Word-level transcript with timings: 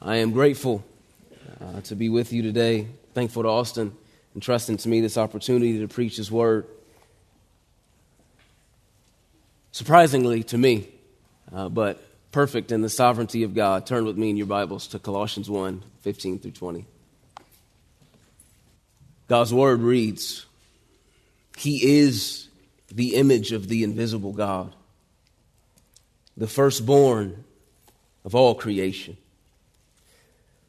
I 0.00 0.16
am 0.16 0.30
grateful 0.30 0.84
uh, 1.60 1.80
to 1.82 1.96
be 1.96 2.08
with 2.08 2.32
you 2.32 2.42
today. 2.42 2.86
Thankful 3.14 3.42
to 3.42 3.48
Austin 3.48 3.96
entrusting 4.36 4.76
to 4.76 4.88
me 4.88 5.00
this 5.00 5.18
opportunity 5.18 5.80
to 5.80 5.88
preach 5.88 6.16
His 6.16 6.30
Word. 6.30 6.66
Surprisingly 9.72 10.44
to 10.44 10.56
me, 10.56 10.88
uh, 11.52 11.68
but 11.68 12.00
perfect 12.30 12.70
in 12.70 12.80
the 12.80 12.88
sovereignty 12.88 13.42
of 13.42 13.56
God, 13.56 13.86
turn 13.86 14.04
with 14.04 14.16
me 14.16 14.30
in 14.30 14.36
your 14.36 14.46
Bibles 14.46 14.86
to 14.88 15.00
Colossians 15.00 15.50
1 15.50 15.82
15 16.02 16.38
through 16.38 16.52
20. 16.52 16.86
God's 19.26 19.52
Word 19.52 19.80
reads 19.80 20.46
He 21.56 21.98
is 21.98 22.46
the 22.92 23.16
image 23.16 23.50
of 23.50 23.66
the 23.66 23.82
invisible 23.82 24.32
God, 24.32 24.76
the 26.36 26.46
firstborn 26.46 27.42
of 28.24 28.36
all 28.36 28.54
creation. 28.54 29.16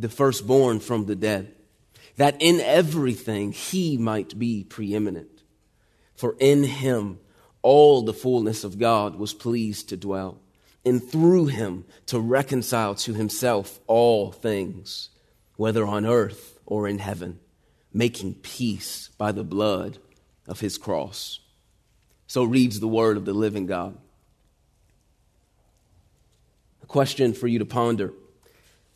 the 0.00 0.08
firstborn 0.08 0.80
from 0.80 1.06
the 1.06 1.16
dead, 1.16 1.54
that 2.16 2.36
in 2.40 2.60
everything 2.60 3.52
he 3.52 3.96
might 3.96 4.38
be 4.38 4.64
preeminent. 4.64 5.42
For 6.14 6.36
in 6.38 6.64
him 6.64 7.18
all 7.62 8.02
the 8.02 8.14
fullness 8.14 8.64
of 8.64 8.78
God 8.78 9.16
was 9.16 9.34
pleased 9.34 9.88
to 9.88 9.96
dwell, 9.96 10.40
and 10.84 11.02
through 11.02 11.46
him 11.46 11.84
to 12.06 12.20
reconcile 12.20 12.94
to 12.96 13.14
himself 13.14 13.80
all 13.86 14.30
things, 14.30 15.10
whether 15.56 15.84
on 15.86 16.06
earth 16.06 16.60
or 16.64 16.86
in 16.86 16.98
heaven, 16.98 17.40
making 17.92 18.34
peace 18.34 19.10
by 19.18 19.32
the 19.32 19.44
blood 19.44 19.98
of 20.46 20.60
his 20.60 20.78
cross. 20.78 21.40
So 22.26 22.44
reads 22.44 22.78
the 22.78 22.88
word 22.88 23.16
of 23.16 23.24
the 23.24 23.32
living 23.32 23.66
God. 23.66 23.98
A 26.82 26.86
question 26.86 27.32
for 27.32 27.48
you 27.48 27.58
to 27.58 27.64
ponder 27.64 28.12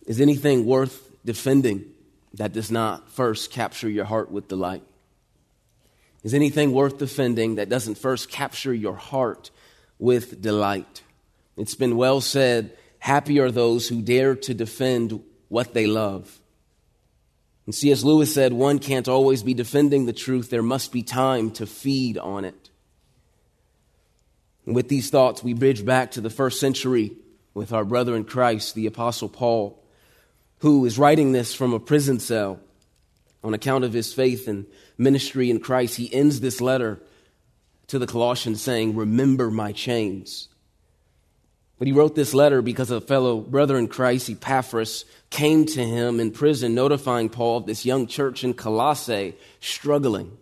is 0.07 0.21
anything 0.21 0.67
worth 0.67 1.09
defending 1.25 1.85
that 2.35 2.53
does 2.53 2.71
not 2.71 3.11
first 3.11 3.51
capture 3.51 3.89
your 3.89 4.05
heart 4.05 4.31
with 4.31 4.49
delight? 4.49 4.83
Is 6.23 6.35
anything 6.35 6.73
worth 6.73 6.99
defending 6.99 7.57
that 7.57 7.69
doesn't 7.69 7.97
first 7.97 8.31
capture 8.31 8.73
your 8.73 8.95
heart 8.95 9.51
with 9.99 10.41
delight? 10.41 11.03
It's 11.57 11.75
been 11.75 11.97
well 11.97 12.21
said 12.21 12.77
happy 12.99 13.41
are 13.41 13.51
those 13.51 13.89
who 13.89 14.01
dare 14.01 14.37
to 14.37 14.55
defend 14.55 15.23
what 15.49 15.75
they 15.75 15.87
love. 15.87 16.39
And 17.67 17.75
C.S. 17.75 18.05
Lewis 18.05 18.33
said, 18.33 18.53
one 18.53 18.79
can't 18.79 19.09
always 19.09 19.43
be 19.43 19.55
defending 19.55 20.07
the 20.07 20.13
truth, 20.13 20.51
there 20.51 20.63
must 20.63 20.93
be 20.93 21.03
time 21.03 21.51
to 21.53 21.67
feed 21.67 22.17
on 22.17 22.45
it. 22.45 22.71
And 24.67 24.77
with 24.77 24.89
these 24.89 25.11
thoughts, 25.11 25.43
we 25.43 25.53
bridge 25.53 25.85
back 25.85 26.13
to 26.13 26.21
the 26.21 26.31
first 26.31 26.61
century 26.61 27.13
with 27.55 27.73
our 27.73 27.85
brother 27.85 28.15
in 28.15 28.25
Christ, 28.25 28.75
the 28.77 28.87
Apostle 28.87 29.29
Paul 29.29 29.82
who 30.63 30.85
is 30.87 30.97
writing 30.97 31.33
this 31.33 31.53
from 31.53 31.73
a 31.73 31.81
prison 31.81 32.21
cell 32.21 32.61
on 33.43 33.53
account 33.53 33.83
of 33.83 33.93
his 33.93 34.15
faith 34.15 34.47
and 34.47 34.65
ministry 34.97 35.51
in 35.51 35.59
Christ, 35.59 35.97
he 35.97 36.13
ends 36.15 36.41
this 36.41 36.61
letter 36.61 37.01
to 37.89 37.99
the 37.99 38.07
Colossians 38.07 38.63
saying, 38.63 38.95
Remember 38.95 39.51
my 39.51 39.73
chains. 39.73 40.49
But 41.81 41.89
he 41.89 41.93
wrote 41.93 42.15
this 42.15 42.33
letter 42.33 42.63
because 42.63 42.93
a 42.93 43.01
fellow 43.01 43.41
brother 43.41 43.77
in 43.77 43.89
Christ, 43.89 44.31
Epaphras, 44.31 45.05
came 45.31 45.67
to 45.67 45.85
him 45.85 46.21
in 46.21 46.31
prison, 46.31 46.77
notifying 46.77 47.29
Paul 47.29 47.57
of 47.57 47.67
this 47.67 47.85
young 47.85 48.07
church 48.07 48.45
in 48.45 48.55
Colossae 48.55 49.35
struggling. 49.59 50.39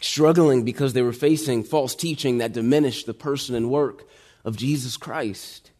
Struggling 0.00 0.64
because 0.64 0.94
they 0.94 1.02
were 1.02 1.12
facing 1.12 1.64
false 1.64 1.94
teaching 1.94 2.38
that 2.38 2.54
diminished 2.54 3.04
the 3.04 3.12
person 3.12 3.54
and 3.54 3.70
work 3.70 4.08
of 4.42 4.56
Jesus 4.56 4.96
Christ. 4.96 5.70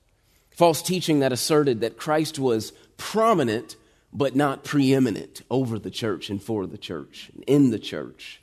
False 0.50 0.82
teaching 0.82 1.20
that 1.20 1.32
asserted 1.32 1.80
that 1.80 1.96
Christ 1.96 2.38
was 2.38 2.74
prominent 3.02 3.76
but 4.12 4.36
not 4.36 4.62
preeminent 4.62 5.42
over 5.50 5.78
the 5.78 5.90
church 5.90 6.30
and 6.30 6.42
for 6.42 6.66
the 6.66 6.78
church, 6.78 7.30
and 7.34 7.42
in 7.46 7.70
the 7.70 7.78
church. 7.78 8.40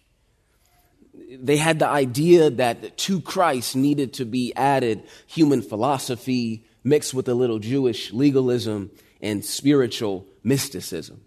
They 1.32 1.58
had 1.58 1.80
the 1.80 1.88
idea 1.88 2.50
that 2.50 2.98
to 2.98 3.22
Christ 3.22 3.76
needed 3.76 4.14
to 4.14 4.26
be 4.26 4.54
added 4.56 5.04
human 5.28 5.62
philosophy 5.62 6.66
mixed 6.84 7.14
with 7.14 7.30
a 7.30 7.34
little 7.34 7.60
Jewish 7.60 8.12
legalism 8.12 8.92
and 9.22 9.46
spiritual 9.46 10.26
mysticism. 10.44 11.22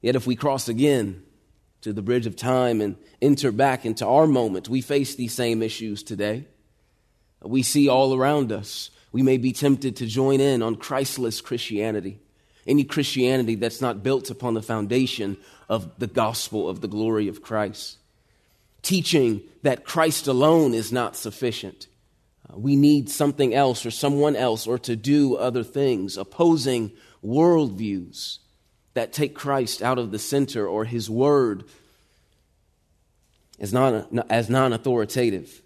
Yet, 0.00 0.16
if 0.16 0.26
we 0.26 0.36
cross 0.36 0.68
again 0.68 1.22
to 1.82 1.92
the 1.92 2.02
bridge 2.02 2.26
of 2.26 2.36
time 2.36 2.80
and 2.80 2.96
enter 3.20 3.52
back 3.52 3.84
into 3.84 4.06
our 4.06 4.26
moment, 4.26 4.68
we 4.68 4.80
face 4.80 5.14
these 5.14 5.34
same 5.34 5.62
issues 5.62 6.02
today. 6.02 6.46
We 7.42 7.62
see 7.62 7.88
all 7.88 8.14
around 8.14 8.52
us 8.52 8.90
we 9.12 9.22
may 9.22 9.38
be 9.38 9.52
tempted 9.52 9.96
to 9.96 10.06
join 10.06 10.40
in 10.40 10.62
on 10.62 10.76
Christless 10.76 11.40
Christianity, 11.40 12.20
any 12.66 12.84
Christianity 12.84 13.56
that's 13.56 13.80
not 13.80 14.02
built 14.02 14.30
upon 14.30 14.54
the 14.54 14.62
foundation 14.62 15.36
of 15.68 15.98
the 15.98 16.06
gospel 16.06 16.68
of 16.68 16.80
the 16.80 16.88
glory 16.88 17.28
of 17.28 17.42
Christ. 17.42 17.98
Teaching 18.82 19.42
that 19.62 19.84
Christ 19.84 20.26
alone 20.26 20.74
is 20.74 20.92
not 20.92 21.16
sufficient. 21.16 21.86
Uh, 22.48 22.58
we 22.58 22.76
need 22.76 23.10
something 23.10 23.54
else 23.54 23.84
or 23.84 23.90
someone 23.90 24.36
else 24.36 24.66
or 24.66 24.78
to 24.78 24.96
do 24.96 25.36
other 25.36 25.64
things, 25.64 26.16
opposing 26.16 26.92
worldviews 27.24 28.38
that 28.94 29.12
take 29.12 29.34
Christ 29.34 29.82
out 29.82 29.98
of 29.98 30.10
the 30.10 30.18
center 30.18 30.66
or 30.66 30.84
his 30.84 31.10
word 31.10 31.64
as 33.58 33.72
non, 33.72 34.22
as 34.30 34.48
non-authoritative 34.48 35.62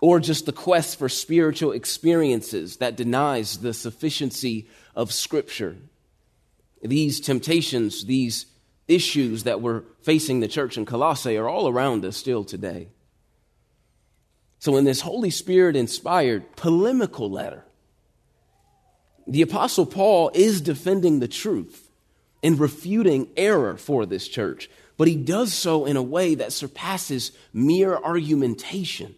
or 0.00 0.20
just 0.20 0.46
the 0.46 0.52
quest 0.52 0.98
for 0.98 1.08
spiritual 1.08 1.72
experiences 1.72 2.76
that 2.78 2.96
denies 2.96 3.58
the 3.58 3.72
sufficiency 3.72 4.68
of 4.94 5.12
Scripture. 5.12 5.76
These 6.82 7.20
temptations, 7.20 8.04
these 8.04 8.46
issues 8.88 9.44
that 9.44 9.60
were 9.60 9.84
facing 10.02 10.40
the 10.40 10.48
church 10.48 10.76
in 10.76 10.84
Colossae 10.84 11.36
are 11.36 11.48
all 11.48 11.68
around 11.68 12.04
us 12.04 12.16
still 12.16 12.44
today. 12.44 12.88
So, 14.58 14.76
in 14.76 14.84
this 14.84 15.00
Holy 15.00 15.30
Spirit 15.30 15.76
inspired 15.76 16.56
polemical 16.56 17.30
letter, 17.30 17.64
the 19.26 19.42
Apostle 19.42 19.86
Paul 19.86 20.30
is 20.34 20.60
defending 20.60 21.18
the 21.20 21.28
truth 21.28 21.90
and 22.42 22.58
refuting 22.58 23.28
error 23.36 23.76
for 23.76 24.06
this 24.06 24.28
church, 24.28 24.70
but 24.96 25.08
he 25.08 25.16
does 25.16 25.52
so 25.52 25.84
in 25.84 25.96
a 25.96 26.02
way 26.02 26.34
that 26.36 26.52
surpasses 26.52 27.32
mere 27.52 27.96
argumentation 27.96 29.14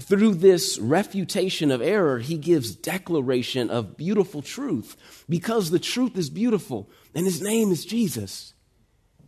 through 0.00 0.34
this 0.34 0.78
refutation 0.78 1.70
of 1.70 1.80
error, 1.80 2.18
he 2.18 2.36
gives 2.36 2.74
declaration 2.74 3.70
of 3.70 3.96
beautiful 3.96 4.42
truth 4.42 4.96
because 5.28 5.70
the 5.70 5.78
truth 5.78 6.16
is 6.16 6.28
beautiful 6.28 6.88
and 7.14 7.24
his 7.24 7.40
name 7.40 7.72
is 7.72 7.84
Jesus. 7.84 8.52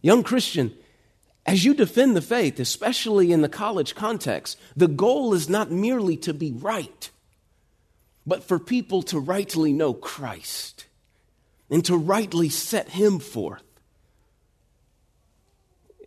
Young 0.02 0.22
Christian, 0.22 0.74
as 1.46 1.64
you 1.64 1.72
defend 1.72 2.14
the 2.14 2.22
faith, 2.22 2.60
especially 2.60 3.32
in 3.32 3.40
the 3.40 3.48
college 3.48 3.94
context, 3.94 4.58
the 4.76 4.88
goal 4.88 5.32
is 5.32 5.48
not 5.48 5.70
merely 5.70 6.16
to 6.18 6.34
be 6.34 6.52
right, 6.52 7.10
but 8.26 8.44
for 8.44 8.58
people 8.58 9.02
to 9.04 9.18
rightly 9.18 9.72
know 9.72 9.94
Christ 9.94 10.84
and 11.70 11.84
to 11.86 11.96
rightly 11.96 12.50
set 12.50 12.90
him 12.90 13.18
forth. 13.18 13.62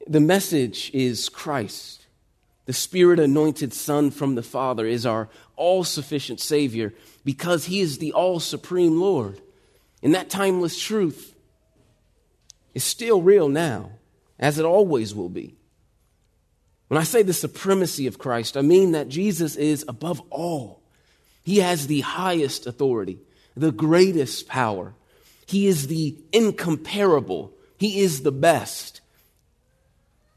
The 0.07 0.19
message 0.19 0.91
is 0.93 1.29
Christ. 1.29 2.00
The 2.71 2.77
Spirit 2.77 3.19
anointed 3.19 3.73
Son 3.73 4.11
from 4.11 4.35
the 4.35 4.41
Father 4.41 4.85
is 4.85 5.05
our 5.05 5.27
all 5.57 5.83
sufficient 5.83 6.39
Savior 6.39 6.93
because 7.25 7.65
He 7.65 7.81
is 7.81 7.97
the 7.97 8.13
all 8.13 8.39
supreme 8.39 8.97
Lord. 8.97 9.41
And 10.01 10.15
that 10.15 10.29
timeless 10.29 10.81
truth 10.81 11.35
is 12.73 12.85
still 12.85 13.21
real 13.21 13.49
now, 13.49 13.91
as 14.39 14.57
it 14.57 14.63
always 14.63 15.13
will 15.13 15.27
be. 15.27 15.57
When 16.87 16.97
I 16.97 17.03
say 17.03 17.23
the 17.23 17.33
supremacy 17.33 18.07
of 18.07 18.17
Christ, 18.17 18.55
I 18.55 18.61
mean 18.61 18.93
that 18.93 19.09
Jesus 19.09 19.57
is 19.57 19.83
above 19.89 20.21
all. 20.29 20.81
He 21.43 21.57
has 21.57 21.87
the 21.87 21.99
highest 21.99 22.67
authority, 22.67 23.19
the 23.53 23.73
greatest 23.73 24.47
power. 24.47 24.93
He 25.45 25.67
is 25.67 25.87
the 25.87 26.15
incomparable. 26.31 27.51
He 27.77 27.99
is 27.99 28.23
the 28.23 28.31
best 28.31 29.00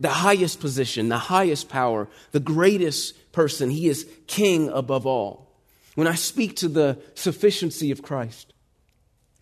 the 0.01 0.09
highest 0.09 0.61
position, 0.61 1.09
the 1.09 1.19
highest 1.19 1.69
power, 1.69 2.09
the 2.33 2.41
greatest 2.41 3.33
person. 3.33 3.71
He 3.71 3.89
is 3.89 4.09
king 4.27 4.69
above 4.69 5.07
all. 5.07 5.53
When 5.95 6.07
I 6.07 6.15
speak 6.15 6.57
to 6.57 6.69
the 6.69 6.99
sufficiency 7.15 7.91
of 7.91 8.03
Christ, 8.03 8.53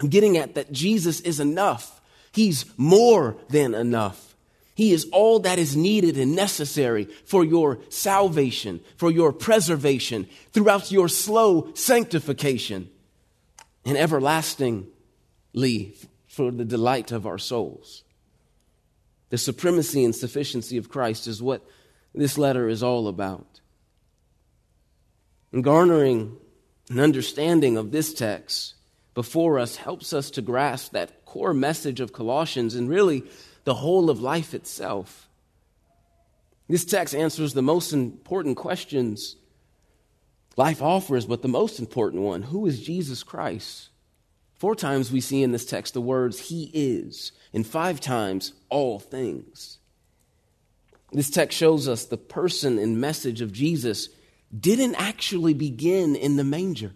I'm 0.00 0.08
getting 0.08 0.36
at 0.36 0.54
that 0.54 0.72
Jesus 0.72 1.20
is 1.20 1.40
enough. 1.40 2.00
He's 2.32 2.66
more 2.76 3.36
than 3.48 3.74
enough. 3.74 4.34
He 4.74 4.92
is 4.92 5.06
all 5.12 5.38
that 5.40 5.58
is 5.58 5.76
needed 5.76 6.16
and 6.16 6.34
necessary 6.34 7.04
for 7.24 7.44
your 7.44 7.78
salvation, 7.90 8.80
for 8.96 9.10
your 9.10 9.32
preservation, 9.32 10.26
throughout 10.52 10.90
your 10.90 11.08
slow 11.08 11.72
sanctification, 11.74 12.88
and 13.84 13.96
everlastingly 13.98 14.86
for 16.26 16.50
the 16.50 16.64
delight 16.64 17.12
of 17.12 17.26
our 17.26 17.38
souls. 17.38 18.02
The 19.32 19.38
supremacy 19.38 20.04
and 20.04 20.14
sufficiency 20.14 20.76
of 20.76 20.90
Christ 20.90 21.26
is 21.26 21.42
what 21.42 21.66
this 22.14 22.36
letter 22.36 22.68
is 22.68 22.82
all 22.82 23.08
about. 23.08 23.62
And 25.52 25.64
garnering 25.64 26.36
an 26.90 27.00
understanding 27.00 27.78
of 27.78 27.92
this 27.92 28.12
text 28.12 28.74
before 29.14 29.58
us 29.58 29.76
helps 29.76 30.12
us 30.12 30.30
to 30.32 30.42
grasp 30.42 30.92
that 30.92 31.24
core 31.24 31.54
message 31.54 31.98
of 31.98 32.12
Colossians 32.12 32.74
and 32.74 32.90
really 32.90 33.24
the 33.64 33.72
whole 33.72 34.10
of 34.10 34.20
life 34.20 34.52
itself. 34.52 35.30
This 36.68 36.84
text 36.84 37.14
answers 37.14 37.54
the 37.54 37.62
most 37.62 37.94
important 37.94 38.58
questions 38.58 39.36
life 40.58 40.82
offers, 40.82 41.24
but 41.24 41.40
the 41.40 41.48
most 41.48 41.78
important 41.78 42.22
one 42.22 42.42
who 42.42 42.66
is 42.66 42.82
Jesus 42.82 43.22
Christ? 43.22 43.88
Four 44.56 44.74
times 44.74 45.10
we 45.10 45.22
see 45.22 45.42
in 45.42 45.52
this 45.52 45.64
text 45.64 45.94
the 45.94 46.02
words 46.02 46.38
He 46.38 46.70
is, 46.74 47.32
and 47.52 47.66
five 47.66 48.00
times 48.00 48.52
all 48.68 48.98
things. 48.98 49.78
This 51.12 51.30
text 51.30 51.58
shows 51.58 51.88
us 51.88 52.04
the 52.04 52.16
person 52.16 52.78
and 52.78 53.00
message 53.00 53.40
of 53.40 53.52
Jesus 53.52 54.08
didn't 54.58 54.94
actually 54.94 55.54
begin 55.54 56.16
in 56.16 56.36
the 56.36 56.44
manger. 56.44 56.92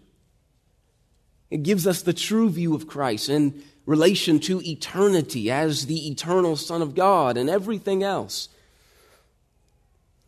It 1.49 1.63
gives 1.63 1.87
us 1.87 2.01
the 2.01 2.13
true 2.13 2.49
view 2.49 2.75
of 2.75 2.87
Christ 2.87 3.29
in 3.29 3.63
relation 3.85 4.39
to 4.41 4.61
eternity 4.61 5.49
as 5.49 5.85
the 5.85 6.09
eternal 6.09 6.55
Son 6.55 6.81
of 6.81 6.93
God 6.93 7.37
and 7.37 7.49
everything 7.49 8.03
else. 8.03 8.49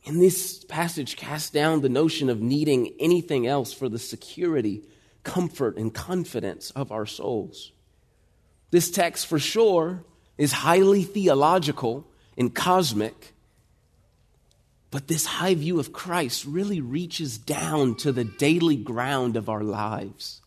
And 0.05 0.21
this 0.21 0.63
passage 0.63 1.17
casts 1.17 1.49
down 1.49 1.81
the 1.81 1.89
notion 1.89 2.29
of 2.29 2.41
needing 2.41 2.93
anything 2.99 3.45
else 3.45 3.73
for 3.73 3.89
the 3.89 3.99
security, 3.99 4.83
comfort, 5.23 5.77
and 5.77 5.93
confidence 5.93 6.71
of 6.71 6.91
our 6.91 7.05
souls. 7.05 7.73
This 8.71 8.89
text, 8.89 9.27
for 9.27 9.39
sure, 9.39 10.03
is 10.39 10.53
highly 10.53 11.03
theological 11.03 12.07
and 12.37 12.55
cosmic, 12.55 13.33
but 14.89 15.09
this 15.09 15.25
high 15.25 15.53
view 15.53 15.79
of 15.79 15.91
Christ 15.91 16.45
really 16.45 16.79
reaches 16.79 17.37
down 17.37 17.95
to 17.95 18.13
the 18.13 18.23
daily 18.23 18.77
ground 18.77 19.35
of 19.35 19.49
our 19.49 19.63
lives. 19.63 20.41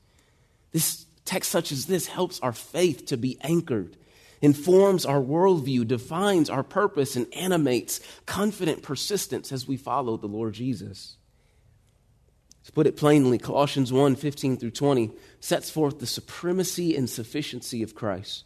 This 0.72 1.04
text, 1.26 1.50
such 1.50 1.70
as 1.70 1.84
this, 1.84 2.06
helps 2.06 2.40
our 2.40 2.54
faith 2.54 3.04
to 3.06 3.18
be 3.18 3.36
anchored, 3.42 3.98
informs 4.40 5.04
our 5.04 5.20
worldview, 5.20 5.86
defines 5.86 6.48
our 6.48 6.64
purpose, 6.64 7.14
and 7.14 7.32
animates 7.34 8.00
confident 8.24 8.82
persistence 8.82 9.52
as 9.52 9.68
we 9.68 9.76
follow 9.76 10.16
the 10.16 10.26
Lord 10.26 10.54
Jesus. 10.54 11.16
To 12.64 12.72
put 12.72 12.86
it 12.86 12.96
plainly, 12.96 13.36
Colossians 13.36 13.92
1 13.92 14.16
15 14.16 14.56
through 14.56 14.70
20 14.70 15.10
sets 15.40 15.68
forth 15.68 15.98
the 15.98 16.06
supremacy 16.06 16.96
and 16.96 17.10
sufficiency 17.10 17.82
of 17.82 17.94
Christ 17.94 18.44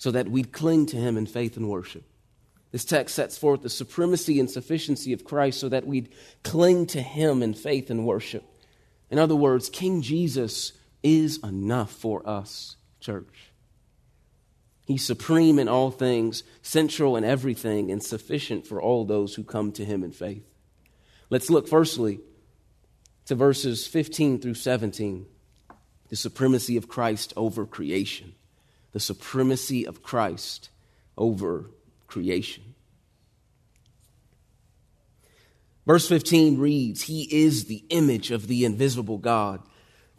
so 0.00 0.10
that 0.10 0.30
we'd 0.30 0.50
cling 0.50 0.86
to 0.86 0.96
him 0.96 1.18
in 1.18 1.26
faith 1.26 1.58
and 1.58 1.68
worship. 1.68 2.04
This 2.72 2.86
text 2.86 3.14
sets 3.14 3.36
forth 3.36 3.60
the 3.60 3.68
supremacy 3.68 4.40
and 4.40 4.50
sufficiency 4.50 5.12
of 5.12 5.24
Christ 5.24 5.60
so 5.60 5.68
that 5.68 5.86
we'd 5.86 6.08
cling 6.42 6.86
to 6.86 7.02
him 7.02 7.42
in 7.42 7.52
faith 7.52 7.90
and 7.90 8.06
worship. 8.06 8.42
In 9.10 9.18
other 9.18 9.36
words, 9.36 9.68
King 9.68 10.00
Jesus 10.00 10.72
is 11.02 11.38
enough 11.44 11.92
for 11.92 12.26
us, 12.26 12.76
church. 12.98 13.50
He's 14.86 15.04
supreme 15.04 15.58
in 15.58 15.68
all 15.68 15.90
things, 15.90 16.44
central 16.62 17.14
in 17.14 17.22
everything, 17.22 17.90
and 17.90 18.02
sufficient 18.02 18.66
for 18.66 18.80
all 18.80 19.04
those 19.04 19.34
who 19.34 19.44
come 19.44 19.70
to 19.72 19.84
him 19.84 20.02
in 20.02 20.12
faith. 20.12 20.46
Let's 21.28 21.50
look 21.50 21.68
firstly 21.68 22.20
to 23.26 23.34
verses 23.34 23.86
15 23.86 24.40
through 24.40 24.54
17 24.54 25.26
the 26.08 26.16
supremacy 26.16 26.78
of 26.78 26.88
Christ 26.88 27.34
over 27.36 27.66
creation. 27.66 28.34
The 28.92 29.00
supremacy 29.00 29.86
of 29.86 30.02
Christ 30.02 30.70
over 31.16 31.70
creation. 32.06 32.74
Verse 35.86 36.08
15 36.08 36.58
reads, 36.58 37.02
He 37.02 37.28
is 37.44 37.64
the 37.64 37.84
image 37.90 38.30
of 38.30 38.46
the 38.46 38.64
invisible 38.64 39.18
God 39.18 39.60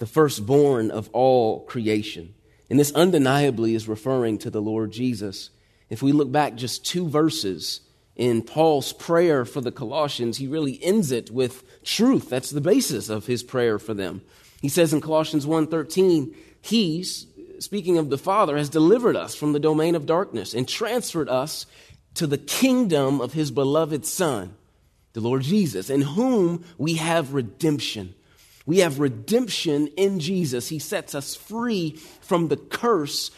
the 0.01 0.07
firstborn 0.07 0.89
of 0.89 1.11
all 1.13 1.63
creation. 1.65 2.33
And 2.71 2.79
this 2.79 2.91
undeniably 2.93 3.75
is 3.75 3.87
referring 3.87 4.39
to 4.39 4.49
the 4.49 4.61
Lord 4.61 4.91
Jesus. 4.91 5.51
If 5.91 6.01
we 6.01 6.11
look 6.11 6.31
back 6.31 6.55
just 6.55 6.83
two 6.83 7.07
verses 7.07 7.81
in 8.15 8.41
Paul's 8.41 8.93
prayer 8.93 9.45
for 9.45 9.61
the 9.61 9.71
Colossians, 9.71 10.37
he 10.37 10.47
really 10.47 10.83
ends 10.83 11.11
it 11.11 11.29
with 11.29 11.83
truth. 11.83 12.29
That's 12.29 12.49
the 12.49 12.61
basis 12.61 13.09
of 13.09 13.27
his 13.27 13.43
prayer 13.43 13.77
for 13.77 13.93
them. 13.93 14.23
He 14.59 14.69
says 14.69 14.91
in 14.91 15.01
Colossians 15.01 15.45
1:13, 15.45 16.33
he, 16.61 17.05
speaking 17.61 17.97
of 17.97 18.09
the 18.09 18.17
Father, 18.17 18.57
has 18.57 18.69
delivered 18.69 19.15
us 19.15 19.35
from 19.35 19.53
the 19.53 19.59
domain 19.59 19.95
of 19.95 20.05
darkness 20.05 20.53
and 20.53 20.67
transferred 20.67 21.29
us 21.29 21.65
to 22.15 22.27
the 22.27 22.37
kingdom 22.37 23.21
of 23.21 23.33
his 23.33 23.51
beloved 23.51 24.05
Son, 24.05 24.55
the 25.13 25.21
Lord 25.21 25.43
Jesus, 25.43 25.89
in 25.89 26.01
whom 26.01 26.65
we 26.77 26.95
have 26.95 27.33
redemption 27.33 28.13
we 28.65 28.79
have 28.79 28.99
redemption 28.99 29.87
in 29.97 30.19
Jesus. 30.19 30.69
He 30.69 30.79
sets 30.79 31.15
us 31.15 31.35
free 31.35 31.91
from 32.21 32.47
the 32.47 32.57
curse 32.57 33.31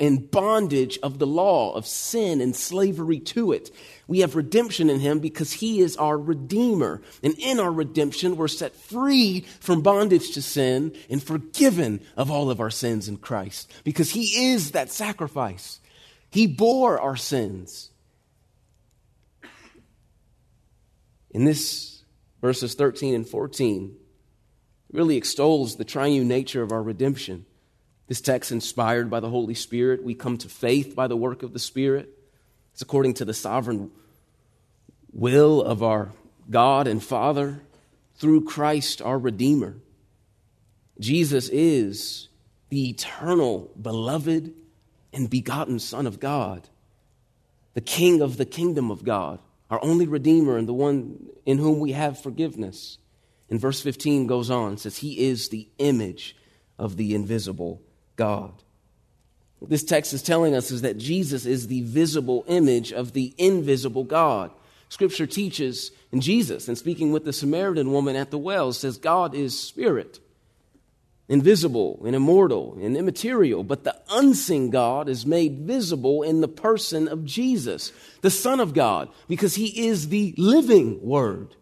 and 0.00 0.30
bondage 0.30 0.98
of 1.02 1.18
the 1.18 1.26
law, 1.26 1.74
of 1.74 1.86
sin 1.86 2.40
and 2.40 2.54
slavery 2.54 3.18
to 3.18 3.52
it. 3.52 3.70
We 4.06 4.20
have 4.20 4.36
redemption 4.36 4.88
in 4.90 5.00
Him 5.00 5.18
because 5.18 5.52
He 5.54 5.80
is 5.80 5.96
our 5.96 6.16
Redeemer. 6.16 7.02
And 7.22 7.34
in 7.38 7.58
our 7.58 7.72
redemption, 7.72 8.36
we're 8.36 8.48
set 8.48 8.76
free 8.76 9.40
from 9.60 9.82
bondage 9.82 10.32
to 10.32 10.42
sin 10.42 10.94
and 11.10 11.22
forgiven 11.22 12.00
of 12.16 12.30
all 12.30 12.50
of 12.50 12.60
our 12.60 12.70
sins 12.70 13.08
in 13.08 13.16
Christ 13.16 13.72
because 13.82 14.10
He 14.10 14.52
is 14.52 14.70
that 14.70 14.90
sacrifice. 14.90 15.80
He 16.30 16.46
bore 16.46 17.00
our 17.00 17.16
sins. 17.16 17.90
In 21.30 21.44
this 21.44 22.04
verses 22.40 22.74
13 22.74 23.14
and 23.14 23.28
14, 23.28 23.96
really 24.92 25.16
extols 25.16 25.76
the 25.76 25.84
triune 25.84 26.28
nature 26.28 26.62
of 26.62 26.72
our 26.72 26.82
redemption. 26.82 27.44
This 28.08 28.22
text, 28.22 28.52
inspired 28.52 29.10
by 29.10 29.20
the 29.20 29.28
Holy 29.28 29.52
Spirit, 29.52 30.02
we 30.02 30.14
come 30.14 30.38
to 30.38 30.48
faith 30.48 30.96
by 30.96 31.08
the 31.08 31.16
work 31.16 31.42
of 31.42 31.52
the 31.52 31.58
Spirit. 31.58 32.08
It's 32.72 32.80
according 32.80 33.14
to 33.14 33.26
the 33.26 33.34
sovereign 33.34 33.90
will 35.12 35.62
of 35.62 35.82
our 35.82 36.12
God 36.48 36.86
and 36.86 37.04
Father 37.04 37.60
through 38.16 38.46
Christ 38.46 39.02
our 39.02 39.18
Redeemer. 39.18 39.76
Jesus 40.98 41.50
is 41.50 42.28
the 42.70 42.88
eternal, 42.88 43.70
beloved, 43.80 44.54
and 45.12 45.28
begotten 45.28 45.78
Son 45.78 46.06
of 46.06 46.18
God, 46.18 46.66
the 47.74 47.80
King 47.82 48.22
of 48.22 48.38
the 48.38 48.46
kingdom 48.46 48.90
of 48.90 49.04
God, 49.04 49.38
our 49.68 49.82
only 49.84 50.06
Redeemer 50.06 50.56
and 50.56 50.66
the 50.66 50.72
one 50.72 51.28
in 51.44 51.58
whom 51.58 51.78
we 51.78 51.92
have 51.92 52.22
forgiveness. 52.22 52.96
And 53.50 53.60
verse 53.60 53.82
15 53.82 54.26
goes 54.26 54.50
on, 54.50 54.78
says, 54.78 54.98
He 54.98 55.26
is 55.26 55.50
the 55.50 55.68
image 55.78 56.34
of 56.78 56.96
the 56.96 57.14
invisible 57.14 57.82
God. 58.18 58.52
What 59.60 59.70
this 59.70 59.84
text 59.84 60.12
is 60.12 60.22
telling 60.22 60.54
us 60.54 60.70
is 60.70 60.82
that 60.82 60.98
Jesus 60.98 61.46
is 61.46 61.66
the 61.66 61.80
visible 61.80 62.44
image 62.46 62.92
of 62.92 63.12
the 63.12 63.34
invisible 63.38 64.04
God. 64.04 64.50
Scripture 64.90 65.26
teaches, 65.26 65.90
and 66.12 66.22
Jesus, 66.22 66.68
in 66.68 66.76
speaking 66.76 67.12
with 67.12 67.24
the 67.24 67.32
Samaritan 67.32 67.92
woman 67.92 68.16
at 68.16 68.30
the 68.30 68.38
well, 68.38 68.72
says, 68.72 68.98
God 68.98 69.34
is 69.34 69.58
spirit, 69.58 70.20
invisible 71.28 72.00
and 72.06 72.14
immortal 72.14 72.78
and 72.80 72.96
immaterial, 72.96 73.62
but 73.62 73.84
the 73.84 73.96
unseen 74.10 74.70
God 74.70 75.08
is 75.08 75.26
made 75.26 75.58
visible 75.60 76.22
in 76.22 76.40
the 76.40 76.48
person 76.48 77.08
of 77.08 77.24
Jesus, 77.24 77.92
the 78.22 78.30
Son 78.30 78.60
of 78.60 78.74
God, 78.74 79.08
because 79.28 79.56
he 79.56 79.88
is 79.88 80.08
the 80.08 80.34
living 80.38 81.02
Word. 81.02 81.54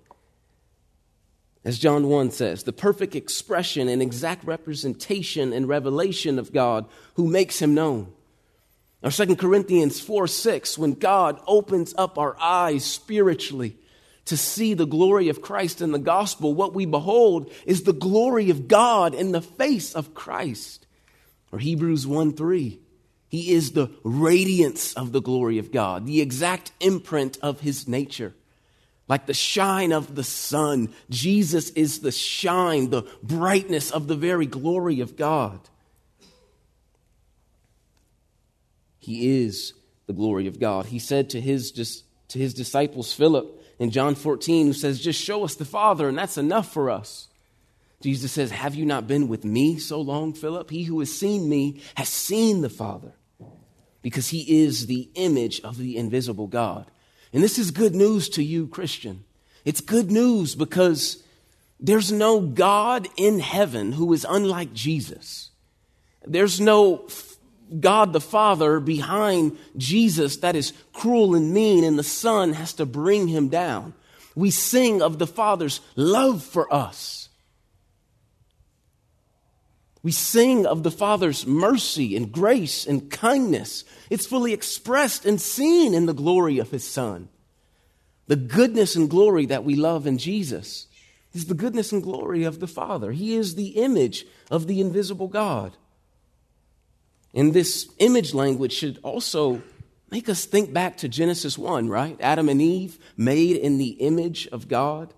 As 1.66 1.80
John 1.80 2.06
1 2.06 2.30
says, 2.30 2.62
the 2.62 2.73
perfect 2.73 3.16
expression 3.16 3.88
and 3.88 4.00
exact 4.00 4.44
representation 4.44 5.52
and 5.52 5.66
revelation 5.66 6.38
of 6.38 6.52
God 6.52 6.87
who 7.14 7.26
makes 7.26 7.61
him 7.61 7.75
known. 7.75 8.12
Or 9.02 9.11
2 9.11 9.35
Corinthians 9.35 9.99
4 9.99 10.28
6, 10.28 10.78
when 10.78 10.92
God 10.92 11.40
opens 11.44 11.92
up 11.99 12.18
our 12.18 12.37
eyes 12.40 12.85
spiritually 12.85 13.76
to 14.26 14.37
see 14.37 14.75
the 14.75 14.87
glory 14.87 15.28
of 15.28 15.42
Christ 15.42 15.82
in 15.82 15.90
the 15.90 15.99
gospel, 15.99 16.54
what 16.54 16.73
we 16.73 16.87
behold 16.87 17.50
is 17.64 17.82
the 17.82 17.92
glory 17.92 18.50
of 18.50 18.68
God 18.68 19.12
in 19.12 19.32
the 19.32 19.42
face 19.42 19.92
of 19.92 20.14
Christ. 20.14 20.87
Or 21.50 21.58
Hebrews 21.58 22.06
1 22.06 22.35
3, 22.35 22.78
he 23.26 23.50
is 23.50 23.73
the 23.73 23.90
radiance 24.04 24.94
of 24.94 25.11
the 25.11 25.20
glory 25.20 25.58
of 25.58 25.73
God, 25.73 26.06
the 26.06 26.20
exact 26.20 26.70
imprint 26.78 27.38
of 27.42 27.58
his 27.58 27.88
nature. 27.88 28.35
Like 29.09 29.27
the 29.27 29.35
shine 29.35 29.93
of 29.93 30.15
the 30.15 30.25
sun, 30.25 30.93
Jesus 31.11 31.71
is 31.71 32.01
the 32.01 32.11
shine, 32.11 32.91
the 32.91 33.03
brightness 33.23 33.91
of 33.91 34.09
the 34.09 34.17
very 34.17 34.47
glory 34.47 35.01
of 35.01 35.17
God. 35.17 35.61
He 38.99 39.45
is 39.45 39.73
the 40.07 40.13
glory 40.13 40.49
of 40.49 40.59
God. 40.59 40.87
He 40.87 40.99
said 40.99 41.31
to 41.31 41.41
his, 41.41 41.71
to 42.29 42.39
his 42.39 42.55
disciples, 42.55 43.13
Philip, 43.13 43.63
in 43.79 43.91
John 43.91 44.17
14, 44.17 44.67
who 44.67 44.73
says, 44.73 45.01
Just 45.01 45.23
show 45.23 45.45
us 45.45 45.55
the 45.55 45.65
Father, 45.65 46.09
and 46.09 46.19
that's 46.19 46.39
enough 46.39 46.73
for 46.73 46.91
us. 46.91 47.29
Jesus 48.01 48.33
says, 48.33 48.51
Have 48.51 48.75
you 48.75 48.85
not 48.85 49.07
been 49.07 49.29
with 49.29 49.45
me 49.45 49.79
so 49.79 50.01
long, 50.01 50.33
Philip? 50.33 50.71
He 50.71 50.83
who 50.83 50.99
has 50.99 51.13
seen 51.13 51.49
me 51.49 51.81
has 51.95 52.09
seen 52.09 52.63
the 52.63 52.69
Father, 52.69 53.13
because 54.03 54.29
he 54.29 54.65
is 54.65 54.87
the 54.87 55.09
image 55.15 55.61
of 55.61 55.79
the 55.79 55.97
invisible 55.97 56.49
God. 56.49 56.91
And 57.37 57.45
this 57.45 57.59
is 57.59 57.71
good 57.71 57.95
news 57.95 58.31
to 58.31 58.43
you, 58.43 58.66
Christian. 58.66 59.23
It's 59.66 59.83
good 59.83 60.11
news 60.11 60.55
because 60.55 61.23
there's 61.78 62.11
no 62.11 62.40
God 62.40 63.09
in 63.19 63.40
heaven 63.40 63.93
who 63.93 64.14
is 64.14 64.25
unlike 64.26 64.73
Jesus. 64.73 65.50
There's 66.25 66.62
no 66.62 67.07
God 67.78 68.14
the 68.14 68.23
Father 68.23 68.81
behind 68.81 69.59
Jesus 69.76 70.38
that 70.38 70.57
is 70.57 70.73
cruel 70.95 71.35
and 71.35 71.52
mean, 71.52 71.85
and 71.85 71.99
the 71.99 72.02
Son 72.02 72.55
has 72.55 72.73
to 72.73 72.87
bring 72.87 73.28
him 73.28 73.49
down. 73.49 73.93
We 74.35 74.50
sing 74.50 75.02
of 75.02 75.19
the 75.19 75.26
Father's 75.26 75.83
love 75.95 76.43
for 76.43 76.73
us. 76.73 77.25
We 80.03 80.12
sing 80.12 80.67
of 80.67 80.83
the 80.83 80.91
Father's 80.91 81.47
mercy 81.47 82.17
and 82.17 82.31
grace 82.31 82.87
and 82.87 83.11
kindness. 83.11 83.85
It's 84.11 84.26
fully 84.26 84.53
expressed 84.53 85.26
and 85.26 85.41
seen 85.41 85.95
in 85.95 86.07
the 86.07 86.15
glory 86.15 86.59
of 86.59 86.71
His 86.71 86.85
Son. 86.85 87.29
The 88.29 88.37
goodness 88.37 88.97
and 88.97 89.09
glory 89.09 89.47
that 89.47 89.65
we 89.65 89.75
love 89.75 90.07
in 90.07 90.19
Jesus 90.19 90.87
is 91.33 91.47
the 91.47 91.55
goodness 91.55 91.93
and 91.93 92.03
glory 92.03 92.45
of 92.45 92.61
the 92.61 92.67
Father. 92.67 93.12
He 93.12 93.35
is 93.35 93.55
the 93.55 93.69
image 93.71 94.26
of 94.50 94.67
the 94.67 94.81
invisible 94.81 95.29
God. 95.29 95.76
And 97.35 97.53
this 97.53 97.88
image 97.99 98.33
language 98.33 98.73
should 98.73 98.99
also 99.03 99.62
make 100.11 100.29
us 100.29 100.45
think 100.45 100.73
back 100.73 100.97
to 100.99 101.09
Genesis 101.09 101.59
1, 101.59 101.88
right? 101.88 102.17
Adam 102.21 102.49
and 102.49 102.62
Eve 102.62 102.99
made 103.17 103.57
in 103.57 103.79
the 103.79 103.91
image 103.91 104.49
of 104.49 104.69
God. 104.69 105.12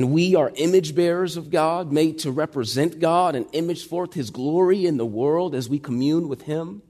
And 0.00 0.12
we 0.12 0.34
are 0.34 0.50
image 0.54 0.94
bearers 0.94 1.36
of 1.36 1.50
God, 1.50 1.92
made 1.92 2.20
to 2.20 2.30
represent 2.30 3.00
God 3.00 3.36
and 3.36 3.44
image 3.52 3.86
forth 3.86 4.14
his 4.14 4.30
glory 4.30 4.86
in 4.86 4.96
the 4.96 5.04
world 5.04 5.54
as 5.54 5.68
we 5.68 5.78
commune 5.78 6.26
with 6.26 6.40
him. 6.40 6.80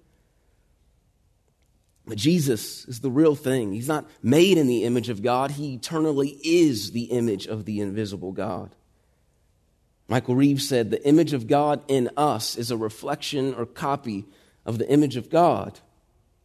But 2.07 2.19
Jesus 2.19 2.85
is 2.85 3.00
the 3.00 3.11
real 3.11 3.35
thing. 3.35 3.73
He's 3.73 3.88
not 3.88 4.09
made 4.23 4.59
in 4.59 4.69
the 4.69 4.85
image 4.85 5.09
of 5.09 5.25
God, 5.25 5.50
he 5.50 5.75
eternally 5.75 6.38
is 6.45 6.93
the 6.93 7.07
image 7.07 7.49
of 7.49 7.64
the 7.64 7.81
invisible 7.81 8.31
God. 8.31 8.76
Michael 10.07 10.37
Reeves 10.37 10.69
said, 10.69 10.93
The 10.93 11.05
image 11.05 11.33
of 11.33 11.49
God 11.49 11.83
in 11.88 12.11
us 12.17 12.55
is 12.55 12.71
a 12.71 12.76
reflection 12.76 13.55
or 13.55 13.67
copy 13.67 14.25
of 14.64 14.79
the 14.79 14.88
image 14.88 15.17
of 15.17 15.31
God, 15.31 15.81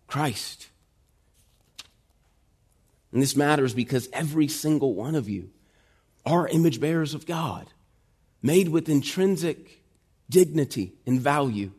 Christ. 0.07 0.69
And 3.11 3.21
this 3.21 3.35
matters 3.35 3.75
because 3.75 4.09
every 4.11 4.47
single 4.47 4.95
one 4.95 5.13
of 5.13 5.29
you 5.29 5.51
are 6.25 6.47
image 6.47 6.79
bearers 6.79 7.13
of 7.13 7.25
God, 7.25 7.67
made 8.41 8.69
with 8.69 8.89
intrinsic 8.89 9.81
dignity 10.29 10.93
and 11.05 11.19
value. 11.19 11.71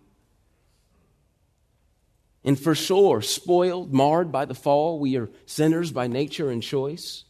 And 2.45 2.59
for 2.59 2.76
sure, 2.76 3.23
spoiled, 3.23 3.93
marred 3.93 4.31
by 4.31 4.45
the 4.45 4.55
fall, 4.55 5.00
we 5.00 5.17
are 5.17 5.31
sinners 5.47 5.91
by 5.91 6.07
nature 6.07 6.49
and 6.49 6.62
choice. 6.62 7.25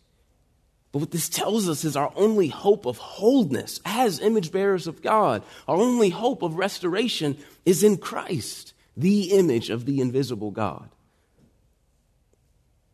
But 0.92 0.98
what 0.98 1.10
this 1.10 1.28
tells 1.28 1.68
us 1.68 1.84
is 1.84 1.96
our 1.96 2.12
only 2.16 2.48
hope 2.48 2.84
of 2.86 2.98
wholeness 2.98 3.80
as 3.84 4.20
image 4.20 4.52
bearers 4.52 4.86
of 4.86 5.02
God, 5.02 5.42
our 5.66 5.76
only 5.76 6.10
hope 6.10 6.42
of 6.42 6.56
restoration 6.56 7.38
is 7.64 7.82
in 7.82 7.96
Christ, 7.96 8.74
the 8.96 9.32
image 9.32 9.70
of 9.70 9.86
the 9.86 10.00
invisible 10.00 10.50
God. 10.50 10.90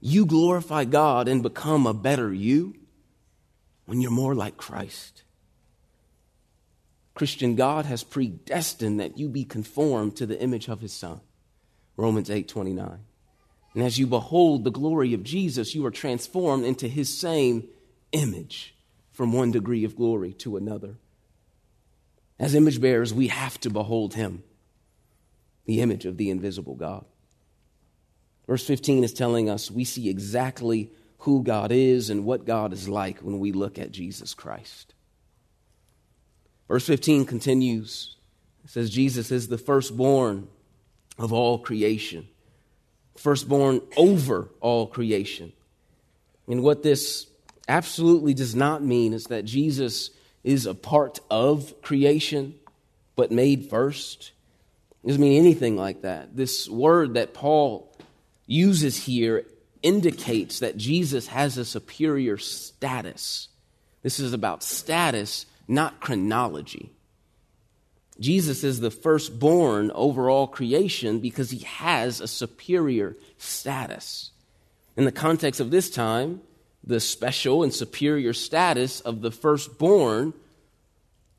You 0.01 0.27
glorify 0.27 0.85
God 0.85 1.29
and 1.29 1.43
become 1.43 1.87
a 1.87 1.95
better 1.95 2.33
you 2.33 2.75
when 3.87 4.01
you're 4.01 4.11
more 4.11 4.35
like 4.35 4.57
Christ. 4.57 5.23
Christian, 7.15 7.57
God 7.57 7.85
has 7.87 8.05
predestined 8.05 9.01
that 9.01 9.19
you 9.19 9.29
be 9.29 9.45
conformed 9.45 10.17
to 10.17 10.27
the 10.27 10.41
image 10.41 10.69
of 10.69 10.81
his 10.81 10.93
Son. 10.93 11.21
Romans 11.97 12.31
8 12.31 12.49
29. 12.49 12.99
And 13.75 13.83
as 13.83 13.99
you 13.99 14.07
behold 14.07 14.65
the 14.65 14.71
glory 14.71 15.15
of 15.15 15.23
Jesus, 15.23 15.75
you 15.75 15.85
are 15.87 15.91
transformed 15.91 16.65
into 16.65 16.89
his 16.89 17.17
same 17.17 17.69
image 18.13 18.75
from 19.11 19.33
one 19.33 19.51
degree 19.51 19.85
of 19.85 19.97
glory 19.97 20.33
to 20.35 20.57
another. 20.57 20.97
As 22.39 22.55
image 22.55 22.81
bearers, 22.81 23.15
we 23.15 23.29
have 23.29 23.59
to 23.61 23.71
behold 23.71 24.15
him, 24.15 24.43
the 25.65 25.81
image 25.81 26.05
of 26.07 26.17
the 26.17 26.31
invisible 26.31 26.75
God. 26.75 27.05
Verse 28.47 28.67
15 28.67 29.05
is 29.05 29.13
telling 29.13 29.49
us 29.49 29.71
we 29.71 29.85
see 29.85 30.09
exactly 30.09 30.91
who 31.23 31.45
God 31.45 31.71
is 31.71 32.11
and 32.11 32.25
what 32.25 32.45
God 32.45 32.73
is 32.73 32.89
like 32.89 33.21
when 33.21 33.39
we 33.39 33.53
look 33.53 33.79
at 33.79 33.93
Jesus 33.93 34.35
Christ. 34.35 34.93
Verse 36.67 36.85
15 36.87 37.27
continues. 37.27 38.17
It 38.65 38.71
says, 38.71 38.91
Jesus 38.91 39.31
is 39.31 39.47
the 39.47 39.59
firstborn 39.59 40.49
of 41.19 41.33
all 41.33 41.59
creation, 41.59 42.27
firstborn 43.17 43.83
over 43.97 44.49
all 44.61 44.89
creation. 44.89 45.53
And 46.49 46.65
what 46.65 46.83
this 46.83 47.29
absolutely 47.69 48.35
does 48.35 48.57
not 48.57 48.83
mean 48.83 49.13
is 49.13 49.27
that 49.27 49.45
Jesus 49.45 50.11
is 50.43 50.67
a 50.67 50.75
part 50.75 51.21
of 51.31 51.81
creation, 51.83 52.57
but 53.15 53.31
made 53.31 53.71
first. 53.71 54.33
It 55.05 55.07
doesn't 55.07 55.23
mean 55.23 55.39
anything 55.41 55.77
like 55.77 56.03
that. 56.03 56.37
This 56.37 56.69
word 56.69 57.15
that 57.15 57.33
Paul 57.33 57.97
uses 58.47 58.97
here 58.97 59.47
indicates 59.83 60.61
that 60.61 60.77
Jesus 60.77 61.29
has 61.29 61.59
a 61.59 61.65
superior 61.65 62.39
status. 62.39 63.49
This 64.03 64.19
is 64.19 64.33
about 64.33 64.63
status, 64.63 65.47
not 65.69 66.01
chronology. 66.01 66.91
Jesus 68.21 68.63
is 68.63 68.81
the 68.81 68.91
firstborn 68.91 69.91
over 69.93 70.29
all 70.31 70.47
creation 70.47 71.21
because 71.21 71.51
he 71.51 71.61
has 71.61 72.21
a 72.21 72.29
superior 72.29 73.17
status. 73.39 74.31
In 74.97 75.05
the 75.05 75.13
context 75.13 75.61
of 75.61 75.71
this 75.71 75.91
time, 75.91 76.41
the 76.85 77.01
special 77.01 77.63
and 77.63 77.73
superior 77.73 78.33
status 78.33 79.01
of 79.01 79.23
the 79.23 79.31
firstborn 79.31 80.35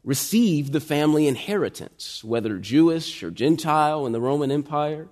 received 0.03 0.73
the 0.73 0.79
family 0.79 1.27
inheritance, 1.27 2.23
whether 2.23 2.57
Jewish 2.57 3.23
or 3.23 3.31
Gentile 3.31 4.05
in 4.05 4.11
the 4.11 4.21
Roman 4.21 4.51
Empire. 4.51 5.07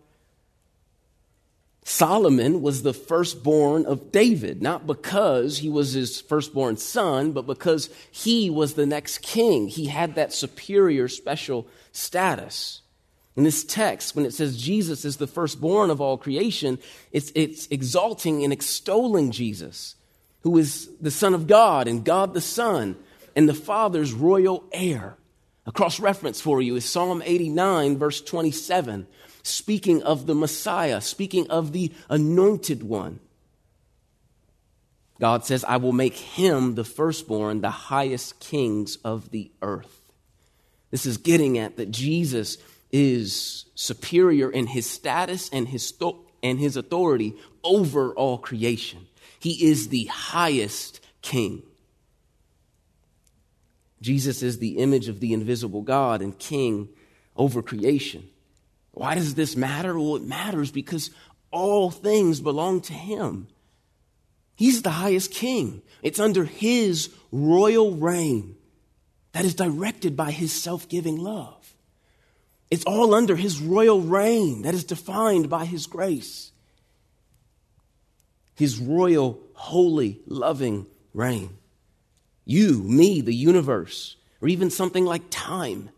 Solomon 1.84 2.62
was 2.62 2.84
the 2.84 2.94
firstborn 2.94 3.86
of 3.86 4.12
David, 4.12 4.62
not 4.62 4.86
because 4.86 5.60
he 5.60 5.70
was 5.70 5.94
his 5.94 6.22
firstborn 6.22 6.78
son, 6.78 7.32
but 7.32 7.48
because 7.48 7.90
he 8.12 8.50
was 8.50 8.74
the 8.74 8.86
next 8.86 9.20
king. 9.24 9.68
He 9.68 9.88
had 9.88 10.16
that 10.16 10.32
superior 10.32 11.08
special 11.08 11.68
status. 11.92 12.82
In 13.36 13.44
this 13.44 13.64
text, 13.64 14.16
when 14.16 14.26
it 14.26 14.34
says 14.34 14.62
Jesus 14.62 15.06
is 15.06 15.18
the 15.18 15.26
firstborn 15.26 15.90
of 15.90 16.02
all 16.02 16.18
creation, 16.18 16.78
it's, 17.12 17.32
it's 17.34 17.68
exalting 17.68 18.44
and 18.44 18.54
extolling 18.54 19.32
Jesus 19.32 19.96
who 20.42 20.58
is 20.58 20.90
the 21.00 21.12
Son 21.12 21.34
of 21.34 21.48
God 21.48 21.88
and 21.88 22.04
God 22.04 22.34
the 22.34 22.42
Son 22.42 22.96
and 23.36 23.48
the 23.48 23.54
Father's 23.54 24.14
royal 24.14 24.64
heir. 24.72 25.16
A 25.66 25.72
cross 25.72 26.00
reference 26.00 26.42
for 26.42 26.62
you 26.62 26.76
is 26.76 26.86
Psalm 26.86 27.22
89, 27.24 27.98
verse 27.98 28.22
27, 28.22 29.08
speaking 29.44 30.04
of 30.04 30.28
the 30.28 30.36
Messiah, 30.36 31.02
speaking 31.02 31.50
of 31.50 31.72
the 31.72 31.92
anointed 32.10 32.84
one. 32.84 33.20
God 35.20 35.46
says, 35.46 35.64
I 35.64 35.78
will 35.78 35.92
make 35.92 36.16
him 36.16 36.76
the 36.76 36.84
firstborn, 36.84 37.62
the 37.62 37.70
highest 37.70 38.40
kings 38.40 38.96
of 38.98 39.30
the 39.30 39.52
earth. 39.62 40.02
This 40.90 41.06
is 41.06 41.18
getting 41.18 41.58
at 41.58 41.78
that 41.78 41.92
Jesus 41.92 42.58
is 42.92 43.66
superior 43.76 44.52
in 44.52 44.68
his 44.68 44.90
status 44.90 45.50
and 45.54 45.68
his, 45.68 45.94
and 46.42 46.60
his 46.60 46.76
authority 46.76 47.36
over 47.64 48.14
all 48.14 48.38
creation. 48.40 49.08
He 49.40 49.68
is 49.70 49.90
the 49.90 50.06
highest 50.06 51.00
king. 51.22 51.64
Jesus 54.02 54.42
is 54.42 54.58
the 54.58 54.80
image 54.80 55.08
of 55.08 55.20
the 55.20 55.34
invisible 55.34 55.84
God 55.84 56.22
and 56.22 56.38
king 56.38 56.90
over 57.38 57.62
creation. 57.62 58.28
Why 58.92 59.16
does 59.16 59.36
this 59.36 59.56
matter? 59.56 59.98
Well, 59.98 60.18
it 60.18 60.24
matters 60.24 60.72
because 60.72 61.12
all 61.52 61.92
things 61.92 62.42
belong 62.42 62.82
to 62.82 62.94
him. 62.94 63.48
He's 64.56 64.82
the 64.82 64.92
highest 64.92 65.32
king. 65.32 65.82
It's 66.04 66.20
under 66.20 66.46
his 66.46 67.10
royal 67.32 67.96
reign 67.96 68.56
that 69.32 69.46
is 69.46 69.56
directed 69.56 70.16
by 70.16 70.32
his 70.32 70.52
self 70.52 70.90
giving 70.90 71.18
love. 71.18 71.74
It's 72.70 72.86
all 72.86 73.14
under 73.14 73.36
his 73.36 73.62
royal 73.62 74.02
reign 74.02 74.62
that 74.64 74.74
is 74.74 74.84
defined 74.84 75.50
by 75.50 75.66
his 75.66 75.88
grace 75.88 76.52
his 78.62 78.78
royal, 78.80 79.40
holy, 79.54 80.20
loving 80.28 80.86
reign. 81.16 81.50
You, 82.46 82.84
me, 82.84 83.22
the 83.22 83.34
universe, 83.34 84.18
or 84.40 84.48
even 84.50 84.70
something 84.70 85.04
like 85.04 85.24
time. 85.32 85.90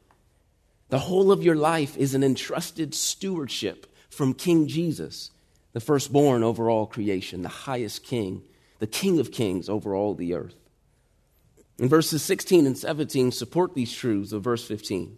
The 0.93 0.99
whole 0.99 1.31
of 1.31 1.41
your 1.41 1.55
life 1.55 1.97
is 1.97 2.13
an 2.13 2.23
entrusted 2.23 2.93
stewardship 2.93 3.91
from 4.11 4.35
King 4.35 4.67
Jesus, 4.67 5.31
the 5.71 5.79
firstborn 5.79 6.43
over 6.43 6.69
all 6.69 6.85
creation, 6.85 7.41
the 7.41 7.49
highest 7.49 8.03
king, 8.03 8.43
the 8.77 8.85
king 8.85 9.19
of 9.19 9.31
kings 9.31 9.69
over 9.69 9.95
all 9.95 10.13
the 10.13 10.35
earth. 10.35 10.53
And 11.79 11.89
verses 11.89 12.21
16 12.21 12.67
and 12.67 12.77
17 12.77 13.31
support 13.31 13.73
these 13.73 13.91
truths 13.91 14.33
of 14.33 14.43
verse 14.43 14.67
15, 14.67 15.17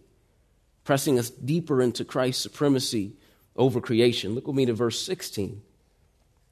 pressing 0.82 1.18
us 1.18 1.28
deeper 1.28 1.82
into 1.82 2.06
Christ's 2.06 2.42
supremacy 2.42 3.12
over 3.54 3.78
creation. 3.78 4.34
Look 4.34 4.46
with 4.46 4.56
me 4.56 4.64
to 4.64 4.72
verse 4.72 5.02
16. 5.02 5.60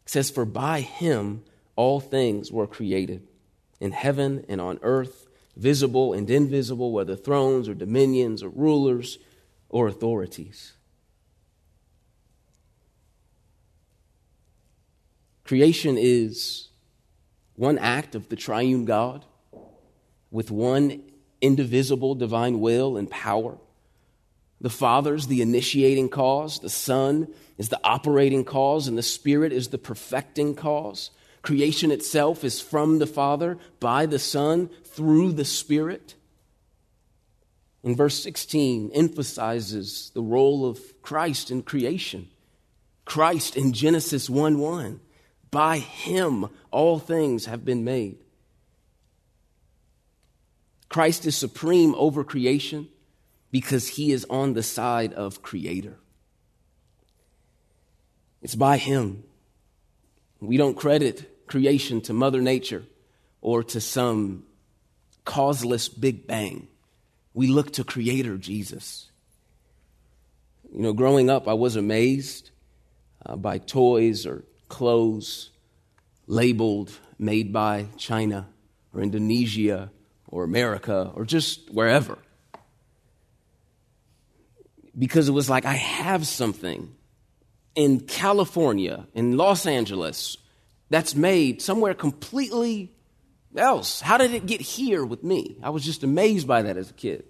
It 0.05 0.11
says, 0.11 0.29
For 0.29 0.45
by 0.45 0.83
him 0.83 1.45
all 1.77 1.99
things 1.99 2.53
were 2.53 2.67
created, 2.67 3.27
in 3.81 3.93
heaven 3.93 4.45
and 4.51 4.61
on 4.61 4.81
earth, 4.83 5.27
visible 5.57 6.13
and 6.13 6.29
invisible, 6.31 6.93
whether 6.93 7.17
thrones 7.17 7.69
or 7.69 7.75
dominions 7.75 8.43
or 8.43 8.49
rulers 8.49 9.19
or 9.69 9.89
authorities. 9.89 10.75
Creation 15.45 15.97
is 15.99 16.69
one 17.57 17.79
act 17.79 18.15
of 18.15 18.29
the 18.29 18.37
triune 18.37 18.85
God 18.85 19.25
with 20.31 20.51
one 20.51 21.03
indivisible 21.41 22.15
divine 22.15 22.61
will 22.61 22.97
and 22.97 23.11
power. 23.11 23.59
The 24.61 24.71
Father's 24.71 25.27
the 25.27 25.43
initiating 25.43 26.09
cause, 26.09 26.61
the 26.61 26.71
Son 26.71 27.29
is 27.59 27.69
the 27.69 27.81
operating 27.85 28.45
cause, 28.45 28.89
and 28.89 28.97
the 28.97 29.03
Spirit 29.03 29.53
is 29.53 29.69
the 29.69 29.79
perfecting 29.79 30.55
cause. 30.55 31.11
Creation 31.45 31.91
itself 31.91 32.43
is 32.43 32.59
from 32.59 32.99
the 32.99 33.07
Father, 33.07 33.59
by 33.79 34.07
the 34.07 34.19
Son, 34.19 34.71
through 34.83 35.31
the 35.31 35.45
Spirit. 35.45 36.15
In 37.83 37.95
verse 37.95 38.23
16, 38.23 38.91
emphasizes 38.95 40.11
the 40.15 40.23
role 40.23 40.65
of 40.65 40.81
Christ 41.03 41.51
in 41.51 41.63
creation. 41.63 42.31
Christ 43.05 43.59
in 43.59 43.75
Genesis 43.75 44.31
1 44.31 44.59
1. 44.59 45.01
By 45.51 45.81
him 45.81 46.49
all 46.71 46.99
things 46.99 47.45
have 47.45 47.63
been 47.63 47.85
made. 47.85 48.17
Christ 50.89 51.27
is 51.27 51.37
supreme 51.37 51.95
over 51.97 52.25
creation 52.25 52.89
because 53.51 53.87
he 53.89 54.13
is 54.13 54.25
on 54.31 54.55
the 54.55 54.63
side 54.63 55.13
of 55.13 55.43
Creator. 55.43 55.99
It's 58.41 58.55
by 58.55 58.79
him. 58.79 59.25
We 60.41 60.57
don't 60.57 60.75
credit 60.75 61.33
creation 61.47 62.01
to 62.03 62.13
Mother 62.13 62.41
Nature 62.41 62.85
or 63.41 63.63
to 63.63 63.81
some 63.81 64.45
causeless 65.25 65.89
Big 65.89 66.27
Bang. 66.27 66.69
We 67.33 67.49
look 67.49 67.73
to 67.73 67.85
Creator 67.85 68.39
Jesus. 68.39 69.11
You 70.73 70.83
know, 70.83 70.93
growing 70.93 71.31
up, 71.31 71.49
I 71.49 71.55
was 71.55 71.77
amazed 71.77 72.51
uh, 73.25 73.37
by 73.37 73.59
toys 73.59 74.27
or 74.27 74.45
clothes 74.69 75.51
labeled 76.27 76.93
made 77.19 77.53
by 77.53 77.87
China 77.97 78.49
or 78.93 79.03
Indonesia 79.03 79.91
or 80.29 80.45
America 80.45 81.11
or 81.15 81.25
just 81.25 81.71
wherever. 81.73 82.19
Because 84.97 85.29
it 85.29 85.33
was 85.33 85.51
like, 85.51 85.65
I 85.65 85.75
have 85.75 86.27
something 86.27 86.95
in 87.75 88.01
California, 88.01 89.07
in 89.15 89.37
Los 89.37 89.67
Angeles, 89.67 90.37
that's 90.91 91.15
made 91.15 91.63
somewhere 91.63 91.95
completely 91.95 92.93
else. 93.57 94.01
How 94.01 94.19
did 94.19 94.35
it 94.35 94.47
get 94.47 94.61
here 94.61 95.05
with 95.05 95.23
me? 95.23 95.57
I 95.63 95.71
was 95.71 95.85
just 95.85 96.03
amazed 96.03 96.47
by 96.47 96.63
that 96.63 96.77
as 96.77 96.91
a 96.91 96.95
kid. 96.95 97.25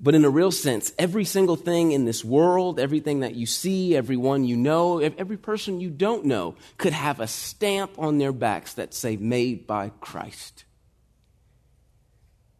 But 0.00 0.14
in 0.14 0.24
a 0.24 0.30
real 0.30 0.50
sense, 0.50 0.92
every 0.98 1.24
single 1.24 1.56
thing 1.56 1.92
in 1.92 2.04
this 2.04 2.24
world, 2.24 2.78
everything 2.78 3.20
that 3.20 3.36
you 3.36 3.46
see, 3.46 3.96
everyone 3.96 4.44
you 4.44 4.56
know, 4.56 4.98
every 4.98 5.36
person 5.36 5.80
you 5.80 5.88
don't 5.88 6.26
know 6.26 6.56
could 6.76 6.92
have 6.92 7.20
a 7.20 7.26
stamp 7.26 7.92
on 7.98 8.18
their 8.18 8.32
backs 8.32 8.74
that 8.74 8.92
say 8.92 9.16
made 9.16 9.66
by 9.66 9.90
Christ. 10.00 10.64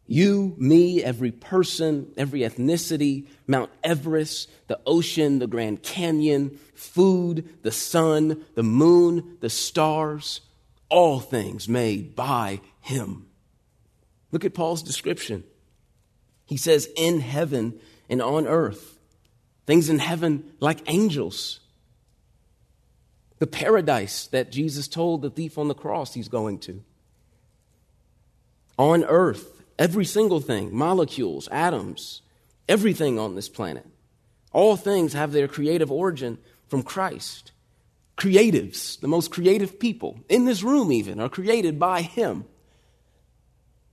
You, 0.06 0.54
me, 0.58 1.02
every 1.02 1.30
person, 1.30 2.12
every 2.16 2.40
ethnicity, 2.40 3.26
Mount 3.46 3.70
Everest, 3.82 4.50
the 4.66 4.78
ocean, 4.84 5.38
the 5.38 5.46
Grand 5.46 5.82
Canyon, 5.82 6.58
food, 6.74 7.48
the 7.62 7.72
sun, 7.72 8.44
the 8.54 8.62
moon, 8.62 9.38
the 9.40 9.48
stars, 9.48 10.42
all 10.90 11.20
things 11.20 11.68
made 11.68 12.14
by 12.14 12.60
Him. 12.80 13.26
Look 14.30 14.44
at 14.44 14.52
Paul's 14.52 14.82
description. 14.82 15.44
He 16.44 16.58
says, 16.58 16.88
in 16.96 17.20
heaven 17.20 17.80
and 18.10 18.20
on 18.20 18.46
earth, 18.46 18.98
things 19.66 19.88
in 19.88 20.00
heaven 20.00 20.52
like 20.60 20.82
angels. 20.86 21.60
The 23.38 23.46
paradise 23.46 24.26
that 24.28 24.52
Jesus 24.52 24.86
told 24.86 25.22
the 25.22 25.30
thief 25.30 25.56
on 25.56 25.68
the 25.68 25.74
cross 25.74 26.12
he's 26.12 26.28
going 26.28 26.58
to. 26.60 26.82
On 28.76 29.02
earth, 29.04 29.53
Every 29.78 30.04
single 30.04 30.40
thing, 30.40 30.74
molecules, 30.74 31.48
atoms, 31.48 32.22
everything 32.68 33.18
on 33.18 33.34
this 33.34 33.48
planet. 33.48 33.86
All 34.52 34.76
things 34.76 35.12
have 35.14 35.32
their 35.32 35.48
creative 35.48 35.90
origin 35.90 36.38
from 36.68 36.82
Christ. 36.82 37.52
Creatives, 38.16 39.00
the 39.00 39.08
most 39.08 39.32
creative 39.32 39.80
people 39.80 40.20
in 40.28 40.44
this 40.44 40.62
room, 40.62 40.92
even, 40.92 41.18
are 41.18 41.28
created 41.28 41.78
by 41.78 42.02
Him. 42.02 42.44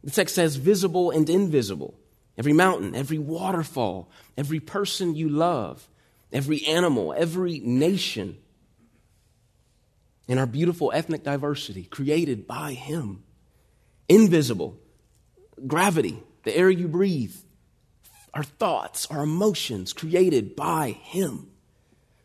The 0.03 0.11
text 0.11 0.35
says 0.35 0.55
visible 0.55 1.09
and 1.09 1.27
invisible. 1.29 1.95
Every 2.37 2.53
mountain, 2.53 2.95
every 2.95 3.17
waterfall, 3.17 4.09
every 4.37 4.59
person 4.59 5.15
you 5.15 5.29
love, 5.29 5.87
every 6.31 6.65
animal, 6.65 7.13
every 7.17 7.59
nation, 7.59 8.37
and 10.27 10.39
our 10.39 10.45
beautiful 10.45 10.91
ethnic 10.93 11.23
diversity 11.23 11.83
created 11.83 12.47
by 12.47 12.73
Him. 12.73 13.23
Invisible, 14.07 14.79
gravity, 15.67 16.21
the 16.43 16.55
air 16.55 16.69
you 16.69 16.87
breathe, 16.87 17.35
our 18.33 18.43
thoughts, 18.43 19.05
our 19.07 19.23
emotions 19.23 19.93
created 19.93 20.55
by 20.55 20.91
Him. 20.91 21.47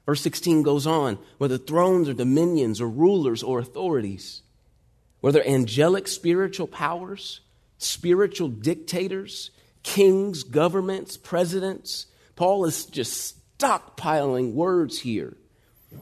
Verse 0.07 0.21
16 0.21 0.63
goes 0.63 0.87
on 0.87 1.19
whether 1.39 1.59
thrones 1.59 2.09
or 2.09 2.15
dominions 2.15 2.81
or 2.81 2.89
rulers 2.89 3.43
or 3.43 3.59
authorities, 3.59 4.43
whether 5.21 5.45
angelic 5.45 6.07
spiritual 6.07 6.69
powers, 6.69 7.41
spiritual 7.79 8.49
dictators, 8.49 9.51
kings, 9.83 10.45
governments, 10.45 11.17
presidents. 11.17 12.07
Paul 12.37 12.67
is 12.67 12.87
just 12.87 13.37
stockpiling 13.59 14.53
words 14.53 15.01
here 15.01 15.37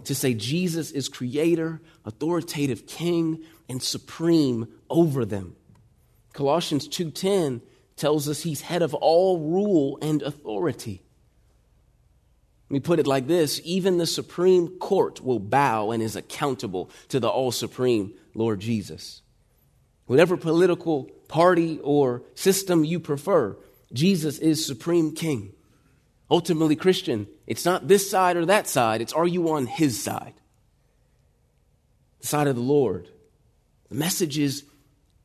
to 0.04 0.14
say 0.14 0.34
Jesus 0.34 0.90
is 0.90 1.08
creator, 1.08 1.80
authoritative 2.04 2.86
king, 2.86 3.44
and 3.68 3.82
supreme 3.82 4.68
over 4.90 5.24
them. 5.24 5.56
Colossians 6.34 6.86
2:10 6.88 7.62
tells 7.96 8.28
us 8.28 8.42
he's 8.42 8.62
head 8.62 8.82
of 8.82 8.92
all 8.92 9.38
rule 9.38 9.98
and 10.02 10.20
authority. 10.20 11.00
Let 12.68 12.74
me 12.74 12.80
put 12.80 12.98
it 12.98 13.06
like 13.06 13.28
this 13.28 13.60
even 13.64 13.96
the 13.96 14.06
Supreme 14.06 14.68
Court 14.78 15.24
will 15.24 15.38
bow 15.38 15.92
and 15.92 16.02
is 16.02 16.16
accountable 16.16 16.90
to 17.08 17.20
the 17.20 17.28
all 17.28 17.52
supreme 17.52 18.12
Lord 18.34 18.60
Jesus. 18.60 19.22
Whatever 20.06 20.36
political 20.36 21.04
party 21.28 21.78
or 21.82 22.22
system 22.34 22.84
you 22.84 23.00
prefer, 23.00 23.56
Jesus 23.92 24.38
is 24.38 24.66
Supreme 24.66 25.14
King. 25.14 25.52
Ultimately, 26.30 26.74
Christian, 26.74 27.28
it's 27.46 27.64
not 27.64 27.86
this 27.86 28.10
side 28.10 28.36
or 28.36 28.44
that 28.46 28.66
side, 28.66 29.00
it's 29.00 29.12
are 29.12 29.26
you 29.26 29.50
on 29.50 29.66
his 29.66 30.02
side? 30.02 30.34
The 32.20 32.26
side 32.26 32.48
of 32.48 32.56
the 32.56 32.62
Lord. 32.62 33.08
The 33.88 33.94
message 33.94 34.36
is 34.36 34.64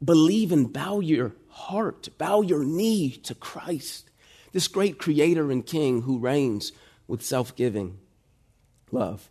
Believe 0.04 0.52
and 0.52 0.72
bow 0.72 1.02
your 1.02 1.34
heart, 1.50 2.10
bow 2.18 2.42
your 2.42 2.64
knee 2.64 3.12
to 3.24 3.36
Christ, 3.36 4.10
this 4.54 4.68
great 4.68 4.98
creator 4.98 5.52
and 5.52 5.66
king 5.66 6.04
who 6.04 6.20
reigns 6.20 6.72
with 7.08 7.22
self 7.22 7.56
giving 7.56 7.98
love. 8.92 9.30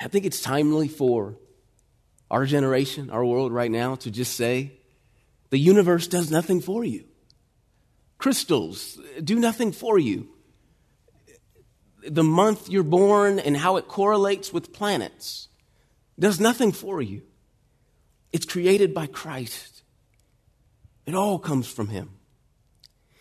I 0.00 0.08
think 0.08 0.24
it's 0.24 0.42
timely 0.42 0.88
for 0.88 1.36
our 2.30 2.44
generation, 2.44 3.10
our 3.10 3.24
world 3.24 3.52
right 3.52 3.70
now, 3.70 3.94
to 3.96 4.10
just 4.10 4.34
say 4.36 4.72
the 5.50 5.58
universe 5.58 6.08
does 6.08 6.30
nothing 6.30 6.60
for 6.60 6.84
you. 6.84 7.04
Crystals 8.18 8.98
do 9.22 9.38
nothing 9.38 9.70
for 9.70 9.98
you. 9.98 10.28
The 12.06 12.24
month 12.24 12.68
you're 12.68 12.82
born 12.82 13.38
and 13.38 13.56
how 13.56 13.76
it 13.76 13.86
correlates 13.86 14.52
with 14.52 14.72
planets 14.72 15.48
does 16.18 16.40
nothing 16.40 16.72
for 16.72 17.00
you. 17.00 17.22
It's 18.34 18.46
created 18.46 18.92
by 18.92 19.06
Christ. 19.06 19.84
It 21.06 21.14
all 21.14 21.38
comes 21.38 21.68
from 21.68 21.86
Him. 21.86 22.10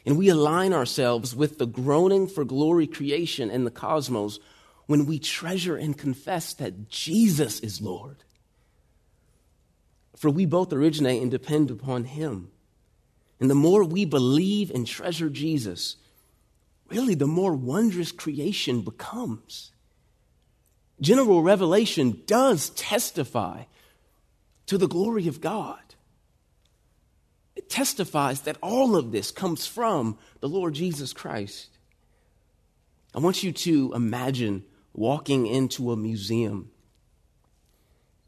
And 0.08 0.17
we 0.17 0.28
align 0.28 0.73
ourselves 0.73 1.36
with 1.36 1.60
the 1.60 1.67
groaning 1.67 2.28
for 2.28 2.43
glory 2.43 2.88
creation 2.88 3.52
and 3.52 3.63
the 3.63 3.69
cosmos 3.71 4.39
when 4.88 5.06
we 5.06 5.19
treasure 5.19 5.78
and 5.78 5.95
confess 5.95 6.56
that 6.56 6.89
Jesus 6.89 7.60
is 7.60 7.80
Lord. 7.80 8.23
For 10.17 10.32
we 10.32 10.47
both 10.47 10.73
originate 10.73 11.21
and 11.21 11.30
depend 11.30 11.69
upon 11.69 12.06
Him. 12.06 12.49
And 13.39 13.52
the 13.52 13.56
more 13.56 13.84
we 13.84 14.06
believe 14.06 14.71
and 14.71 14.88
treasure 14.88 15.30
Jesus, 15.30 15.95
really 16.89 17.13
the 17.13 17.28
more 17.28 17.54
wondrous 17.54 18.12
creation 18.12 18.82
becomes. 18.82 19.73
General 20.99 21.43
revelation 21.43 22.23
does 22.26 22.71
testify 22.71 23.65
to 24.67 24.78
the 24.78 24.88
glory 24.88 25.28
of 25.28 25.41
God. 25.41 25.80
It 27.56 27.69
testifies 27.69 28.41
that 28.41 28.58
all 28.62 28.95
of 28.95 29.12
this 29.12 29.32
comes 29.32 29.65
from 29.65 30.17
the 30.39 30.49
Lord 30.49 30.73
Jesus 30.73 31.13
Christ. 31.13 31.78
I 33.15 33.19
want 33.19 33.43
you 33.43 33.52
to 33.52 33.93
imagine 33.93 34.63
walking 34.93 35.45
into 35.45 35.91
a 35.91 35.97
museum 35.97 36.71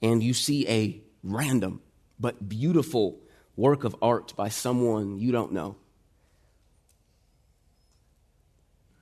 and 0.01 0.21
you 0.21 0.33
see 0.33 0.67
a 0.67 1.01
random 1.23 1.81
but 2.19 2.47
beautiful 2.47 3.19
work 3.55 3.83
of 3.83 3.95
art 4.01 4.35
by 4.35 4.49
someone 4.49 5.17
you 5.17 5.31
don't 5.31 5.51
know. 5.51 5.77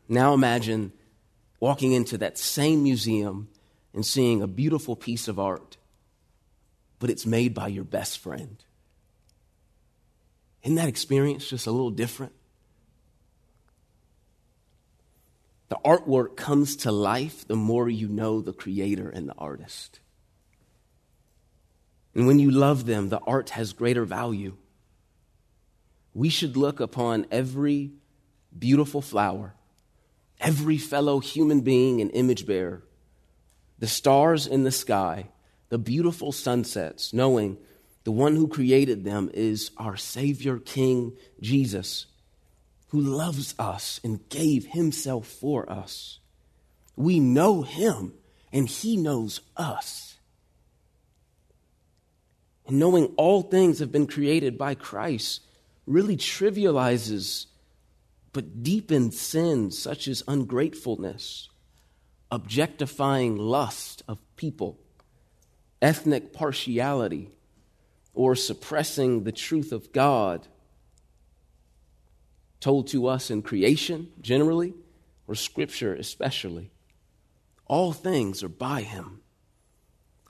Now 0.08 0.34
imagine 0.34 0.94
walking 1.60 1.92
into 1.92 2.18
that 2.20 2.38
same 2.38 2.84
museum 2.84 3.50
and 3.94 4.06
seeing 4.06 4.42
a 4.42 4.48
beautiful 4.48 4.96
piece 4.96 5.28
of 5.28 5.40
art, 5.40 5.78
but 7.04 7.10
it's 7.10 7.26
made 7.26 7.54
by 7.54 7.68
your 7.68 7.84
best 7.84 8.20
friend. 8.20 8.64
Isn't 10.62 10.76
that 10.76 10.88
experience 10.88 11.46
just 11.50 11.68
a 11.68 11.72
little 11.72 11.92
different? 11.92 12.32
The 15.68 15.76
artwork 15.84 16.38
comes 16.38 16.78
to 16.78 16.94
life 16.94 17.46
the 17.46 17.58
more 17.58 17.90
you 17.90 18.08
know 18.08 18.40
the 18.40 18.54
creator 18.54 19.10
and 19.10 19.28
the 19.28 19.34
artist. 19.38 20.00
And 22.16 22.26
when 22.26 22.40
you 22.40 22.50
love 22.50 22.86
them, 22.86 23.10
the 23.10 23.20
art 23.28 23.50
has 23.50 23.74
greater 23.74 24.06
value. 24.06 24.56
We 26.14 26.30
should 26.30 26.56
look 26.56 26.80
upon 26.80 27.26
every 27.30 27.92
beautiful 28.58 29.02
flower, 29.02 29.56
every 30.40 30.78
fellow 30.78 31.20
human 31.20 31.60
being 31.60 32.00
and 32.00 32.10
image 32.14 32.46
bearer, 32.46 32.82
the 33.78 33.88
stars 33.88 34.48
in 34.48 34.64
the 34.64 34.72
sky, 34.72 35.28
the 35.74 35.80
beautiful 35.80 36.32
sunsets, 36.32 37.14
knowing 37.14 37.58
the 38.04 38.12
one 38.12 38.36
who 38.36 38.48
created 38.48 39.04
them 39.04 39.32
is 39.34 39.72
our 39.76 39.98
Savior, 39.98 40.60
King 40.60 41.18
Jesus, 41.42 42.06
who 42.90 43.02
loves 43.02 43.56
us 43.58 44.00
and 44.04 44.30
gave 44.30 44.68
himself 44.68 45.26
for 45.26 45.68
us. 45.68 46.20
We 46.96 47.20
know 47.20 47.64
him 47.64 48.14
and 48.52 48.70
he 48.70 48.98
knows 48.98 49.42
us. 49.58 50.16
And 52.68 52.78
knowing 52.78 53.06
all 53.18 53.42
things 53.42 53.80
have 53.80 53.92
been 53.92 54.06
created 54.06 54.60
by 54.60 54.76
Christ 54.76 55.42
really 55.88 56.18
trivializes 56.18 57.48
but 58.32 58.62
deepens 58.62 59.20
sins 59.20 59.80
such 59.80 60.08
as 60.08 60.22
ungratefulness, 60.28 61.50
objectifying 62.30 63.38
lust 63.38 64.04
of 64.08 64.20
people, 64.36 64.78
ethnic 65.84 66.34
partiality, 66.34 67.30
or 68.16 68.36
suppressing 68.36 69.24
the 69.24 69.32
truth 69.32 69.72
of 69.72 69.92
God 69.92 70.48
told 72.60 72.88
to 72.88 73.06
us 73.08 73.30
in 73.30 73.44
creation 73.44 74.08
generally, 74.22 74.74
or 75.28 75.36
Scripture 75.36 75.94
especially. 75.94 76.72
All 77.68 77.94
things 77.94 78.42
are 78.44 78.50
by 78.50 78.82
Him 78.82 79.24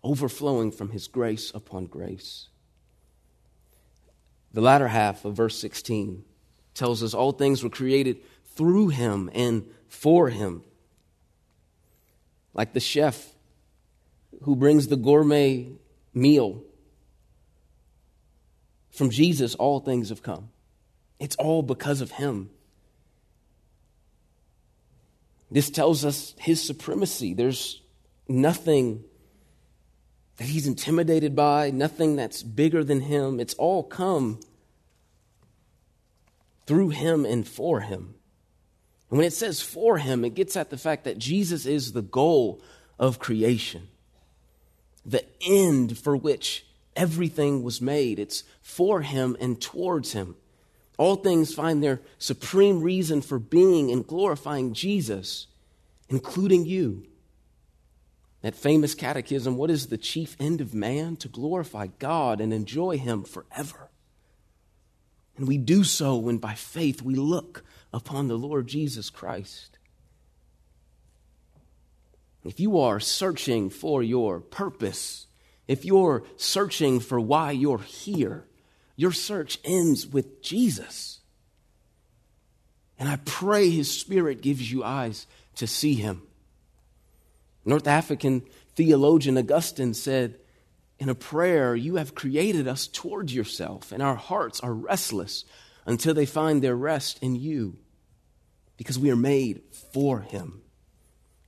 overflowing 0.03 0.71
from 0.71 0.89
his 0.89 1.07
grace 1.07 1.51
upon 1.55 1.85
grace. 1.85 2.49
The 4.51 4.61
latter 4.61 4.89
half 4.89 5.25
of 5.25 5.35
verse 5.35 5.57
16 5.57 6.23
tells 6.73 7.01
us 7.01 7.13
all 7.13 7.31
things 7.31 7.63
were 7.63 7.69
created 7.69 8.17
through 8.55 8.89
him 8.89 9.29
and 9.33 9.65
for 9.87 10.29
him. 10.29 10.63
Like 12.53 12.73
the 12.73 12.79
chef 12.79 13.32
who 14.41 14.55
brings 14.55 14.87
the 14.87 14.95
gourmet 14.95 15.71
meal 16.13 16.63
from 18.93 19.09
Jesus, 19.09 19.55
all 19.55 19.79
things 19.79 20.09
have 20.09 20.21
come. 20.21 20.49
It's 21.19 21.35
all 21.37 21.63
because 21.63 21.99
of 21.99 22.11
him. 22.11 22.51
This 25.49 25.69
tells 25.69 26.05
us 26.05 26.35
his 26.37 26.61
supremacy. 26.61 27.33
There's 27.33 27.81
nothing 28.27 29.03
that 30.37 30.45
he's 30.45 30.67
intimidated 30.67 31.35
by, 31.35 31.71
nothing 31.71 32.15
that's 32.15 32.43
bigger 32.43 32.83
than 32.83 33.01
him. 33.01 33.39
It's 33.39 33.53
all 33.55 33.83
come 33.83 34.39
through 36.65 36.89
him 36.89 37.25
and 37.25 37.47
for 37.47 37.81
him. 37.81 38.15
And 39.09 39.17
when 39.17 39.27
it 39.27 39.33
says 39.33 39.61
for 39.61 39.97
him, 39.97 40.23
it 40.23 40.33
gets 40.35 40.55
at 40.55 40.69
the 40.69 40.77
fact 40.77 41.03
that 41.03 41.17
Jesus 41.17 41.65
is 41.65 41.93
the 41.93 42.01
goal 42.01 42.61
of 42.99 43.19
creation, 43.19 43.87
the 45.05 45.25
end 45.45 45.97
for 45.97 46.15
which 46.15 46.65
everything 46.95 47.63
was 47.63 47.81
made. 47.81 48.19
It's 48.19 48.43
for 48.61 49.01
him 49.01 49.35
and 49.39 49.61
towards 49.61 50.13
him. 50.13 50.35
All 50.97 51.15
things 51.15 51.53
find 51.53 51.83
their 51.83 52.01
supreme 52.17 52.81
reason 52.81 53.21
for 53.21 53.39
being 53.39 53.91
and 53.91 54.05
glorifying 54.05 54.73
Jesus, 54.73 55.47
including 56.09 56.65
you. 56.65 57.07
That 58.41 58.55
famous 58.55 58.93
catechism 58.93 59.55
what 59.57 59.71
is 59.71 59.87
the 59.87 59.97
chief 59.97 60.35
end 60.39 60.61
of 60.61 60.73
man? 60.73 61.15
To 61.17 61.29
glorify 61.29 61.87
God 61.97 62.41
and 62.41 62.53
enjoy 62.53 62.97
Him 62.97 63.23
forever. 63.23 63.89
And 65.37 65.47
we 65.47 65.57
do 65.57 65.83
so 65.83 66.17
when 66.17 66.37
by 66.37 66.53
faith 66.53 67.01
we 67.01 67.15
look 67.15 67.63
upon 67.91 68.27
the 68.27 68.37
Lord 68.37 68.67
Jesus 68.67 69.09
Christ. 69.09 69.77
If 72.43 72.59
you 72.59 72.79
are 72.79 72.99
searching 72.99 73.69
for 73.69 74.03
your 74.03 74.39
purpose, 74.39 75.27
if 75.67 75.85
you're 75.85 76.23
searching 76.35 76.99
for 76.99 77.19
why 77.19 77.51
you're 77.51 77.79
here, 77.79 78.45
your 78.95 79.11
search 79.11 79.59
ends 79.63 80.05
with 80.05 80.41
Jesus. 80.41 81.19
And 82.99 83.09
I 83.09 83.17
pray 83.25 83.69
His 83.69 83.89
Spirit 83.89 84.41
gives 84.41 84.71
you 84.71 84.83
eyes 84.83 85.25
to 85.55 85.67
see 85.67 85.95
Him. 85.95 86.23
North 87.65 87.87
African 87.87 88.43
theologian 88.75 89.37
Augustine 89.37 89.93
said, 89.93 90.39
in 90.99 91.09
a 91.09 91.15
prayer, 91.15 91.75
you 91.75 91.95
have 91.95 92.15
created 92.15 92.67
us 92.67 92.87
towards 92.87 93.33
yourself, 93.33 93.91
and 93.91 94.01
our 94.01 94.15
hearts 94.15 94.59
are 94.59 94.73
restless 94.73 95.43
until 95.85 96.13
they 96.13 96.25
find 96.25 96.61
their 96.61 96.75
rest 96.75 97.19
in 97.21 97.35
you, 97.35 97.77
because 98.77 98.97
we 98.99 99.11
are 99.11 99.15
made 99.15 99.61
for 99.91 100.21
Him, 100.21 100.61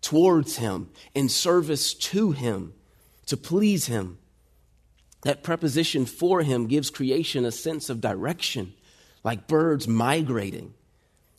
towards 0.05 0.57
Him, 0.57 0.91
in 1.15 1.27
service 1.27 1.95
to 1.95 2.31
Him, 2.31 2.73
to 3.25 3.35
please 3.35 3.87
Him. 3.87 4.19
That 5.23 5.41
preposition 5.41 6.05
for 6.05 6.43
Him 6.43 6.67
gives 6.67 6.91
creation 6.91 7.43
a 7.43 7.51
sense 7.51 7.89
of 7.89 8.01
direction, 8.01 8.73
like 9.23 9.47
birds 9.47 9.87
migrating. 9.87 10.75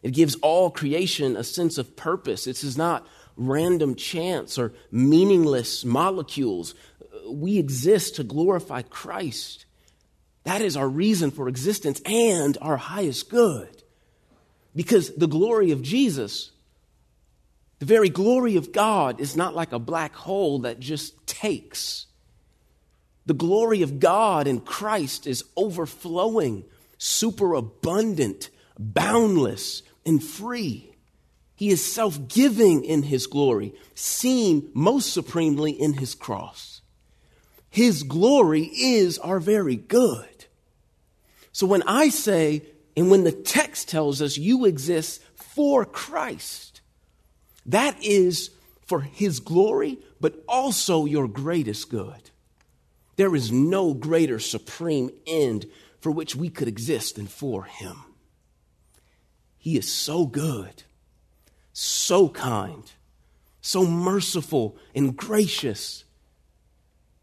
It 0.02 0.10
gives 0.10 0.34
all 0.42 0.72
creation 0.72 1.36
a 1.36 1.44
sense 1.44 1.78
of 1.78 1.94
purpose. 1.94 2.44
This 2.44 2.64
is 2.64 2.76
not 2.76 3.06
random 3.36 3.94
chance 3.94 4.58
or 4.58 4.72
meaningless 4.90 5.84
molecules. 5.84 6.74
We 7.28 7.58
exist 7.58 8.16
to 8.16 8.24
glorify 8.24 8.82
Christ. 8.82 9.64
That 10.42 10.60
is 10.60 10.76
our 10.76 10.88
reason 10.88 11.30
for 11.30 11.48
existence 11.48 12.00
and 12.04 12.58
our 12.60 12.76
highest 12.76 13.30
good. 13.30 13.84
Because 14.74 15.14
the 15.14 15.28
glory 15.28 15.70
of 15.70 15.82
Jesus, 15.82 16.50
the 17.78 17.86
very 17.86 18.08
glory 18.08 18.56
of 18.56 18.72
God, 18.72 19.20
is 19.20 19.36
not 19.36 19.54
like 19.54 19.72
a 19.72 19.78
black 19.78 20.14
hole 20.14 20.60
that 20.60 20.80
just 20.80 21.26
takes. 21.26 22.06
The 23.26 23.34
glory 23.34 23.82
of 23.82 24.00
God 24.00 24.46
in 24.46 24.60
Christ 24.60 25.26
is 25.26 25.44
overflowing, 25.56 26.64
superabundant, 26.96 28.50
boundless, 28.78 29.82
and 30.04 30.22
free. 30.22 30.92
He 31.54 31.70
is 31.70 31.84
self 31.84 32.28
giving 32.28 32.84
in 32.84 33.02
his 33.02 33.26
glory, 33.26 33.74
seen 33.94 34.70
most 34.74 35.12
supremely 35.12 35.72
in 35.72 35.94
his 35.94 36.14
cross. 36.14 36.82
His 37.68 38.04
glory 38.04 38.70
is 38.74 39.18
our 39.18 39.40
very 39.40 39.76
good. 39.76 40.46
So 41.52 41.66
when 41.66 41.82
I 41.82 42.10
say, 42.10 42.62
and 42.96 43.10
when 43.10 43.24
the 43.24 43.32
text 43.32 43.88
tells 43.88 44.22
us 44.22 44.38
you 44.38 44.66
exist 44.66 45.22
for 45.34 45.84
Christ, 45.84 46.75
that 47.66 48.02
is 48.02 48.50
for 48.86 49.00
his 49.00 49.40
glory, 49.40 49.98
but 50.20 50.42
also 50.48 51.04
your 51.04 51.28
greatest 51.28 51.90
good. 51.90 52.30
There 53.16 53.34
is 53.34 53.50
no 53.50 53.94
greater 53.94 54.38
supreme 54.38 55.10
end 55.26 55.66
for 56.00 56.10
which 56.10 56.36
we 56.36 56.50
could 56.50 56.68
exist 56.68 57.16
than 57.16 57.26
for 57.26 57.64
him. 57.64 57.96
He 59.58 59.76
is 59.76 59.92
so 59.92 60.26
good 60.26 60.84
so 61.78 62.30
kind, 62.30 62.90
so 63.60 63.84
merciful 63.84 64.78
and 64.94 65.14
gracious. 65.14 66.04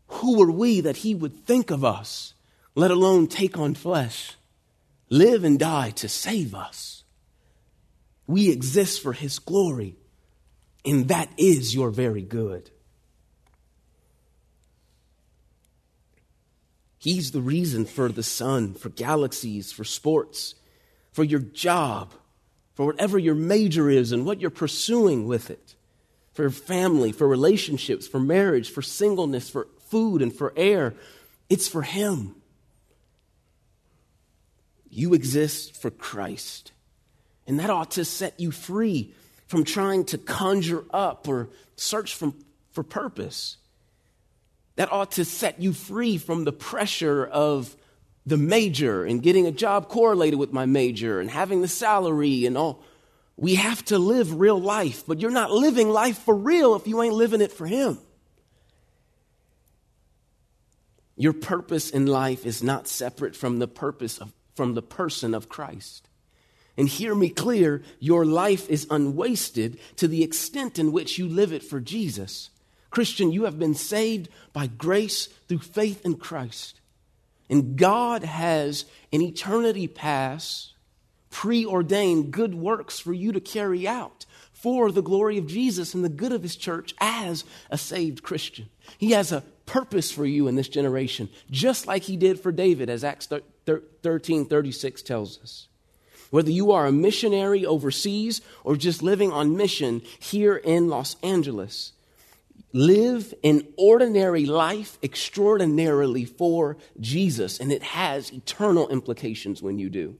Who 0.07 0.43
are 0.43 0.51
we 0.51 0.79
that 0.81 0.97
he 0.97 1.15
would 1.15 1.43
think 1.47 1.71
of 1.71 1.83
us, 1.83 2.35
let 2.75 2.91
alone 2.91 3.25
take 3.25 3.57
on 3.57 3.73
flesh, 3.73 4.35
live 5.09 5.43
and 5.43 5.57
die 5.57 5.89
to 5.89 6.07
save 6.07 6.53
us? 6.53 7.03
We 8.27 8.51
exist 8.51 9.01
for 9.01 9.13
His 9.13 9.39
glory, 9.39 9.95
and 10.85 11.07
that 11.07 11.29
is 11.37 11.73
your 11.73 11.89
very 11.89 12.21
good. 12.21 12.69
He's 16.97 17.31
the 17.31 17.41
reason 17.41 17.85
for 17.85 18.09
the 18.09 18.23
sun, 18.23 18.75
for 18.75 18.89
galaxies, 18.89 19.71
for 19.71 19.83
sports, 19.83 20.55
for 21.11 21.23
your 21.23 21.41
job, 21.41 22.13
for 22.75 22.85
whatever 22.85 23.19
your 23.19 23.35
major 23.35 23.89
is 23.89 24.13
and 24.13 24.25
what 24.25 24.39
you're 24.39 24.49
pursuing 24.49 25.27
with 25.27 25.51
it, 25.51 25.75
for 26.31 26.49
family, 26.49 27.11
for 27.11 27.27
relationships, 27.27 28.07
for 28.07 28.19
marriage, 28.19 28.71
for 28.71 28.81
singleness, 28.81 29.49
for 29.49 29.67
food, 29.89 30.21
and 30.21 30.33
for 30.33 30.53
air. 30.55 30.93
It's 31.49 31.67
for 31.67 31.81
Him. 31.81 32.35
You 34.89 35.13
exist 35.13 35.75
for 35.75 35.91
Christ. 35.91 36.71
And 37.45 37.59
that 37.59 37.69
ought 37.69 37.91
to 37.91 38.05
set 38.05 38.39
you 38.39 38.51
free 38.51 39.13
from 39.53 39.63
trying 39.63 40.03
to 40.03 40.17
conjure 40.17 40.83
up 40.89 41.27
or 41.27 41.47
search 41.75 42.15
from, 42.15 42.33
for 42.71 42.81
purpose 42.81 43.57
that 44.77 44.91
ought 44.91 45.11
to 45.11 45.23
set 45.23 45.61
you 45.61 45.73
free 45.73 46.17
from 46.17 46.43
the 46.43 46.51
pressure 46.51 47.23
of 47.23 47.75
the 48.25 48.35
major 48.35 49.05
and 49.05 49.21
getting 49.21 49.45
a 49.45 49.51
job 49.51 49.89
correlated 49.89 50.39
with 50.39 50.51
my 50.51 50.65
major 50.65 51.19
and 51.19 51.29
having 51.29 51.61
the 51.61 51.67
salary 51.67 52.47
and 52.47 52.57
all. 52.57 52.83
We 53.37 53.53
have 53.53 53.85
to 53.85 53.99
live 53.99 54.39
real 54.39 54.59
life, 54.59 55.03
but 55.05 55.19
you're 55.19 55.29
not 55.29 55.51
living 55.51 55.87
life 55.91 56.17
for 56.17 56.35
real 56.35 56.73
if 56.73 56.87
you 56.87 57.03
ain't 57.03 57.13
living 57.13 57.39
it 57.39 57.51
for 57.51 57.67
Him. 57.67 57.99
Your 61.15 61.33
purpose 61.33 61.91
in 61.91 62.07
life 62.07 62.43
is 62.47 62.63
not 62.63 62.87
separate 62.87 63.35
from 63.35 63.59
the 63.59 63.67
purpose 63.67 64.17
of, 64.17 64.33
from 64.55 64.73
the 64.73 64.81
person 64.81 65.35
of 65.35 65.47
Christ. 65.47 66.09
And 66.77 66.89
hear 66.89 67.13
me 67.13 67.29
clear, 67.29 67.83
your 67.99 68.25
life 68.25 68.69
is 68.69 68.87
unwasted 68.89 69.79
to 69.97 70.07
the 70.07 70.23
extent 70.23 70.79
in 70.79 70.91
which 70.91 71.17
you 71.17 71.27
live 71.27 71.53
it 71.53 71.63
for 71.63 71.79
Jesus. 71.79 72.49
Christian, 72.89 73.31
you 73.31 73.43
have 73.43 73.59
been 73.59 73.75
saved 73.75 74.29
by 74.53 74.67
grace 74.67 75.27
through 75.47 75.59
faith 75.59 76.05
in 76.05 76.15
Christ. 76.15 76.79
And 77.49 77.75
God 77.77 78.23
has 78.23 78.85
an 79.11 79.21
eternity 79.21 79.87
past 79.87 80.73
preordained 81.29 82.31
good 82.31 82.53
works 82.53 82.99
for 82.99 83.13
you 83.13 83.31
to 83.31 83.39
carry 83.39 83.87
out 83.87 84.25
for 84.51 84.91
the 84.91 85.01
glory 85.01 85.37
of 85.37 85.47
Jesus 85.47 85.93
and 85.93 86.05
the 86.05 86.09
good 86.09 86.31
of 86.31 86.43
his 86.43 86.55
church 86.55 86.93
as 86.99 87.43
a 87.69 87.77
saved 87.77 88.23
Christian. 88.23 88.69
He 88.97 89.11
has 89.11 89.31
a 89.31 89.43
purpose 89.65 90.11
for 90.11 90.25
you 90.25 90.47
in 90.47 90.55
this 90.55 90.69
generation, 90.69 91.29
just 91.49 91.87
like 91.87 92.03
he 92.03 92.15
did 92.15 92.39
for 92.39 92.51
David, 92.51 92.89
as 92.89 93.03
Acts 93.03 93.27
13 93.65 94.45
36 94.45 95.01
tells 95.01 95.39
us. 95.39 95.67
Whether 96.33 96.49
you 96.49 96.71
are 96.71 96.87
a 96.87 96.91
missionary 96.91 97.63
overseas 97.63 98.41
or 98.63 98.75
just 98.75 99.03
living 99.03 99.31
on 99.31 99.55
mission 99.55 100.01
here 100.17 100.55
in 100.55 100.89
Los 100.89 101.15
Angeles, 101.21 101.91
live 102.71 103.35
an 103.43 103.67
ordinary 103.77 104.47
life 104.47 104.97
extraordinarily 105.03 106.25
for 106.25 106.77
Jesus, 106.99 107.59
and 107.59 107.71
it 107.71 107.83
has 107.83 108.33
eternal 108.33 108.89
implications 108.89 109.61
when 109.61 109.77
you 109.77 109.91
do. 109.91 110.17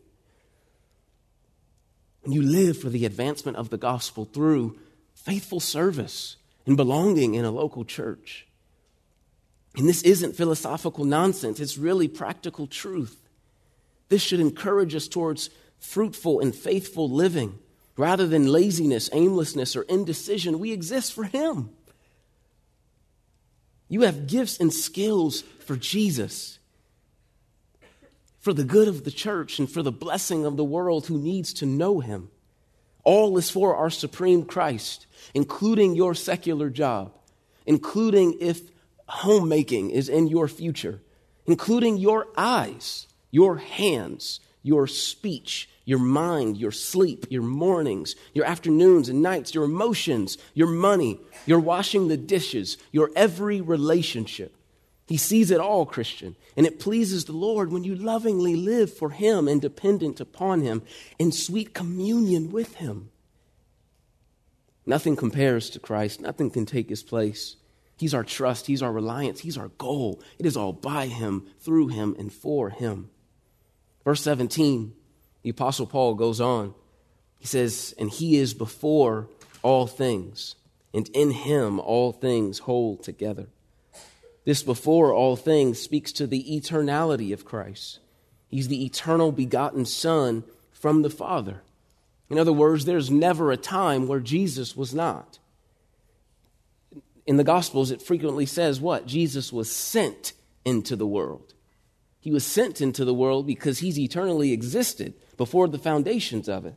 When 2.21 2.32
you 2.32 2.43
live 2.43 2.78
for 2.78 2.89
the 2.89 3.08
advancement 3.08 3.58
of 3.58 3.71
the 3.71 3.80
gospel 3.80 4.26
through 4.26 4.78
faithful 5.15 5.60
service 5.60 6.36
and 6.67 6.78
belonging 6.78 7.34
in 7.34 7.43
a 7.43 7.49
local 7.49 7.86
church. 7.86 8.45
And 9.76 9.89
this 9.89 10.04
isn't 10.04 10.36
philosophical 10.36 11.06
nonsense, 11.06 11.60
it's 11.60 11.76
really 11.80 12.08
practical 12.08 12.67
truth. 12.67 13.19
This 14.10 14.21
should 14.21 14.39
encourage 14.39 14.93
us 14.93 15.08
towards 15.08 15.49
fruitful 15.84 16.39
and 16.39 16.56
faithful 16.56 17.10
living 17.10 17.60
rather 17.98 18.26
than 18.26 18.48
laziness, 18.48 19.10
aimlessness, 19.13 19.76
or 19.76 19.84
indecision. 19.84 20.58
We 20.60 20.72
exist 20.72 21.13
for 21.13 21.26
Him. 21.26 21.69
You 23.89 24.02
have 24.02 24.26
gifts 24.26 24.60
and 24.60 24.74
skills 24.74 25.43
for 25.60 25.76
Jesus, 25.76 26.58
for 28.39 28.54
the 28.54 28.63
good 28.63 28.88
of 28.88 29.04
the 29.04 29.12
church, 29.12 29.60
and 29.60 29.69
for 29.69 29.84
the 29.84 29.91
blessing 29.91 30.46
of 30.46 30.58
the 30.58 30.63
world 30.63 31.06
who 31.06 31.17
needs 31.17 31.54
to 31.54 31.65
know 31.65 32.00
him. 32.00 32.30
All 33.04 33.38
is 33.38 33.50
for 33.50 33.76
our 33.76 33.89
supreme 33.89 34.46
Christ, 34.46 35.06
including 35.34 35.93
your 35.93 36.15
secular 36.15 36.69
job, 36.69 37.13
including 37.65 38.38
if 38.39 38.62
homemaking 39.08 39.91
is 39.91 40.10
in 40.10 40.28
your 40.28 40.48
future, 40.48 41.02
including 41.46 41.98
your 41.98 42.28
eyes, 42.36 43.06
your 43.30 43.58
hands, 43.58 44.39
your 44.63 44.88
speech, 44.88 45.69
your 45.86 46.00
mind, 46.00 46.58
your 46.58 46.72
sleep, 46.72 47.26
your 47.30 47.41
mornings, 47.41 48.15
your 48.34 48.46
afternoons 48.46 49.10
and 49.10 49.22
nights, 49.22 49.54
your 49.54 49.65
emotions, 49.65 50.38
your 50.54 50.67
money, 50.67 51.19
your 51.46 51.60
washing 51.60 52.08
the 52.08 52.17
dishes, 52.17 52.78
your 52.91 53.12
every 53.15 53.60
relationship. 53.62 54.56
He 55.08 55.17
sees 55.17 55.52
it 55.52 55.60
all, 55.60 55.86
Christian, 55.86 56.36
and 56.56 56.65
it 56.65 56.80
pleases 56.80 57.26
the 57.26 57.34
Lord 57.34 57.72
when 57.72 57.84
you 57.84 57.96
lovingly 57.96 58.56
live 58.56 58.93
for 58.93 59.10
Him 59.10 59.48
and 59.48 59.62
dependent 59.62 60.22
upon 60.22 60.62
Him 60.62 60.82
in 61.19 61.32
sweet 61.32 61.74
communion 61.74 62.52
with 62.52 62.76
Him. 62.76 63.10
Nothing 64.86 65.15
compares 65.15 65.69
to 65.72 65.80
Christ, 65.80 66.22
nothing 66.22 66.50
can 66.50 66.65
take 66.65 66.89
His 66.89 67.04
place. 67.04 67.58
He's 67.98 68.13
our 68.13 68.24
trust, 68.24 68.67
He's 68.67 68.82
our 68.82 68.91
reliance, 68.91 69.41
He's 69.41 69.58
our 69.58 69.69
goal. 69.78 70.22
It 70.39 70.46
is 70.46 70.56
all 70.56 70.74
by 70.74 71.08
Him, 71.08 71.48
through 71.60 71.89
Him, 71.89 72.15
and 72.17 72.32
for 72.32 72.69
Him. 72.69 73.10
Verse 74.06 74.22
17, 74.22 74.93
the 75.43 75.49
Apostle 75.49 75.86
Paul 75.86 76.15
goes 76.15 76.41
on. 76.41 76.73
He 77.38 77.45
says, 77.45 77.93
And 77.97 78.10
he 78.10 78.38
is 78.38 78.53
before 78.53 79.27
all 79.62 79.86
things, 79.86 80.56
and 80.93 81.08
in 81.10 81.32
him 81.32 81.79
all 81.79 82.12
things 82.12 82.60
hold 82.60 83.03
together. 83.03 83.47
This 84.45 84.63
before 84.63 85.13
all 85.13 85.36
things 85.36 85.79
speaks 85.79 86.12
to 86.13 86.27
the 86.27 86.43
eternality 86.43 87.34
of 87.34 87.45
Christ. 87.45 87.99
He's 88.47 88.67
the 88.67 88.86
eternal 88.86 89.32
begotten 89.32 89.86
Son 89.86 90.43
from 90.71 91.01
the 91.01 91.10
Father. 91.10 91.62
In 92.29 92.38
other 92.38 92.53
words, 92.53 92.86
there's 92.86 93.10
never 93.10 93.51
a 93.51 93.58
time 93.58 94.08
where 94.08 94.19
Jesus 94.19 94.75
was 94.75 94.93
not. 94.93 95.39
In 97.25 97.38
the 97.38 97.43
Gospels, 97.43 97.91
it 97.91 98.01
frequently 98.01 98.45
says 98.45 98.82
what? 98.82 99.06
Jesus 99.06 99.53
was 99.53 99.71
sent 99.71 100.34
into 100.65 100.95
the 100.95 101.08
world. 101.08 101.53
He 102.19 102.32
was 102.32 102.45
sent 102.45 102.82
into 102.82 103.06
the 103.06 103.13
world 103.13 103.47
because 103.47 103.79
he's 103.79 103.99
eternally 103.99 104.51
existed 104.51 105.13
before 105.38 105.67
the 105.67 105.78
foundations 105.78 106.48
of 106.48 106.65
it. 106.65 106.76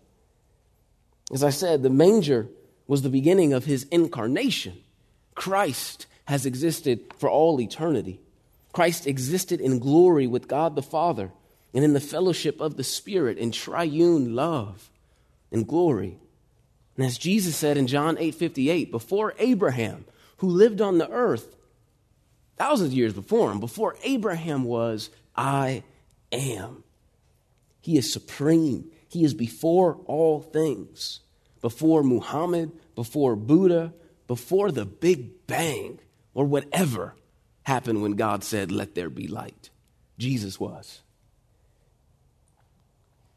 As 1.32 1.42
I 1.42 1.50
said, 1.50 1.82
the 1.82 1.90
manger 1.90 2.48
was 2.86 3.02
the 3.02 3.08
beginning 3.08 3.52
of 3.52 3.64
his 3.64 3.84
incarnation. 3.90 4.78
Christ 5.34 6.06
has 6.26 6.46
existed 6.46 7.12
for 7.18 7.28
all 7.28 7.60
eternity. 7.60 8.20
Christ 8.72 9.06
existed 9.06 9.60
in 9.60 9.78
glory 9.78 10.26
with 10.26 10.48
God 10.48 10.76
the 10.76 10.82
Father 10.82 11.32
and 11.72 11.84
in 11.84 11.92
the 11.92 12.00
fellowship 12.00 12.60
of 12.60 12.76
the 12.76 12.84
Spirit 12.84 13.38
in 13.38 13.50
triune 13.50 14.34
love 14.34 14.90
and 15.50 15.66
glory. 15.66 16.18
And 16.96 17.04
as 17.04 17.18
Jesus 17.18 17.56
said 17.56 17.76
in 17.76 17.86
John 17.86 18.16
8 18.18 18.34
58, 18.34 18.90
before 18.90 19.34
Abraham, 19.38 20.04
who 20.38 20.48
lived 20.48 20.80
on 20.80 20.98
the 20.98 21.10
earth 21.10 21.54
thousands 22.56 22.92
of 22.92 22.96
years 22.96 23.12
before 23.12 23.50
him, 23.50 23.60
before 23.60 23.96
Abraham 24.02 24.64
was, 24.64 25.10
I 25.34 25.82
am. 26.32 26.84
He 27.86 27.96
is 27.96 28.12
supreme. 28.12 28.90
He 29.08 29.22
is 29.22 29.32
before 29.32 30.00
all 30.06 30.40
things. 30.40 31.20
Before 31.60 32.02
Muhammad, 32.02 32.72
before 32.96 33.36
Buddha, 33.36 33.94
before 34.26 34.72
the 34.72 34.84
Big 34.84 35.46
Bang, 35.46 36.00
or 36.34 36.46
whatever 36.46 37.14
happened 37.62 38.02
when 38.02 38.14
God 38.16 38.42
said, 38.42 38.72
Let 38.72 38.96
there 38.96 39.08
be 39.08 39.28
light. 39.28 39.70
Jesus 40.18 40.58
was. 40.58 41.00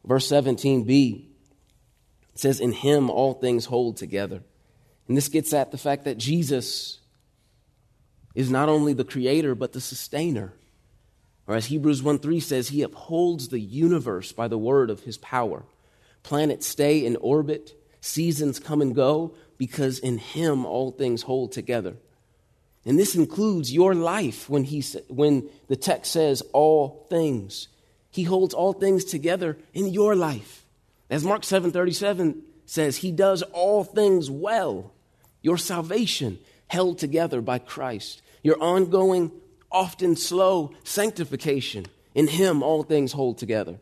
Verse 0.04 0.28
17b 0.28 1.26
says, 2.34 2.58
In 2.58 2.72
him 2.72 3.08
all 3.08 3.34
things 3.34 3.66
hold 3.66 3.98
together. 3.98 4.42
And 5.06 5.16
this 5.16 5.28
gets 5.28 5.52
at 5.52 5.70
the 5.70 5.78
fact 5.78 6.06
that 6.06 6.18
Jesus 6.18 6.98
is 8.34 8.50
not 8.50 8.68
only 8.68 8.94
the 8.94 9.04
creator, 9.04 9.54
but 9.54 9.74
the 9.74 9.80
sustainer. 9.80 10.54
Or 11.50 11.56
as 11.56 11.66
Hebrews 11.66 12.00
1 12.00 12.20
3 12.20 12.38
says, 12.38 12.68
He 12.68 12.82
upholds 12.82 13.48
the 13.48 13.58
universe 13.58 14.30
by 14.30 14.46
the 14.46 14.56
word 14.56 14.88
of 14.88 15.00
His 15.00 15.18
power. 15.18 15.64
Planets 16.22 16.64
stay 16.64 17.04
in 17.04 17.16
orbit, 17.16 17.74
seasons 18.00 18.60
come 18.60 18.80
and 18.80 18.94
go, 18.94 19.34
because 19.58 19.98
in 19.98 20.18
Him 20.18 20.64
all 20.64 20.92
things 20.92 21.22
hold 21.22 21.50
together. 21.50 21.96
And 22.84 22.96
this 22.96 23.16
includes 23.16 23.72
your 23.72 23.96
life 23.96 24.48
when, 24.48 24.62
he, 24.62 24.80
when 25.08 25.50
the 25.66 25.74
text 25.74 26.12
says 26.12 26.40
all 26.52 27.04
things. 27.10 27.66
He 28.12 28.22
holds 28.22 28.54
all 28.54 28.72
things 28.72 29.04
together 29.04 29.58
in 29.74 29.88
your 29.88 30.14
life. 30.14 30.64
As 31.10 31.24
Mark 31.24 31.42
7:37 31.42 32.42
says, 32.64 32.98
he 32.98 33.10
does 33.10 33.42
all 33.42 33.82
things 33.82 34.30
well. 34.30 34.92
Your 35.42 35.58
salvation 35.58 36.38
held 36.68 36.98
together 36.98 37.40
by 37.40 37.58
Christ. 37.58 38.22
Your 38.44 38.62
ongoing 38.62 39.32
often 39.70 40.16
slow 40.16 40.72
sanctification. 40.84 41.86
In 42.14 42.28
Him, 42.28 42.62
all 42.62 42.82
things 42.82 43.12
hold 43.12 43.38
together. 43.38 43.78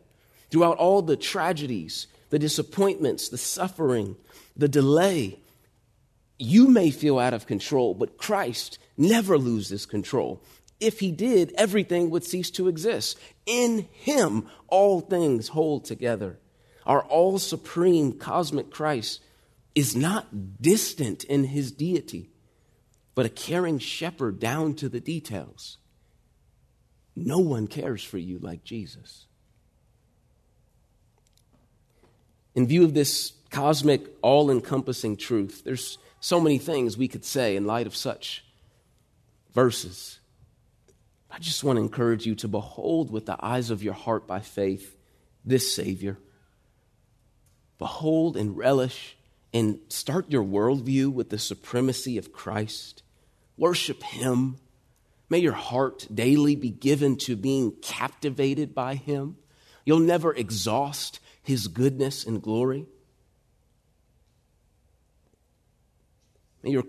Throughout 0.49 0.77
all 0.77 1.01
the 1.01 1.17
tragedies 1.17 2.07
the 2.29 2.39
disappointments, 2.39 3.29
the 3.29 3.37
suffering, 3.37 4.15
the 4.55 4.67
delay. 4.67 5.39
You 6.37 6.67
may 6.67 6.91
feel 6.91 7.19
out 7.19 7.33
of 7.33 7.47
control, 7.47 7.93
but 7.93 8.17
Christ 8.17 8.79
never 8.97 9.37
loses 9.37 9.85
control. 9.85 10.41
If 10.79 10.99
he 10.99 11.11
did, 11.11 11.53
everything 11.57 12.09
would 12.09 12.23
cease 12.23 12.49
to 12.51 12.67
exist. 12.67 13.19
In 13.45 13.87
him, 13.91 14.47
all 14.67 15.01
things 15.01 15.49
hold 15.49 15.85
together. 15.85 16.39
Our 16.85 17.03
all 17.03 17.37
supreme 17.39 18.13
cosmic 18.13 18.71
Christ 18.71 19.21
is 19.75 19.95
not 19.95 20.61
distant 20.61 21.23
in 21.25 21.45
his 21.45 21.71
deity, 21.71 22.29
but 23.15 23.25
a 23.25 23.29
caring 23.29 23.79
shepherd 23.79 24.39
down 24.39 24.75
to 24.75 24.87
the 24.87 25.01
details. 25.01 25.77
No 27.25 27.39
one 27.39 27.67
cares 27.67 28.03
for 28.03 28.17
you 28.17 28.39
like 28.39 28.63
Jesus. 28.63 29.25
In 32.55 32.67
view 32.67 32.83
of 32.83 32.93
this 32.93 33.33
cosmic, 33.49 34.07
all 34.21 34.49
encompassing 34.49 35.17
truth, 35.17 35.63
there's 35.63 35.97
so 36.19 36.39
many 36.39 36.57
things 36.57 36.97
we 36.97 37.07
could 37.07 37.25
say 37.25 37.55
in 37.55 37.65
light 37.65 37.87
of 37.87 37.95
such 37.95 38.43
verses. 39.53 40.19
I 41.29 41.39
just 41.39 41.63
want 41.63 41.77
to 41.77 41.81
encourage 41.81 42.25
you 42.25 42.35
to 42.35 42.47
behold 42.47 43.11
with 43.11 43.25
the 43.25 43.37
eyes 43.39 43.69
of 43.69 43.83
your 43.83 43.93
heart 43.93 44.25
by 44.25 44.39
faith 44.39 44.97
this 45.45 45.73
Savior. 45.73 46.17
Behold 47.77 48.35
and 48.35 48.57
relish 48.57 49.17
and 49.53 49.79
start 49.89 50.31
your 50.31 50.43
worldview 50.43 51.11
with 51.11 51.29
the 51.29 51.39
supremacy 51.39 52.17
of 52.17 52.33
Christ. 52.33 53.03
Worship 53.57 54.03
Him. 54.03 54.57
May 55.29 55.39
your 55.39 55.53
heart 55.53 56.07
daily 56.13 56.55
be 56.55 56.71
given 56.71 57.15
to 57.17 57.35
being 57.35 57.73
captivated 57.81 58.73
by 58.73 58.95
Him. 58.95 59.37
You'll 59.85 59.99
never 59.99 60.33
exhaust 60.33 61.19
His 61.43 61.67
goodness 61.67 62.25
and 62.25 62.41
glory. 62.41 62.87
May 66.63 66.71
your 66.71 66.83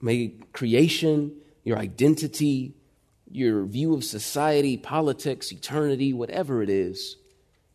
may 0.00 0.34
creation, 0.52 1.32
your 1.64 1.78
identity, 1.78 2.74
your 3.30 3.64
view 3.64 3.94
of 3.94 4.04
society, 4.04 4.76
politics, 4.76 5.50
eternity, 5.50 6.12
whatever 6.12 6.62
it 6.62 6.70
is, 6.70 7.16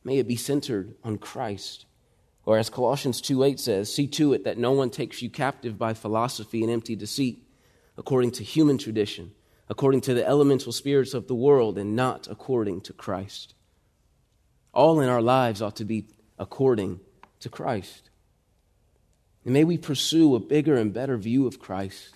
may 0.03 0.17
it 0.17 0.27
be 0.27 0.35
centered 0.35 0.95
on 1.03 1.17
Christ. 1.17 1.85
Or 2.45 2.57
as 2.57 2.69
Colossians 2.69 3.21
2 3.21 3.43
8 3.43 3.59
says, 3.59 3.93
see 3.93 4.07
to 4.07 4.33
it 4.33 4.43
that 4.45 4.57
no 4.57 4.71
one 4.71 4.89
takes 4.89 5.21
you 5.21 5.29
captive 5.29 5.77
by 5.77 5.93
philosophy 5.93 6.63
and 6.63 6.71
empty 6.71 6.95
deceit, 6.95 7.43
according 7.97 8.31
to 8.31 8.43
human 8.43 8.77
tradition, 8.77 9.31
according 9.71 10.01
to 10.01 10.13
the 10.13 10.27
elemental 10.27 10.73
spirits 10.73 11.13
of 11.13 11.27
the 11.27 11.33
world, 11.33 11.77
and 11.77 11.95
not 11.95 12.27
according 12.29 12.81
to 12.81 12.91
Christ. 12.91 13.53
All 14.73 14.99
in 14.99 15.07
our 15.07 15.21
lives 15.21 15.61
ought 15.61 15.77
to 15.77 15.85
be 15.85 16.07
according 16.37 16.99
to 17.39 17.47
Christ. 17.47 18.09
And 19.45 19.53
may 19.53 19.63
we 19.63 19.77
pursue 19.77 20.35
a 20.35 20.41
bigger 20.41 20.75
and 20.75 20.93
better 20.93 21.15
view 21.15 21.47
of 21.47 21.57
Christ 21.57 22.15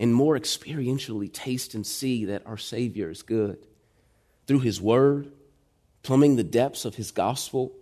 and 0.00 0.12
more 0.12 0.36
experientially 0.36 1.32
taste 1.32 1.74
and 1.74 1.86
see 1.86 2.24
that 2.24 2.44
our 2.44 2.58
Savior 2.58 3.08
is 3.08 3.22
good. 3.22 3.64
Through 4.48 4.60
His 4.60 4.80
Word, 4.80 5.30
plumbing 6.02 6.34
the 6.34 6.42
depths 6.42 6.84
of 6.84 6.96
His 6.96 7.12
gospel, 7.12 7.72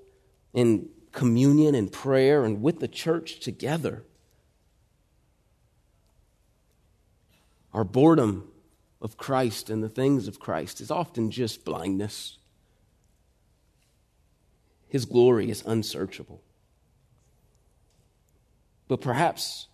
in 0.53 0.91
communion 1.13 1.75
and 1.75 1.91
prayer 1.91 2.45
and 2.45 2.61
with 2.61 2.81
the 2.81 2.89
church 2.89 3.41
together. 3.41 4.03
Our 7.73 7.85
boredom 7.85 8.51
of 9.01 9.17
Christ 9.17 9.71
and 9.71 9.83
the 9.83 9.89
things 9.89 10.29
of 10.29 10.41
Christ 10.41 10.81
is 10.81 10.91
often 10.91 11.31
just 11.31 11.65
blindness. 11.65 12.39
His 14.89 15.05
glory 15.05 15.51
is 15.51 15.63
unsearchable. 15.67 16.43
But 18.89 19.01
perhaps 19.01 19.69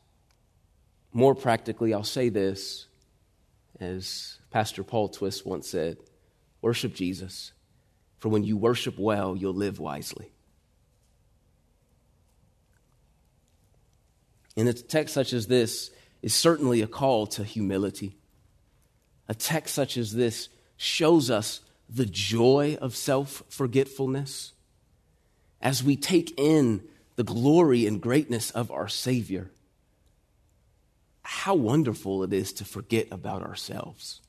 more 1.13 1.35
practically, 1.35 1.93
I'll 1.93 2.05
say 2.05 2.29
this 2.29 2.87
as 3.79 4.39
Pastor 4.51 4.83
Paul 4.83 5.09
Twiss 5.09 5.45
once 5.45 5.69
said 5.69 5.99
worship 6.61 6.95
Jesus, 6.95 7.53
for 8.19 8.29
when 8.29 8.45
you 8.45 8.57
worship 8.57 8.99
well, 8.99 9.37
you'll 9.37 9.53
live 9.53 9.79
wisely. 9.79 10.33
And 14.57 14.69
a 14.69 14.73
text 14.73 15.15
such 15.15 15.33
as 15.33 15.47
this 15.47 15.91
is 16.23 16.35
certainly 16.35 16.83
a 16.83 16.87
call 16.87 17.27
to 17.27 17.45
humility. 17.45 18.17
A 19.33 19.35
text 19.35 19.75
such 19.75 19.97
as 19.97 20.13
this 20.13 20.51
shows 20.77 21.31
us 21.31 21.63
the 21.89 22.05
joy 22.05 22.77
of 22.83 22.95
self 22.95 23.43
forgetfulness 23.49 24.53
as 25.59 25.83
we 25.83 25.97
take 25.97 26.39
in 26.39 26.83
the 27.17 27.25
glory 27.25 27.87
and 27.87 27.99
greatness 27.99 28.51
of 28.51 28.71
our 28.71 28.89
Savior. 28.89 29.51
How 31.23 31.55
wonderful 31.55 32.23
it 32.25 32.35
is 32.35 32.53
to 32.53 32.67
forget 32.67 33.09
about 33.11 33.41
ourselves 33.41 34.21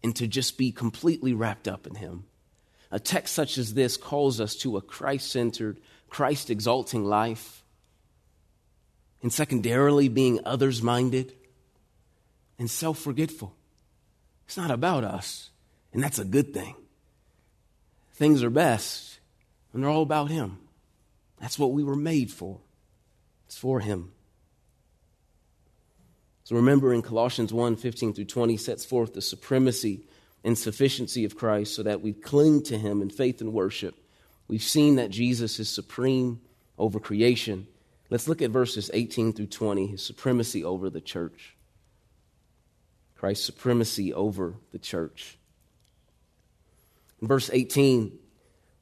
and 0.00 0.14
to 0.14 0.28
just 0.28 0.56
be 0.56 0.70
completely 0.70 1.32
wrapped 1.32 1.66
up 1.66 1.84
in 1.84 1.96
Him. 1.96 2.22
A 2.92 3.00
text 3.00 3.34
such 3.34 3.58
as 3.58 3.74
this 3.74 3.96
calls 3.96 4.40
us 4.40 4.54
to 4.58 4.76
a 4.76 4.80
Christ 4.80 5.28
centered, 5.28 5.80
Christ 6.08 6.50
exalting 6.50 7.04
life 7.04 7.64
and 9.22 9.32
secondarily 9.32 10.06
being 10.06 10.38
others 10.44 10.82
minded 10.82 11.32
and 12.60 12.70
self 12.70 13.00
forgetful. 13.00 13.52
It's 14.46 14.56
not 14.56 14.70
about 14.70 15.04
us, 15.04 15.50
and 15.92 16.02
that's 16.02 16.18
a 16.18 16.24
good 16.24 16.54
thing. 16.54 16.74
Things 18.14 18.42
are 18.42 18.50
best 18.50 19.18
when 19.70 19.82
they're 19.82 19.90
all 19.90 20.02
about 20.02 20.30
Him. 20.30 20.58
That's 21.40 21.58
what 21.58 21.72
we 21.72 21.84
were 21.84 21.96
made 21.96 22.30
for. 22.30 22.60
It's 23.46 23.58
for 23.58 23.80
Him. 23.80 24.12
So 26.44 26.56
remember 26.56 26.94
in 26.94 27.02
Colossians 27.02 27.52
1 27.52 27.76
15 27.76 28.14
through 28.14 28.24
20 28.24 28.56
sets 28.56 28.84
forth 28.84 29.14
the 29.14 29.22
supremacy 29.22 30.06
and 30.44 30.56
sufficiency 30.56 31.24
of 31.24 31.36
Christ 31.36 31.74
so 31.74 31.82
that 31.82 32.00
we 32.00 32.12
cling 32.12 32.62
to 32.64 32.78
Him 32.78 33.02
in 33.02 33.10
faith 33.10 33.40
and 33.40 33.52
worship. 33.52 33.96
We've 34.48 34.62
seen 34.62 34.96
that 34.96 35.10
Jesus 35.10 35.58
is 35.58 35.68
supreme 35.68 36.40
over 36.78 37.00
creation 37.00 37.66
Let's 38.08 38.28
look 38.28 38.40
at 38.40 38.50
verses 38.50 38.90
18 38.94 39.32
through 39.32 39.46
20, 39.46 39.88
his 39.88 40.04
supremacy 40.04 40.64
over 40.64 40.88
the 40.88 41.00
church. 41.00 41.55
Christ's 43.16 43.46
supremacy 43.46 44.12
over 44.12 44.54
the 44.72 44.78
church. 44.78 45.38
In 47.20 47.28
verse 47.28 47.50
18, 47.52 48.18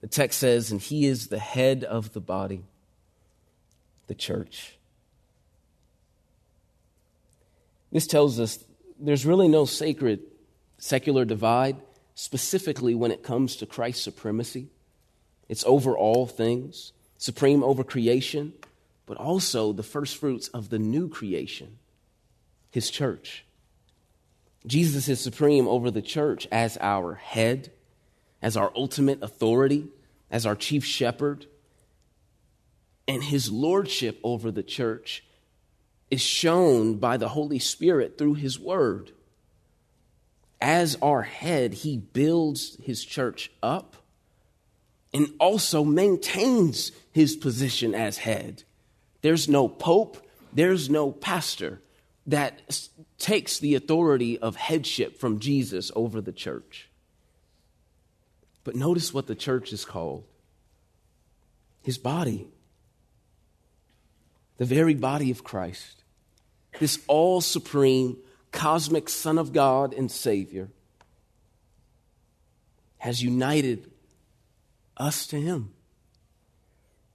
the 0.00 0.08
text 0.08 0.38
says, 0.38 0.70
And 0.70 0.80
he 0.80 1.06
is 1.06 1.28
the 1.28 1.38
head 1.38 1.84
of 1.84 2.12
the 2.12 2.20
body, 2.20 2.64
the 4.06 4.14
church. 4.14 4.76
This 7.92 8.06
tells 8.06 8.40
us 8.40 8.62
there's 8.98 9.24
really 9.24 9.48
no 9.48 9.64
sacred 9.64 10.20
secular 10.78 11.24
divide, 11.24 11.76
specifically 12.14 12.94
when 12.94 13.10
it 13.10 13.22
comes 13.22 13.56
to 13.56 13.66
Christ's 13.66 14.02
supremacy. 14.02 14.68
It's 15.48 15.64
over 15.64 15.96
all 15.96 16.26
things, 16.26 16.92
supreme 17.18 17.62
over 17.62 17.84
creation, 17.84 18.52
but 19.06 19.16
also 19.16 19.72
the 19.72 19.82
first 19.82 20.16
fruits 20.16 20.48
of 20.48 20.70
the 20.70 20.78
new 20.78 21.08
creation, 21.08 21.78
his 22.70 22.90
church. 22.90 23.43
Jesus 24.66 25.08
is 25.08 25.20
supreme 25.20 25.68
over 25.68 25.90
the 25.90 26.02
church 26.02 26.46
as 26.50 26.78
our 26.80 27.14
head, 27.14 27.70
as 28.40 28.56
our 28.56 28.72
ultimate 28.74 29.22
authority, 29.22 29.88
as 30.30 30.46
our 30.46 30.56
chief 30.56 30.84
shepherd. 30.84 31.46
And 33.06 33.22
his 33.22 33.50
lordship 33.50 34.18
over 34.22 34.50
the 34.50 34.62
church 34.62 35.24
is 36.10 36.22
shown 36.22 36.96
by 36.96 37.16
the 37.16 37.28
Holy 37.28 37.58
Spirit 37.58 38.16
through 38.16 38.34
his 38.34 38.58
word. 38.58 39.12
As 40.60 40.96
our 41.02 41.22
head, 41.22 41.74
he 41.74 41.98
builds 41.98 42.78
his 42.82 43.04
church 43.04 43.50
up 43.62 43.96
and 45.12 45.28
also 45.38 45.84
maintains 45.84 46.90
his 47.12 47.36
position 47.36 47.94
as 47.94 48.18
head. 48.18 48.64
There's 49.20 49.48
no 49.48 49.68
pope, 49.68 50.26
there's 50.52 50.88
no 50.88 51.12
pastor 51.12 51.80
that 52.26 52.62
takes 53.18 53.58
the 53.58 53.74
authority 53.74 54.38
of 54.38 54.56
headship 54.56 55.18
from 55.18 55.38
Jesus 55.38 55.90
over 55.94 56.20
the 56.20 56.32
church. 56.32 56.88
But 58.64 58.76
notice 58.76 59.12
what 59.12 59.26
the 59.26 59.34
church 59.34 59.72
is 59.72 59.84
called 59.84 60.24
his 61.84 61.98
body, 61.98 62.46
the 64.56 64.64
very 64.64 64.94
body 64.94 65.30
of 65.30 65.44
Christ, 65.44 66.02
this 66.80 66.98
all 67.06 67.42
supreme, 67.42 68.16
cosmic 68.52 69.10
Son 69.10 69.36
of 69.36 69.52
God 69.52 69.92
and 69.92 70.10
Savior, 70.10 70.70
has 72.96 73.22
united 73.22 73.90
us 74.96 75.26
to 75.26 75.38
Him 75.38 75.74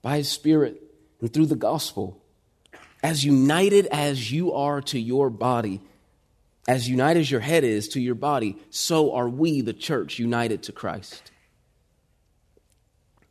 by 0.02 0.18
His 0.18 0.28
Spirit 0.28 0.80
and 1.20 1.32
through 1.32 1.46
the 1.46 1.56
gospel. 1.56 2.22
As 3.02 3.24
united 3.24 3.86
as 3.86 4.30
you 4.30 4.52
are 4.52 4.80
to 4.82 5.00
your 5.00 5.30
body, 5.30 5.80
as 6.68 6.88
united 6.88 7.20
as 7.20 7.30
your 7.30 7.40
head 7.40 7.64
is 7.64 7.88
to 7.88 8.00
your 8.00 8.14
body, 8.14 8.56
so 8.70 9.12
are 9.12 9.28
we, 9.28 9.60
the 9.60 9.72
church, 9.72 10.18
united 10.18 10.62
to 10.64 10.72
Christ. 10.72 11.30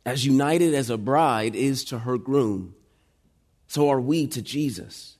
as 0.06 0.24
united 0.24 0.74
as 0.74 0.90
a 0.90 0.96
bride 0.98 1.54
is 1.54 1.84
to 1.84 2.00
her 2.00 2.18
groom, 2.18 2.74
so 3.66 3.88
are 3.90 4.00
we 4.00 4.26
to 4.26 4.42
Jesus. 4.42 5.16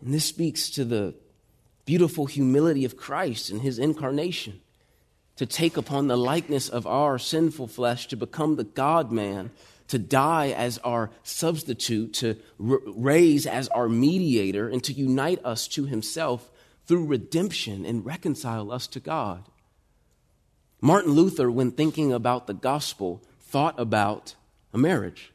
And 0.00 0.14
this 0.14 0.24
speaks 0.24 0.70
to 0.70 0.84
the 0.84 1.14
beautiful 1.84 2.26
humility 2.26 2.84
of 2.84 2.96
Christ 2.96 3.50
in 3.50 3.60
his 3.60 3.78
incarnation 3.78 4.60
to 5.36 5.44
take 5.44 5.76
upon 5.76 6.06
the 6.06 6.16
likeness 6.16 6.68
of 6.68 6.86
our 6.86 7.18
sinful 7.18 7.66
flesh, 7.66 8.06
to 8.06 8.16
become 8.16 8.56
the 8.56 8.64
God 8.64 9.10
man, 9.10 9.50
to 9.88 9.98
die 9.98 10.50
as 10.50 10.78
our 10.78 11.10
substitute, 11.24 12.14
to 12.14 12.36
r- 12.64 12.78
raise 12.86 13.46
as 13.46 13.68
our 13.68 13.88
mediator, 13.88 14.68
and 14.68 14.82
to 14.84 14.92
unite 14.92 15.44
us 15.44 15.66
to 15.68 15.84
himself 15.84 16.50
through 16.86 17.06
redemption 17.06 17.84
and 17.84 18.04
reconcile 18.04 18.70
us 18.70 18.86
to 18.88 19.00
God. 19.00 19.44
Martin 20.80 21.12
Luther, 21.12 21.50
when 21.50 21.70
thinking 21.70 22.12
about 22.12 22.46
the 22.46 22.54
gospel, 22.54 23.22
thought 23.40 23.78
about 23.78 24.34
a 24.72 24.78
marriage. 24.78 25.32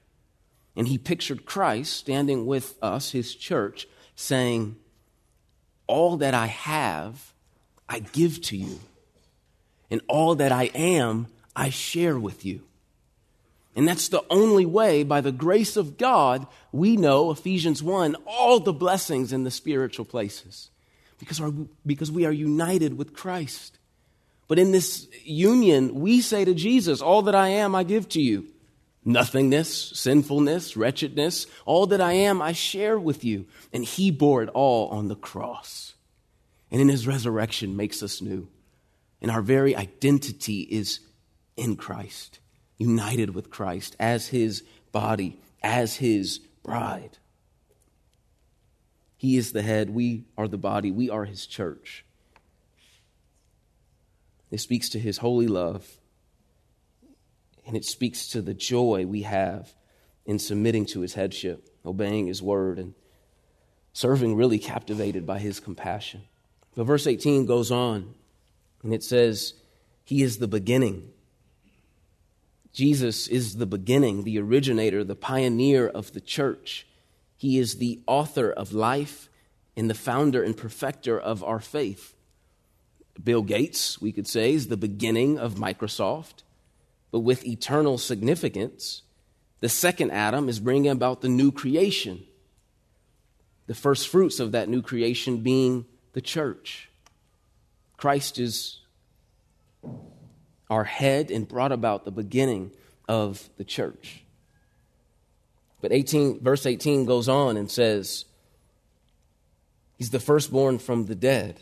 And 0.75 0.87
he 0.87 0.97
pictured 0.97 1.45
Christ 1.45 1.93
standing 1.93 2.45
with 2.45 2.75
us, 2.81 3.11
his 3.11 3.35
church, 3.35 3.87
saying, 4.15 4.75
All 5.87 6.17
that 6.17 6.33
I 6.33 6.45
have, 6.47 7.33
I 7.87 7.99
give 7.99 8.41
to 8.43 8.57
you 8.57 8.79
and 9.91 10.01
all 10.07 10.35
that 10.35 10.51
I 10.51 10.65
am, 10.75 11.27
I 11.55 11.69
share 11.69 12.17
with 12.17 12.45
you. 12.45 12.61
And 13.75 13.87
that's 13.87 14.09
the 14.09 14.23
only 14.29 14.65
way, 14.65 15.03
by 15.03 15.21
the 15.21 15.31
grace 15.31 15.77
of 15.77 15.97
God, 15.97 16.47
we 16.71 16.97
know, 16.97 17.31
Ephesians 17.31 17.81
1, 17.81 18.15
all 18.25 18.59
the 18.59 18.73
blessings 18.73 19.31
in 19.31 19.43
the 19.43 19.51
spiritual 19.51 20.05
places. 20.05 20.69
Because, 21.19 21.39
our, 21.41 21.51
because 21.85 22.11
we 22.11 22.25
are 22.25 22.31
united 22.31 22.97
with 22.97 23.13
Christ. 23.13 23.77
But 24.47 24.57
in 24.57 24.71
this 24.71 25.07
union, 25.23 25.99
we 25.99 26.21
say 26.21 26.45
to 26.45 26.53
Jesus, 26.53 27.01
All 27.01 27.21
that 27.23 27.35
I 27.35 27.49
am, 27.49 27.75
I 27.75 27.83
give 27.83 28.09
to 28.09 28.21
you. 28.21 28.47
Nothingness, 29.05 29.91
sinfulness, 29.95 30.75
wretchedness, 30.75 31.47
all 31.65 31.87
that 31.87 32.01
I 32.01 32.13
am, 32.13 32.41
I 32.41 32.51
share 32.51 32.99
with 32.99 33.23
you. 33.23 33.45
And 33.71 33.85
He 33.85 34.11
bore 34.11 34.43
it 34.43 34.49
all 34.49 34.89
on 34.89 35.07
the 35.07 35.15
cross. 35.15 35.93
And 36.71 36.81
in 36.81 36.89
His 36.89 37.05
resurrection 37.05 37.75
makes 37.75 38.01
us 38.01 38.21
new. 38.21 38.47
And 39.21 39.29
our 39.29 39.41
very 39.41 39.75
identity 39.75 40.61
is 40.61 40.99
in 41.59 41.75
Christ, 41.75 42.39
united 42.77 43.35
with 43.35 43.49
Christ 43.49 43.95
as 43.99 44.27
his 44.27 44.63
body, 44.91 45.39
as 45.61 45.97
his 45.97 46.39
bride. 46.63 47.17
He 49.19 49.35
is 49.35 49.51
the 49.51 49.61
head, 49.61 49.89
we 49.89 50.23
are 50.37 50.47
the 50.47 50.57
body, 50.57 50.91
we 50.91 51.09
are 51.09 51.25
his 51.25 51.45
church. 51.45 52.05
It 54.49 54.59
speaks 54.59 54.87
to 54.91 54.99
his 54.99 55.17
holy 55.17 55.45
love, 55.45 55.85
and 57.67 57.75
it 57.75 57.83
speaks 57.83 58.29
to 58.29 58.41
the 58.41 58.53
joy 58.53 59.05
we 59.05 59.23
have 59.23 59.75
in 60.25 60.39
submitting 60.39 60.85
to 60.85 61.01
his 61.01 61.15
headship, 61.15 61.69
obeying 61.85 62.27
his 62.27 62.41
word, 62.41 62.79
and 62.79 62.93
serving 63.91 64.37
really 64.37 64.57
captivated 64.57 65.25
by 65.25 65.39
his 65.39 65.59
compassion. 65.59 66.21
But 66.73 66.85
verse 66.85 67.05
18 67.05 67.45
goes 67.45 67.71
on 67.71 68.13
and 68.83 68.93
it 68.93 69.03
says, 69.03 69.53
He 70.05 70.23
is 70.23 70.37
the 70.37 70.47
beginning. 70.47 71.09
Jesus 72.71 73.27
is 73.27 73.57
the 73.57 73.65
beginning, 73.65 74.23
the 74.23 74.39
originator, 74.39 75.03
the 75.03 75.17
pioneer 75.17 75.89
of 75.89 76.13
the 76.13 76.21
church. 76.21 76.87
He 77.39 77.57
is 77.57 77.75
the 77.75 78.01
author 78.05 78.51
of 78.51 78.73
life 78.73 79.29
and 79.77 79.89
the 79.89 79.93
founder 79.93 80.43
and 80.43 80.57
perfecter 80.57 81.17
of 81.17 81.41
our 81.41 81.61
faith. 81.61 82.13
Bill 83.23 83.43
Gates, 83.43 84.01
we 84.01 84.11
could 84.11 84.27
say, 84.27 84.53
is 84.53 84.67
the 84.67 84.75
beginning 84.75 85.39
of 85.39 85.55
Microsoft, 85.55 86.43
but 87.11 87.21
with 87.21 87.47
eternal 87.47 87.97
significance. 87.97 89.03
The 89.61 89.69
second 89.69 90.11
Adam 90.11 90.49
is 90.49 90.59
bringing 90.59 90.91
about 90.91 91.21
the 91.21 91.29
new 91.29 91.49
creation, 91.53 92.25
the 93.67 93.73
first 93.73 94.09
fruits 94.09 94.41
of 94.41 94.51
that 94.51 94.67
new 94.67 94.81
creation 94.81 95.37
being 95.37 95.85
the 96.11 96.21
church. 96.21 96.89
Christ 97.95 98.37
is 98.37 98.81
our 100.69 100.83
head 100.83 101.31
and 101.31 101.47
brought 101.47 101.71
about 101.71 102.03
the 102.03 102.11
beginning 102.11 102.71
of 103.07 103.49
the 103.55 103.63
church. 103.63 104.25
But 105.81 105.91
18, 105.91 106.41
verse 106.41 106.65
18 106.65 107.05
goes 107.05 107.29
on 107.29 107.57
and 107.57 107.69
says, 107.69 108.25
He's 109.97 110.09
the 110.11 110.19
firstborn 110.19 110.79
from 110.79 111.05
the 111.05 111.15
dead. 111.15 111.61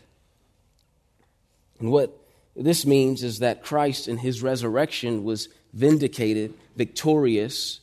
And 1.80 1.90
what 1.90 2.16
this 2.54 2.86
means 2.86 3.22
is 3.22 3.40
that 3.40 3.62
Christ 3.62 4.08
in 4.08 4.18
his 4.18 4.42
resurrection 4.42 5.24
was 5.24 5.48
vindicated, 5.72 6.54
victorious 6.76 7.80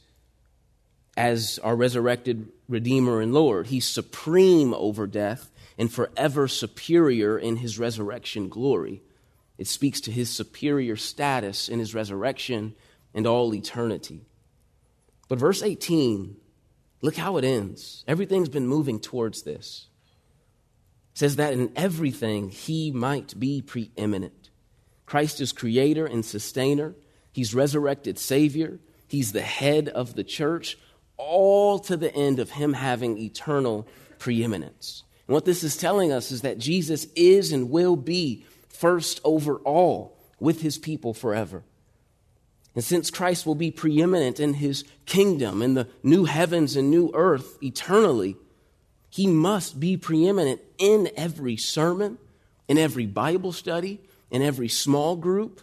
as 1.17 1.59
our 1.63 1.75
resurrected 1.75 2.49
Redeemer 2.67 3.21
and 3.21 3.33
Lord. 3.33 3.67
He's 3.67 3.85
supreme 3.85 4.73
over 4.73 5.07
death 5.07 5.49
and 5.77 5.91
forever 5.91 6.47
superior 6.47 7.37
in 7.37 7.57
his 7.57 7.79
resurrection 7.79 8.49
glory. 8.49 9.01
It 9.57 9.67
speaks 9.67 10.01
to 10.01 10.11
his 10.11 10.29
superior 10.29 10.95
status 10.95 11.69
in 11.69 11.79
his 11.79 11.93
resurrection 11.93 12.75
and 13.13 13.25
all 13.25 13.53
eternity. 13.53 14.21
But 15.27 15.39
verse 15.39 15.63
18, 15.63 16.35
look 17.01 17.15
how 17.15 17.37
it 17.37 17.43
ends. 17.43 18.03
Everything's 18.07 18.49
been 18.49 18.67
moving 18.67 18.99
towards 18.99 19.43
this. 19.43 19.87
It 21.13 21.19
says 21.19 21.35
that 21.37 21.53
in 21.53 21.71
everything 21.75 22.49
he 22.49 22.91
might 22.91 23.39
be 23.39 23.61
preeminent. 23.61 24.49
Christ 25.05 25.39
is 25.39 25.51
creator 25.51 26.05
and 26.05 26.25
sustainer, 26.25 26.95
he's 27.31 27.53
resurrected 27.53 28.17
Savior, 28.17 28.79
he's 29.07 29.31
the 29.31 29.41
head 29.41 29.87
of 29.89 30.15
the 30.15 30.23
church, 30.23 30.77
all 31.17 31.79
to 31.79 31.95
the 31.95 32.13
end 32.13 32.39
of 32.39 32.51
him 32.51 32.73
having 32.73 33.17
eternal 33.17 33.87
preeminence. 34.19 35.03
And 35.27 35.33
what 35.33 35.45
this 35.45 35.63
is 35.63 35.77
telling 35.77 36.11
us 36.11 36.31
is 36.31 36.41
that 36.41 36.57
Jesus 36.57 37.07
is 37.15 37.51
and 37.51 37.69
will 37.69 37.95
be 37.95 38.45
first 38.69 39.21
over 39.23 39.57
all 39.57 40.17
with 40.39 40.61
his 40.61 40.77
people 40.77 41.13
forever. 41.13 41.63
And 42.75 42.83
since 42.83 43.09
Christ 43.09 43.45
will 43.45 43.55
be 43.55 43.71
preeminent 43.71 44.39
in 44.39 44.55
his 44.55 44.83
kingdom, 45.05 45.61
in 45.61 45.73
the 45.73 45.87
new 46.03 46.25
heavens 46.25 46.75
and 46.75 46.91
new 46.91 47.09
earth 47.13 47.57
eternally, 47.63 48.35
he 49.09 49.27
must 49.27 49.79
be 49.79 49.95
preeminent 49.95 50.61
in 50.77 51.09
every 51.15 51.55
sermon, 51.55 52.17
in 52.67 52.77
every 52.77 53.05
Bible 53.05 53.53
study, 53.53 54.01
in 54.29 54.41
every 54.41 54.67
small 54.67 55.15
group, 55.15 55.61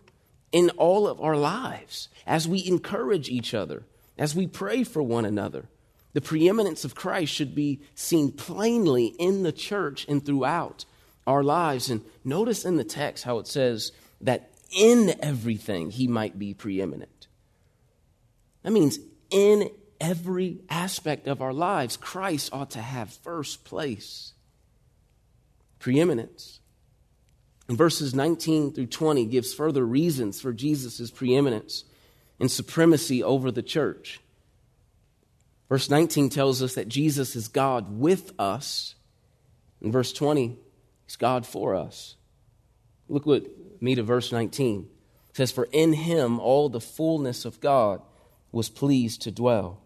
in 0.53 0.71
all 0.71 1.07
of 1.07 1.21
our 1.21 1.37
lives, 1.37 2.09
as 2.27 2.49
we 2.49 2.67
encourage 2.67 3.29
each 3.29 3.53
other, 3.53 3.85
as 4.17 4.35
we 4.35 4.47
pray 4.47 4.85
for 4.85 5.03
one 5.03 5.25
another, 5.25 5.67
the 6.13 6.21
preeminence 6.21 6.85
of 6.85 6.95
Christ 6.95 7.33
should 7.33 7.55
be 7.55 7.81
seen 7.95 8.33
plainly 8.33 9.07
in 9.19 9.43
the 9.43 9.53
church 9.53 10.07
and 10.09 10.25
throughout 10.25 10.85
our 11.27 11.43
lives. 11.43 11.89
And 11.89 12.03
notice 12.25 12.65
in 12.65 12.77
the 12.77 12.85
text 12.85 13.25
how 13.25 13.39
it 13.39 13.47
says 13.47 13.93
that 14.21 14.52
in 14.73 15.15
everything 15.21 15.91
he 15.91 16.09
might 16.09 16.39
be 16.39 16.55
preeminent. 16.55 17.29
That 18.63 18.73
means 18.73 18.99
in 19.31 19.71
every 20.01 20.61
aspect 20.69 21.27
of 21.27 21.41
our 21.41 21.53
lives, 21.53 21.97
Christ 21.97 22.51
ought 22.53 22.71
to 22.73 22.83
have 22.83 23.11
first 23.11 23.65
place. 23.65 24.33
Preeminence. 25.79 26.61
And 27.69 27.79
verses 27.79 28.15
19 28.15 28.73
through 28.73 28.87
20 28.87 29.27
gives 29.27 29.55
further 29.55 29.85
reasons 29.85 30.41
for 30.41 30.53
Jesus' 30.53 31.11
preeminence 31.11 31.85
and 32.41 32.51
supremacy 32.51 33.23
over 33.23 33.51
the 33.51 33.63
church. 33.63 34.21
Verse 35.69 35.89
19 35.89 36.29
tells 36.29 36.63
us 36.63 36.75
that 36.75 36.89
Jesus 36.89 37.35
is 37.35 37.49
God 37.49 37.99
with 37.99 38.33
us. 38.39 38.95
In 39.81 39.91
verse 39.91 40.13
20, 40.13 40.59
He's 41.07 41.17
God 41.17 41.47
for 41.47 41.75
us. 41.75 42.17
Look 43.13 43.27
with 43.27 43.47
me 43.83 43.95
to 43.95 44.03
verse 44.03 44.33
19. 44.33 44.89
It 45.29 45.37
says, 45.37 45.53
For 45.53 45.69
in 45.71 45.93
him 45.93 46.41
all 46.41 46.71
the 46.71 46.81
fullness 46.81 47.45
of 47.45 47.61
God 47.61 48.01
was 48.53 48.71
pleased 48.71 49.23
to 49.23 49.31
dwell. 49.31 49.83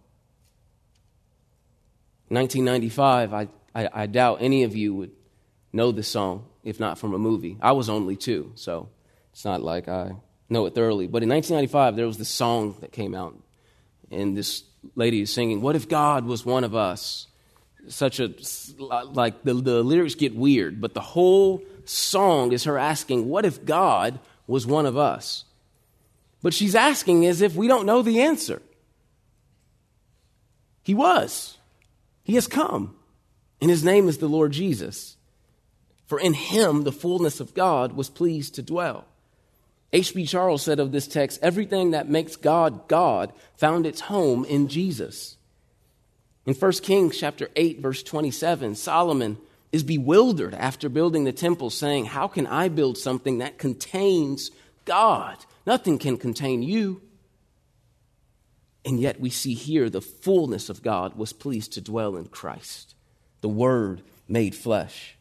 1995, 2.29 3.35
I, 3.35 3.49
I, 3.75 3.89
I 3.93 4.07
doubt 4.07 4.39
any 4.41 4.63
of 4.63 4.77
you 4.77 4.95
would 4.95 5.11
know 5.73 5.91
this 5.91 6.07
song, 6.07 6.47
if 6.63 6.79
not 6.79 6.99
from 6.99 7.15
a 7.15 7.19
movie. 7.19 7.59
I 7.61 7.73
was 7.73 7.89
only 7.89 8.15
two, 8.15 8.53
so 8.55 8.91
it's 9.33 9.45
not 9.45 9.61
like 9.61 9.89
I 9.89 10.13
know 10.49 10.67
it 10.67 10.77
thoroughly. 10.77 11.09
But 11.09 11.25
in 11.25 11.29
1995, 11.29 11.97
there 11.97 12.07
was 12.07 12.19
this 12.19 12.29
song 12.29 12.77
that 12.81 12.93
came 12.93 13.13
out, 13.13 13.37
and 14.09 14.37
this 14.37 14.63
lady 14.95 15.21
is 15.23 15.33
singing, 15.33 15.63
What 15.63 15.75
if 15.75 15.89
God 15.89 16.27
was 16.27 16.47
one 16.47 16.63
of 16.63 16.77
us? 16.77 17.27
Such 17.89 18.21
a, 18.21 18.33
like, 18.79 19.43
the, 19.43 19.55
the 19.55 19.83
lyrics 19.83 20.15
get 20.15 20.35
weird, 20.35 20.81
but 20.81 20.95
the 20.95 21.01
whole 21.01 21.63
song 21.87 22.53
is 22.53 22.65
her 22.65 22.79
asking, 22.79 23.29
What 23.29 23.45
if 23.45 23.65
God 23.65 24.19
was 24.47 24.67
one 24.67 24.87
of 24.87 24.97
us? 24.97 25.45
But 26.43 26.55
she's 26.55 26.75
asking 26.75 27.27
as 27.27 27.41
if 27.41 27.55
we 27.55 27.69
don't 27.69 27.87
know 27.87 28.03
the 28.03 28.21
answer. 28.21 28.63
He 30.83 30.95
was. 30.95 31.59
He 32.23 32.35
has 32.35 32.47
come. 32.47 32.95
And 33.61 33.71
his 33.71 33.83
name 33.83 34.09
is 34.09 34.19
the 34.19 34.29
Lord 34.29 34.53
Jesus. 34.53 35.17
For 36.07 36.21
in 36.21 36.35
him 36.35 36.83
the 36.83 36.93
fullness 36.93 37.41
of 37.41 37.55
God 37.55 37.95
was 37.95 38.09
pleased 38.09 38.55
to 38.55 38.63
dwell. 38.63 39.07
H.B. 39.93 40.27
Charles 40.27 40.63
said 40.63 40.79
of 40.79 40.93
this 40.93 41.09
text 41.09 41.41
everything 41.43 41.93
that 41.93 42.09
makes 42.09 42.37
God 42.37 42.87
God 42.89 43.33
found 43.57 43.87
its 43.87 44.03
home 44.03 44.45
in 44.45 44.69
Jesus. 44.69 45.37
In 46.45 46.55
1 46.55 46.73
Kings 46.75 47.19
chapter 47.19 47.49
8 47.57 47.81
verse 47.81 48.03
27, 48.03 48.75
Solomon 48.75 49.39
is 49.73 49.83
bewildered 49.83 50.55
after 50.55 50.89
building 50.89 51.25
the 51.25 51.33
temple 51.33 51.71
saying, 51.71 52.07
"How 52.07 52.29
can 52.29 52.47
I 52.47 52.69
build 52.69 52.99
something 52.99 53.39
that 53.39 53.59
contains 53.59 54.51
God? 54.85 55.45
Nothing 55.67 55.99
can 55.99 56.17
contain 56.17 56.63
you." 56.63 57.03
And 58.85 59.01
yet 59.01 59.21
we 59.21 59.31
see 59.31 59.55
here 59.55 59.91
the 59.91 60.01
fullness 60.01 60.69
of 60.69 60.83
God 60.83 61.17
was 61.17 61.33
pleased 61.33 61.73
to 61.73 61.81
dwell 61.81 62.17
in 62.17 62.27
Christ, 62.27 62.95
the 63.41 63.49
word 63.49 64.03
made 64.29 64.55
flesh. 64.55 65.17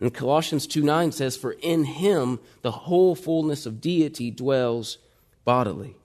And 0.00 0.12
Colossians 0.12 0.66
2 0.66 0.82
9 0.82 1.12
says, 1.12 1.36
For 1.36 1.52
in 1.52 1.84
him 1.84 2.40
the 2.62 2.72
whole 2.72 3.14
fullness 3.14 3.64
of 3.64 3.80
deity 3.80 4.30
dwells 4.30 4.98
bodily. 5.44 5.96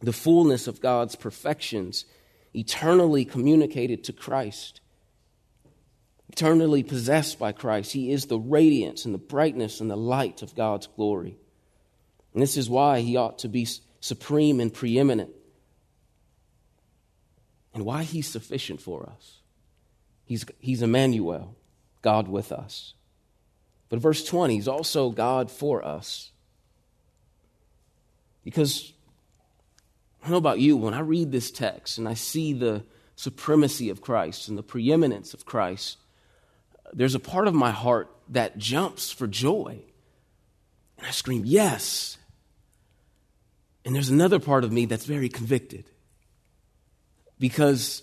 The 0.00 0.12
fullness 0.12 0.66
of 0.66 0.80
God's 0.80 1.14
perfections 1.14 2.06
eternally 2.54 3.24
communicated 3.24 4.02
to 4.04 4.12
Christ, 4.12 4.80
eternally 6.28 6.82
possessed 6.82 7.38
by 7.38 7.52
Christ. 7.52 7.92
He 7.92 8.10
is 8.10 8.26
the 8.26 8.38
radiance 8.38 9.04
and 9.04 9.14
the 9.14 9.18
brightness 9.18 9.80
and 9.80 9.90
the 9.90 9.96
light 9.96 10.42
of 10.42 10.54
God's 10.54 10.86
glory. 10.86 11.36
And 12.32 12.42
this 12.42 12.56
is 12.56 12.68
why 12.68 13.00
he 13.00 13.16
ought 13.16 13.38
to 13.40 13.48
be 13.48 13.66
supreme 14.00 14.60
and 14.60 14.72
preeminent, 14.72 15.30
and 17.74 17.84
why 17.84 18.02
he's 18.02 18.28
sufficient 18.28 18.80
for 18.80 19.08
us. 19.08 19.38
He's, 20.24 20.44
he's 20.58 20.82
Emmanuel, 20.82 21.56
God 22.02 22.28
with 22.28 22.52
us. 22.52 22.94
But 23.88 24.00
verse 24.00 24.24
20, 24.24 24.54
he's 24.54 24.68
also 24.68 25.10
God 25.10 25.50
for 25.50 25.84
us. 25.84 26.30
Because 28.44 28.92
I 30.20 30.26
don't 30.26 30.32
know 30.32 30.38
about 30.38 30.60
you, 30.60 30.76
when 30.76 30.94
I 30.94 31.00
read 31.00 31.32
this 31.32 31.50
text 31.50 31.98
and 31.98 32.08
I 32.08 32.14
see 32.14 32.52
the 32.52 32.84
supremacy 33.14 33.90
of 33.90 34.00
Christ 34.00 34.48
and 34.48 34.58
the 34.58 34.62
preeminence 34.62 35.34
of 35.34 35.46
Christ, 35.46 35.98
there's 36.92 37.14
a 37.14 37.20
part 37.20 37.48
of 37.48 37.54
my 37.54 37.70
heart 37.70 38.10
that 38.28 38.58
jumps 38.58 39.10
for 39.10 39.26
joy. 39.26 39.78
And 40.98 41.06
I 41.06 41.10
scream, 41.10 41.42
Yes, 41.44 42.16
and 43.86 43.94
there's 43.94 44.10
another 44.10 44.40
part 44.40 44.64
of 44.64 44.72
me 44.72 44.86
that's 44.86 45.04
very 45.04 45.28
convicted 45.28 45.84
because 47.38 48.02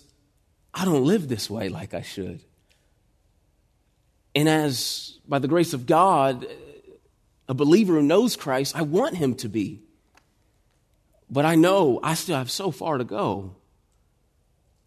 I 0.72 0.86
don't 0.86 1.04
live 1.04 1.28
this 1.28 1.50
way 1.50 1.68
like 1.68 1.92
I 1.92 2.00
should. 2.00 2.40
And 4.34 4.48
as, 4.48 5.18
by 5.28 5.38
the 5.38 5.46
grace 5.46 5.74
of 5.74 5.84
God, 5.84 6.46
a 7.48 7.54
believer 7.54 7.94
who 7.94 8.02
knows 8.02 8.34
Christ, 8.34 8.74
I 8.74 8.80
want 8.80 9.16
him 9.16 9.34
to 9.36 9.48
be. 9.48 9.82
But 11.28 11.44
I 11.44 11.54
know 11.54 12.00
I 12.02 12.14
still 12.14 12.36
have 12.36 12.50
so 12.50 12.70
far 12.70 12.96
to 12.96 13.04
go. 13.04 13.54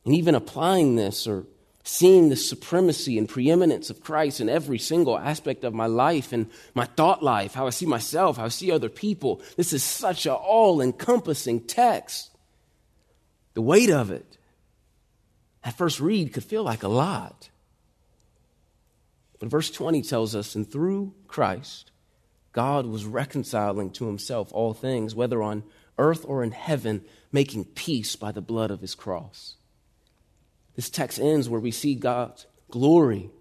And 0.04 0.16
even 0.16 0.34
applying 0.34 0.96
this 0.96 1.28
or 1.28 1.46
seeing 1.88 2.28
the 2.28 2.36
supremacy 2.36 3.18
and 3.18 3.30
preeminence 3.30 3.90
of 3.90 4.04
Christ 4.04 4.42
in 4.42 4.50
every 4.50 4.78
single 4.78 5.18
aspect 5.18 5.64
of 5.64 5.74
my 5.74 5.86
life 5.86 6.34
and 6.34 6.50
my 6.76 6.84
thought 6.84 7.24
life, 7.24 7.54
how 7.54 7.66
I 7.66 7.70
see 7.70 7.86
myself, 7.86 8.36
how 8.36 8.46
I 8.46 8.50
see 8.50 8.72
other 8.72 8.90
people. 8.90 9.42
This 9.56 9.72
is 9.72 9.84
such 9.84 10.26
an 10.26 10.34
all 10.34 10.82
encompassing 10.82 11.62
text. 11.62 12.30
The 13.54 13.62
weight 13.62 13.90
of 13.90 14.12
it, 14.12 14.38
at 15.64 15.78
first 15.78 16.02
read, 16.02 16.34
could 16.34 16.44
feel 16.44 16.64
like 16.64 16.84
a 16.84 16.90
lot. 16.90 17.50
But 19.40 19.50
verse 19.50 19.72
20 19.72 20.02
tells 20.02 20.36
us, 20.36 20.56
and 20.56 20.70
through 20.70 21.14
Christ, 21.30 21.92
God 22.52 22.86
was 22.86 23.06
reconciling 23.06 23.92
to 23.92 24.08
himself 24.08 24.50
all 24.52 24.74
things, 24.74 25.16
whether 25.16 25.42
on 25.42 25.64
earth 25.98 26.26
or 26.28 26.44
in 26.44 26.52
heaven, 26.52 27.06
making 27.32 27.64
peace 27.64 28.18
by 28.18 28.34
the 28.34 28.42
blood 28.42 28.72
of 28.72 28.82
his 28.82 28.94
cross. 28.94 29.57
This 30.78 30.92
text 30.92 31.20
ends 31.20 31.50
where 31.50 31.60
we 31.60 31.72
see 31.72 31.96
God's 31.96 32.46
glory, 32.70 33.32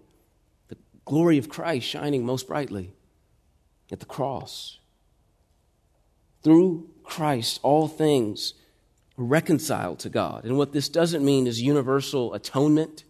the 0.69 0.77
glory 1.05 1.37
of 1.37 1.47
Christ 1.47 1.87
shining 1.87 2.25
most 2.25 2.47
brightly 2.47 2.95
at 3.91 3.99
the 3.99 4.07
cross. 4.07 4.79
Through 6.43 6.89
Christ, 7.03 7.59
all 7.61 7.87
things 7.87 8.55
are 9.19 9.23
reconciled 9.23 9.99
to 9.99 10.09
God. 10.09 10.45
And 10.45 10.57
what 10.57 10.73
this 10.73 10.89
doesn't 10.89 11.23
mean 11.23 11.45
is 11.45 11.61
universal 11.61 12.33
atonement 12.33 13.03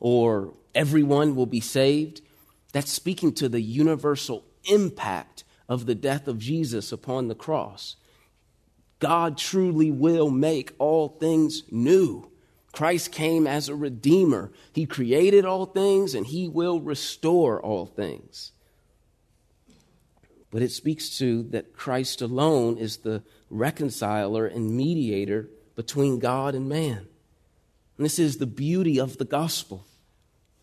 or 0.00 0.54
everyone 0.74 1.36
will 1.36 1.46
be 1.46 1.60
saved. 1.60 2.22
That's 2.72 2.90
speaking 2.90 3.34
to 3.34 3.50
the 3.50 3.60
universal 3.60 4.46
impact 4.64 5.44
of 5.68 5.84
the 5.84 5.94
death 5.94 6.26
of 6.26 6.38
Jesus 6.38 6.90
upon 6.90 7.28
the 7.28 7.34
cross. 7.34 7.96
God 8.98 9.36
truly 9.36 9.90
will 9.90 10.30
make 10.30 10.72
all 10.78 11.08
things 11.08 11.64
new. 11.70 12.30
Christ 12.74 13.12
came 13.12 13.46
as 13.46 13.68
a 13.68 13.74
redeemer. 13.74 14.50
He 14.72 14.86
created 14.86 15.44
all 15.44 15.66
things 15.66 16.14
and 16.14 16.26
he 16.26 16.48
will 16.48 16.80
restore 16.80 17.60
all 17.60 17.86
things. 17.86 18.52
But 20.50 20.62
it 20.62 20.70
speaks 20.70 21.18
to 21.18 21.42
that 21.50 21.72
Christ 21.72 22.20
alone 22.20 22.78
is 22.78 22.98
the 22.98 23.22
reconciler 23.50 24.46
and 24.46 24.76
mediator 24.76 25.48
between 25.76 26.18
God 26.18 26.54
and 26.54 26.68
man. 26.68 27.06
And 27.96 28.04
this 28.04 28.18
is 28.18 28.38
the 28.38 28.46
beauty 28.46 28.98
of 28.98 29.18
the 29.18 29.24
gospel. 29.24 29.86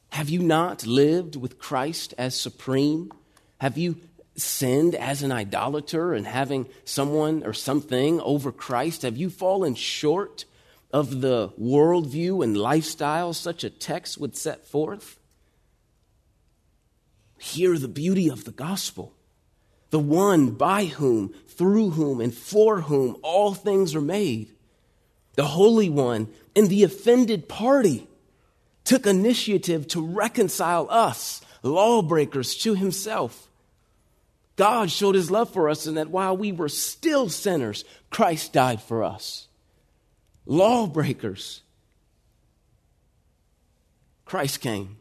Have 0.09 0.29
you 0.29 0.39
not 0.39 0.85
lived 0.85 1.35
with 1.35 1.59
Christ 1.59 2.13
as 2.17 2.39
supreme? 2.39 3.11
Have 3.59 3.77
you 3.77 3.97
sinned 4.35 4.95
as 4.95 5.23
an 5.23 5.31
idolater 5.31 6.13
and 6.13 6.25
having 6.25 6.67
someone 6.83 7.43
or 7.45 7.53
something 7.53 8.19
over 8.21 8.51
Christ? 8.51 9.03
Have 9.03 9.17
you 9.17 9.29
fallen 9.29 9.75
short 9.75 10.45
of 10.93 11.21
the 11.21 11.49
worldview 11.59 12.43
and 12.43 12.57
lifestyle 12.57 13.33
such 13.33 13.63
a 13.63 13.69
text 13.69 14.17
would 14.17 14.35
set 14.35 14.65
forth? 14.67 15.19
Hear 17.39 17.77
the 17.77 17.87
beauty 17.87 18.29
of 18.29 18.43
the 18.43 18.51
gospel. 18.51 19.13
The 19.89 19.99
one 19.99 20.51
by 20.51 20.85
whom, 20.85 21.33
through 21.47 21.91
whom, 21.91 22.21
and 22.21 22.33
for 22.33 22.81
whom 22.81 23.17
all 23.23 23.53
things 23.53 23.95
are 23.95 24.01
made. 24.01 24.53
The 25.35 25.45
Holy 25.45 25.89
One 25.89 26.27
and 26.55 26.69
the 26.69 26.83
offended 26.83 27.49
party 27.49 28.07
took 28.83 29.05
initiative 29.05 29.87
to 29.89 30.05
reconcile 30.05 30.87
us, 30.89 31.41
lawbreakers, 31.63 32.55
to 32.57 32.73
Himself. 32.73 33.49
God 34.55 34.91
showed 34.91 35.15
His 35.15 35.31
love 35.31 35.51
for 35.51 35.69
us 35.69 35.87
in 35.87 35.95
that 35.95 36.09
while 36.09 36.35
we 36.35 36.51
were 36.51 36.69
still 36.69 37.29
sinners, 37.29 37.83
Christ 38.09 38.53
died 38.53 38.81
for 38.81 39.03
us 39.03 39.47
lawbreakers. 40.45 41.61
Christ 44.25 44.61
came 44.61 44.97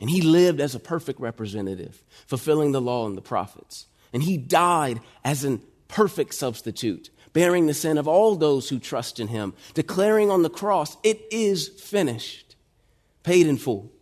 and 0.00 0.10
he 0.10 0.20
lived 0.20 0.60
as 0.60 0.74
a 0.74 0.80
perfect 0.80 1.20
representative, 1.20 2.02
fulfilling 2.26 2.72
the 2.72 2.80
law 2.80 3.06
and 3.06 3.16
the 3.16 3.22
prophets. 3.22 3.86
And 4.12 4.22
he 4.22 4.36
died 4.36 5.00
as 5.24 5.44
a 5.44 5.60
perfect 5.88 6.34
substitute, 6.34 7.10
bearing 7.32 7.66
the 7.66 7.74
sin 7.74 7.98
of 7.98 8.08
all 8.08 8.36
those 8.36 8.68
who 8.68 8.78
trust 8.78 9.20
in 9.20 9.28
him, 9.28 9.54
declaring 9.74 10.30
on 10.30 10.42
the 10.42 10.50
cross, 10.50 10.96
It 11.02 11.20
is 11.30 11.68
finished, 11.68 12.56
paid 13.22 13.46
in 13.46 13.56
full. 13.56 13.92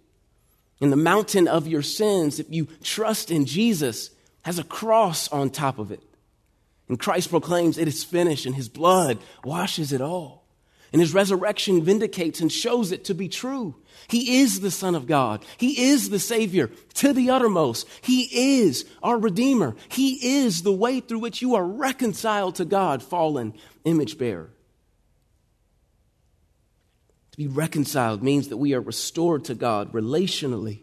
In 0.81 0.91
the 0.91 0.97
mountain 0.97 1.47
of 1.47 1.69
your 1.69 1.83
sins, 1.83 2.41
if 2.41 2.47
you 2.51 2.67
trust 2.83 3.31
in 3.31 3.45
Jesus, 3.45 4.11
has 4.43 4.59
a 4.59 4.65
cross 4.65 5.29
on 5.29 5.51
top 5.51 5.79
of 5.79 5.93
it. 5.93 6.03
And 6.89 6.99
Christ 6.99 7.31
proclaims, 7.31 7.79
It 7.79 7.89
is 7.89 8.05
finished, 8.05 8.47
and 8.47 8.55
his 8.55 8.69
blood 8.69 9.19
washes 9.45 9.93
it 9.93 10.01
all. 10.01 10.42
And 10.93 11.01
his 11.01 11.15
resurrection 11.15 11.83
vindicates 11.83 12.41
and 12.41 12.53
shows 12.53 12.93
it 12.93 13.05
to 13.07 13.15
be 13.15 13.29
true. 13.29 13.77
He 14.09 14.41
is 14.41 14.61
the 14.61 14.71
Son 14.71 14.95
of 14.95 15.07
God. 15.07 15.43
He 15.57 15.89
is 15.89 16.11
the 16.11 16.19
Savior 16.19 16.71
to 16.95 17.15
the 17.15 17.31
uttermost. 17.31 17.89
He 18.03 18.59
is 18.61 18.85
our 19.03 19.19
Redeemer. 19.19 19.75
He 19.89 20.45
is 20.45 20.63
the 20.63 20.73
way 20.73 21.01
through 21.01 21.21
which 21.21 21.41
you 21.41 21.55
are 21.55 21.65
reconciled 21.65 22.57
to 22.57 22.67
God, 22.67 23.03
fallen 23.03 23.55
image 23.85 24.19
bearer. 24.19 24.51
To 27.31 27.39
be 27.39 27.47
reconciled 27.47 28.23
means 28.23 28.49
that 28.49 28.59
we 28.59 28.75
are 28.75 28.81
restored 28.81 29.47
to 29.47 29.55
God 29.55 29.93
relationally. 29.93 30.81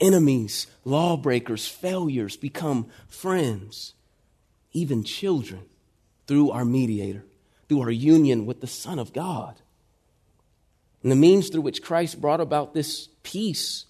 Enemies, 0.00 0.66
lawbreakers, 0.84 1.68
failures 1.68 2.36
become 2.36 2.88
friends, 3.06 3.94
even 4.72 5.04
children, 5.04 5.62
through 6.26 6.50
our 6.50 6.64
mediator 6.64 7.24
through 7.68 7.82
our 7.82 7.90
union 7.90 8.46
with 8.46 8.60
the 8.60 8.66
Son 8.66 8.98
of 8.98 9.12
God. 9.12 9.60
And 11.02 11.12
the 11.12 11.16
means 11.16 11.48
through 11.48 11.62
which 11.62 11.82
Christ 11.82 12.20
brought 12.20 12.40
about 12.40 12.74
this 12.74 13.08
peace, 13.22 13.86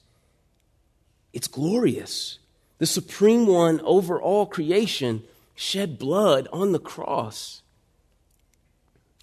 it's 1.32 1.48
glorious. 1.48 2.38
The 2.78 2.86
supreme 2.86 3.46
one 3.46 3.80
over 3.80 4.20
all 4.20 4.46
creation 4.46 5.22
shed 5.54 5.98
blood 5.98 6.48
on 6.52 6.72
the 6.72 6.78
cross. 6.78 7.62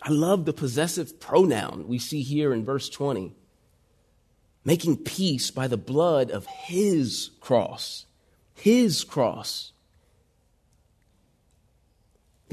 I 0.02 0.10
love 0.10 0.46
the 0.46 0.54
possessive 0.54 1.20
pronoun 1.20 1.88
we 1.88 2.00
see 2.00 2.24
here 2.24 2.54
in 2.54 2.66
verse 2.66 2.90
20. 2.90 3.34
Making 4.66 4.98
peace 4.98 5.52
by 5.52 5.68
the 5.68 5.78
blood 5.78 6.32
of 6.32 6.46
his 6.46 7.32
cross. 7.42 8.06
His 8.56 9.04
cross. 9.04 9.74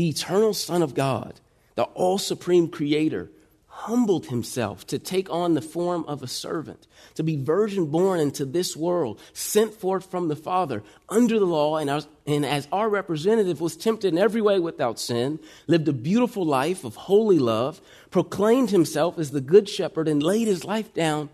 the 0.01 0.09
eternal 0.09 0.55
Son 0.55 0.83
of 0.83 0.95
God, 0.95 1.41
the 1.81 1.85
all 1.95 2.19
supreme 2.19 2.69
Creator, 2.69 3.31
humbled 3.67 4.27
himself 4.27 4.87
to 4.87 4.99
take 4.99 5.31
on 5.31 5.55
the 5.55 5.63
form 5.63 6.05
of 6.07 6.23
a 6.23 6.29
servant, 6.29 6.87
to 7.15 7.23
be 7.23 7.43
virgin 7.43 7.87
born 7.87 8.21
into 8.21 8.45
this 8.45 8.77
world, 8.77 9.19
sent 9.33 9.73
forth 9.73 10.11
from 10.11 10.29
the 10.29 10.37
Father 10.37 10.83
under 11.09 11.39
the 11.39 11.47
law, 11.47 11.79
and 11.79 11.89
as, 11.89 12.07
and 12.27 12.45
as 12.45 12.69
our 12.71 12.91
representative 12.91 13.63
was 13.63 13.79
tempted 13.79 14.13
in 14.13 14.19
every 14.19 14.43
way 14.43 14.59
without 14.59 14.99
sin, 14.99 15.39
lived 15.67 15.89
a 15.89 15.95
beautiful 15.95 16.45
life 16.45 16.85
of 16.85 16.97
holy 16.97 17.39
love, 17.39 17.81
proclaimed 18.11 18.69
himself 18.69 19.19
as 19.19 19.31
the 19.31 19.41
good 19.41 19.67
shepherd, 19.67 20.07
and 20.07 20.23
laid 20.23 20.49
his 20.49 20.67
life 20.67 20.93
down 20.93 21.31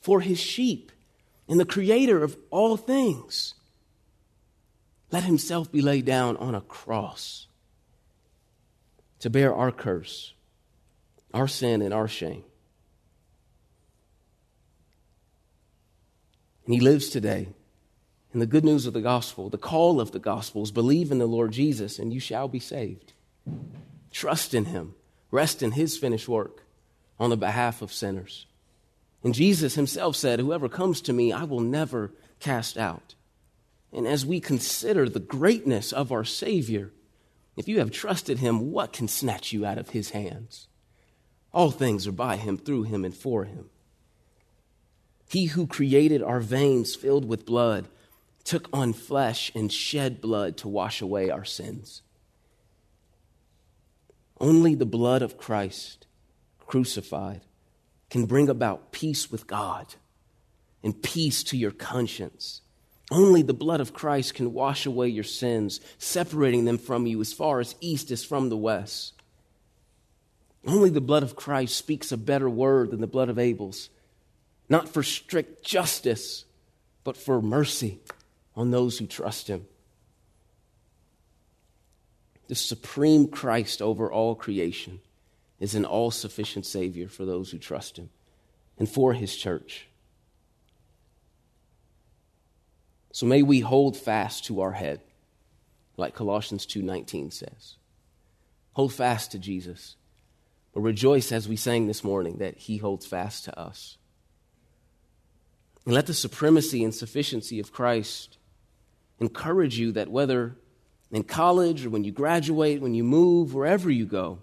for 0.00 0.22
his 0.22 0.40
sheep, 0.40 0.90
and 1.48 1.60
the 1.60 1.64
creator 1.64 2.24
of 2.24 2.36
all 2.50 2.76
things. 2.76 3.54
Let 5.12 5.22
himself 5.22 5.70
be 5.70 5.80
laid 5.80 6.04
down 6.04 6.36
on 6.38 6.56
a 6.56 6.60
cross 6.60 7.43
to 9.24 9.30
bear 9.30 9.54
our 9.54 9.72
curse 9.72 10.34
our 11.32 11.48
sin 11.48 11.80
and 11.80 11.94
our 11.94 12.06
shame. 12.06 12.44
And 16.66 16.74
he 16.74 16.80
lives 16.80 17.08
today. 17.08 17.48
And 18.34 18.42
the 18.42 18.46
good 18.46 18.66
news 18.66 18.84
of 18.84 18.92
the 18.92 19.00
gospel, 19.00 19.48
the 19.48 19.56
call 19.56 19.98
of 19.98 20.12
the 20.12 20.18
gospel 20.18 20.62
is 20.62 20.70
believe 20.70 21.10
in 21.10 21.20
the 21.20 21.26
Lord 21.26 21.52
Jesus 21.52 21.98
and 21.98 22.12
you 22.12 22.20
shall 22.20 22.48
be 22.48 22.58
saved. 22.58 23.14
Trust 24.10 24.52
in 24.52 24.66
him, 24.66 24.94
rest 25.30 25.62
in 25.62 25.70
his 25.70 25.96
finished 25.96 26.28
work 26.28 26.62
on 27.18 27.30
the 27.30 27.36
behalf 27.38 27.80
of 27.80 27.94
sinners. 27.94 28.44
And 29.24 29.34
Jesus 29.34 29.74
himself 29.74 30.16
said, 30.16 30.38
Whoever 30.38 30.68
comes 30.68 31.00
to 31.00 31.14
me, 31.14 31.32
I 31.32 31.44
will 31.44 31.60
never 31.60 32.12
cast 32.40 32.76
out. 32.76 33.14
And 33.90 34.06
as 34.06 34.26
we 34.26 34.38
consider 34.38 35.08
the 35.08 35.18
greatness 35.18 35.92
of 35.92 36.12
our 36.12 36.24
Savior, 36.24 36.92
if 37.56 37.68
you 37.68 37.78
have 37.78 37.90
trusted 37.90 38.38
him, 38.38 38.72
what 38.72 38.92
can 38.92 39.08
snatch 39.08 39.52
you 39.52 39.64
out 39.64 39.78
of 39.78 39.90
his 39.90 40.10
hands? 40.10 40.68
All 41.52 41.70
things 41.70 42.06
are 42.06 42.12
by 42.12 42.36
him, 42.36 42.58
through 42.58 42.84
him, 42.84 43.04
and 43.04 43.14
for 43.14 43.44
him. 43.44 43.70
He 45.28 45.46
who 45.46 45.66
created 45.66 46.22
our 46.22 46.40
veins 46.40 46.94
filled 46.94 47.24
with 47.24 47.46
blood 47.46 47.88
took 48.42 48.68
on 48.72 48.92
flesh 48.92 49.50
and 49.54 49.72
shed 49.72 50.20
blood 50.20 50.56
to 50.58 50.68
wash 50.68 51.00
away 51.00 51.30
our 51.30 51.44
sins. 51.44 52.02
Only 54.40 54.74
the 54.74 54.84
blood 54.84 55.22
of 55.22 55.38
Christ 55.38 56.06
crucified 56.58 57.42
can 58.10 58.26
bring 58.26 58.48
about 58.48 58.92
peace 58.92 59.30
with 59.30 59.46
God 59.46 59.94
and 60.82 61.02
peace 61.02 61.42
to 61.44 61.56
your 61.56 61.70
conscience. 61.70 62.60
Only 63.10 63.42
the 63.42 63.54
blood 63.54 63.80
of 63.80 63.92
Christ 63.92 64.34
can 64.34 64.52
wash 64.52 64.86
away 64.86 65.08
your 65.08 65.24
sins, 65.24 65.80
separating 65.98 66.64
them 66.64 66.78
from 66.78 67.06
you 67.06 67.20
as 67.20 67.32
far 67.32 67.60
as 67.60 67.74
east 67.80 68.10
is 68.10 68.24
from 68.24 68.48
the 68.48 68.56
west. 68.56 69.12
Only 70.66 70.88
the 70.90 71.00
blood 71.00 71.22
of 71.22 71.36
Christ 71.36 71.76
speaks 71.76 72.10
a 72.10 72.16
better 72.16 72.48
word 72.48 72.90
than 72.90 73.00
the 73.00 73.06
blood 73.06 73.28
of 73.28 73.38
Abel's, 73.38 73.90
not 74.68 74.88
for 74.88 75.02
strict 75.02 75.62
justice, 75.64 76.46
but 77.04 77.16
for 77.16 77.42
mercy 77.42 78.00
on 78.56 78.70
those 78.70 78.98
who 78.98 79.06
trust 79.06 79.48
him. 79.48 79.66
The 82.48 82.54
supreme 82.54 83.28
Christ 83.28 83.82
over 83.82 84.10
all 84.10 84.34
creation 84.34 85.00
is 85.60 85.74
an 85.74 85.84
all 85.84 86.10
sufficient 86.10 86.64
Savior 86.64 87.08
for 87.08 87.24
those 87.24 87.50
who 87.50 87.58
trust 87.58 87.98
him 87.98 88.10
and 88.78 88.88
for 88.88 89.12
his 89.12 89.36
church. 89.36 89.86
So 93.14 93.26
may 93.26 93.44
we 93.44 93.60
hold 93.60 93.96
fast 93.96 94.44
to 94.46 94.60
our 94.60 94.72
head, 94.72 95.00
like 95.96 96.16
Colossians 96.16 96.66
2:19 96.66 97.30
says. 97.30 97.76
Hold 98.72 98.92
fast 98.92 99.30
to 99.30 99.38
Jesus. 99.38 99.94
But 100.72 100.80
rejoice 100.80 101.30
as 101.30 101.46
we 101.46 101.54
sang 101.54 101.86
this 101.86 102.02
morning 102.02 102.38
that 102.38 102.58
he 102.58 102.78
holds 102.78 103.06
fast 103.06 103.44
to 103.44 103.56
us. 103.56 103.98
And 105.84 105.94
let 105.94 106.06
the 106.06 106.12
supremacy 106.12 106.82
and 106.82 106.92
sufficiency 106.92 107.60
of 107.60 107.70
Christ 107.70 108.36
encourage 109.20 109.78
you 109.78 109.92
that 109.92 110.10
whether 110.10 110.56
in 111.12 111.22
college 111.22 111.86
or 111.86 111.90
when 111.90 112.02
you 112.02 112.10
graduate, 112.10 112.82
when 112.82 112.94
you 112.94 113.04
move, 113.04 113.54
wherever 113.54 113.92
you 113.92 114.06
go, 114.06 114.42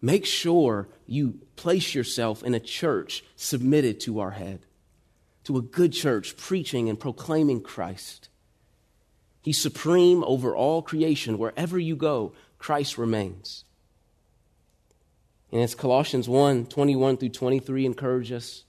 make 0.00 0.24
sure 0.24 0.88
you 1.06 1.40
place 1.56 1.94
yourself 1.94 2.42
in 2.42 2.54
a 2.54 2.58
church 2.58 3.22
submitted 3.36 4.00
to 4.00 4.18
our 4.18 4.30
head, 4.30 4.64
to 5.44 5.56
a 5.56 5.62
good 5.62 5.92
church 5.92 6.36
preaching 6.36 6.88
and 6.88 6.98
proclaiming 6.98 7.62
Christ. 7.62 8.28
He's 9.42 9.58
supreme 9.58 10.24
over 10.24 10.56
all 10.56 10.80
creation. 10.82 11.38
Wherever 11.38 11.78
you 11.78 11.96
go, 11.96 12.32
Christ 12.58 12.96
remains. 12.96 13.64
And 15.52 15.62
as 15.62 15.74
Colossians 15.74 16.28
1 16.28 16.66
21 16.66 17.18
through 17.18 17.28
23 17.28 17.86
encourage 17.86 18.32
us 18.32 18.64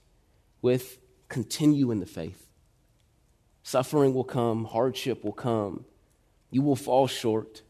with, 0.62 0.98
continue 1.28 1.90
in 1.90 2.00
the 2.00 2.06
faith. 2.06 2.46
Suffering 3.62 4.14
will 4.14 4.24
come, 4.24 4.66
hardship 4.66 5.24
will 5.24 5.32
come. 5.32 5.86
You 6.50 6.62
will 6.62 6.76
fall 6.76 7.08
short, 7.08 7.62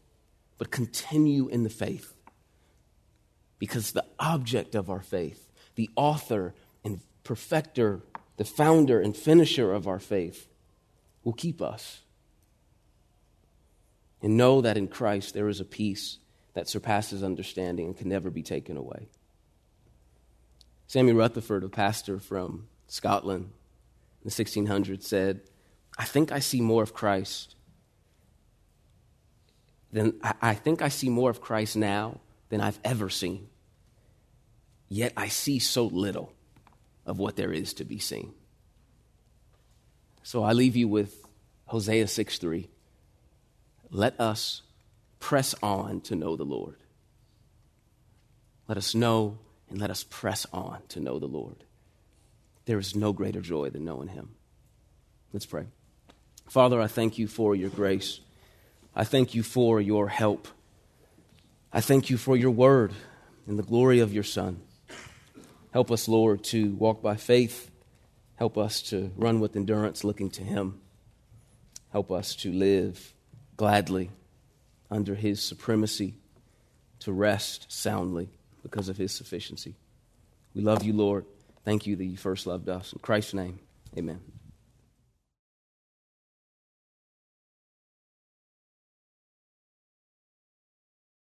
but 0.57 0.69
continue 0.69 1.47
in 1.47 1.63
the 1.63 1.69
faith. 1.69 2.13
Because 3.57 3.93
the 3.93 4.05
object 4.19 4.75
of 4.75 4.89
our 4.89 5.01
faith, 5.01 5.51
the 5.75 5.89
author 5.95 6.53
and 6.83 6.99
perfecter, 7.23 8.01
the 8.37 8.45
founder 8.45 8.99
and 9.01 9.15
finisher 9.15 9.73
of 9.73 9.87
our 9.87 9.99
faith, 9.99 10.47
will 11.23 11.33
keep 11.33 11.61
us. 11.61 12.01
And 14.21 14.37
know 14.37 14.61
that 14.61 14.77
in 14.77 14.87
Christ 14.87 15.33
there 15.33 15.49
is 15.49 15.59
a 15.59 15.65
peace 15.65 16.19
that 16.53 16.69
surpasses 16.69 17.23
understanding 17.23 17.87
and 17.87 17.97
can 17.97 18.09
never 18.09 18.29
be 18.29 18.41
taken 18.41 18.77
away. 18.77 19.09
Samuel 20.87 21.17
Rutherford, 21.17 21.63
a 21.63 21.69
pastor 21.69 22.17
from 22.17 22.67
Scotland 22.87 23.51
in 24.23 24.29
the 24.29 24.31
1600s, 24.31 25.03
said, 25.03 25.41
I 25.97 26.05
think 26.05 26.31
I 26.31 26.39
see 26.39 26.61
more 26.61 26.81
of 26.81 26.93
Christ 26.93 27.55
than 29.91 30.19
I 30.41 30.53
think 30.53 30.81
I 30.81 30.89
see 30.89 31.09
more 31.09 31.29
of 31.29 31.41
Christ 31.41 31.75
now 31.75 32.19
than 32.49 32.61
I've 32.61 32.79
ever 32.83 33.09
seen. 33.09 33.49
Yet 34.89 35.13
I 35.17 35.27
see 35.27 35.59
so 35.59 35.85
little 35.85 36.33
of 37.07 37.17
what 37.17 37.37
there 37.37 37.51
is 37.51 37.73
to 37.75 37.85
be 37.85 37.97
seen. 37.97 38.33
So 40.21 40.43
I 40.43 40.51
leave 40.51 40.75
you 40.75 40.87
with 40.87 41.25
Hosea 41.67 42.07
6 42.07 42.37
3. 42.37 42.67
Let 43.89 44.19
us 44.19 44.61
press 45.19 45.55
on 45.63 46.01
to 46.01 46.15
know 46.15 46.35
the 46.35 46.43
Lord. 46.43 46.75
Let 48.67 48.77
us 48.77 48.93
know 48.93 49.39
and 49.69 49.79
let 49.79 49.89
us 49.89 50.03
press 50.03 50.45
on 50.51 50.79
to 50.89 50.99
know 50.99 51.17
the 51.17 51.27
Lord. 51.27 51.63
There 52.65 52.77
is 52.77 52.95
no 52.95 53.13
greater 53.13 53.39
joy 53.39 53.69
than 53.69 53.85
knowing 53.85 54.09
Him. 54.09 54.35
Let's 55.31 55.45
pray. 55.45 55.67
Father, 56.49 56.81
I 56.81 56.87
thank 56.87 57.17
you 57.17 57.27
for 57.27 57.55
your 57.55 57.69
grace. 57.69 58.19
I 58.93 59.05
thank 59.05 59.33
you 59.33 59.43
for 59.43 59.79
your 59.79 60.09
help. 60.09 60.49
I 61.71 61.79
thank 61.79 62.09
you 62.09 62.17
for 62.17 62.35
your 62.35 62.51
word 62.51 62.91
and 63.45 63.57
the 63.57 63.63
glory 63.63 63.99
of 63.99 64.13
your 64.13 64.23
Son. 64.23 64.61
Help 65.71 65.91
us, 65.91 66.07
Lord, 66.07 66.43
to 66.45 66.73
walk 66.75 67.01
by 67.01 67.15
faith. 67.15 67.71
Help 68.35 68.57
us 68.57 68.81
to 68.83 69.11
run 69.15 69.39
with 69.39 69.55
endurance 69.55 70.03
looking 70.03 70.29
to 70.31 70.43
Him. 70.43 70.79
Help 71.91 72.11
us 72.11 72.35
to 72.35 72.51
live 72.51 73.13
gladly 73.55 74.11
under 74.89 75.15
his 75.15 75.41
supremacy 75.41 76.15
to 76.99 77.11
rest 77.11 77.65
soundly 77.69 78.29
because 78.63 78.89
of 78.89 78.97
his 78.97 79.11
sufficiency. 79.11 79.75
We 80.53 80.61
love 80.61 80.83
you, 80.83 80.93
Lord. 80.93 81.25
Thank 81.63 81.85
you 81.85 81.95
that 81.95 82.05
you 82.05 82.17
first 82.17 82.47
loved 82.47 82.69
us. 82.69 82.93
In 82.93 82.99
Christ's 82.99 83.33
name, 83.33 83.59
amen. 83.97 84.36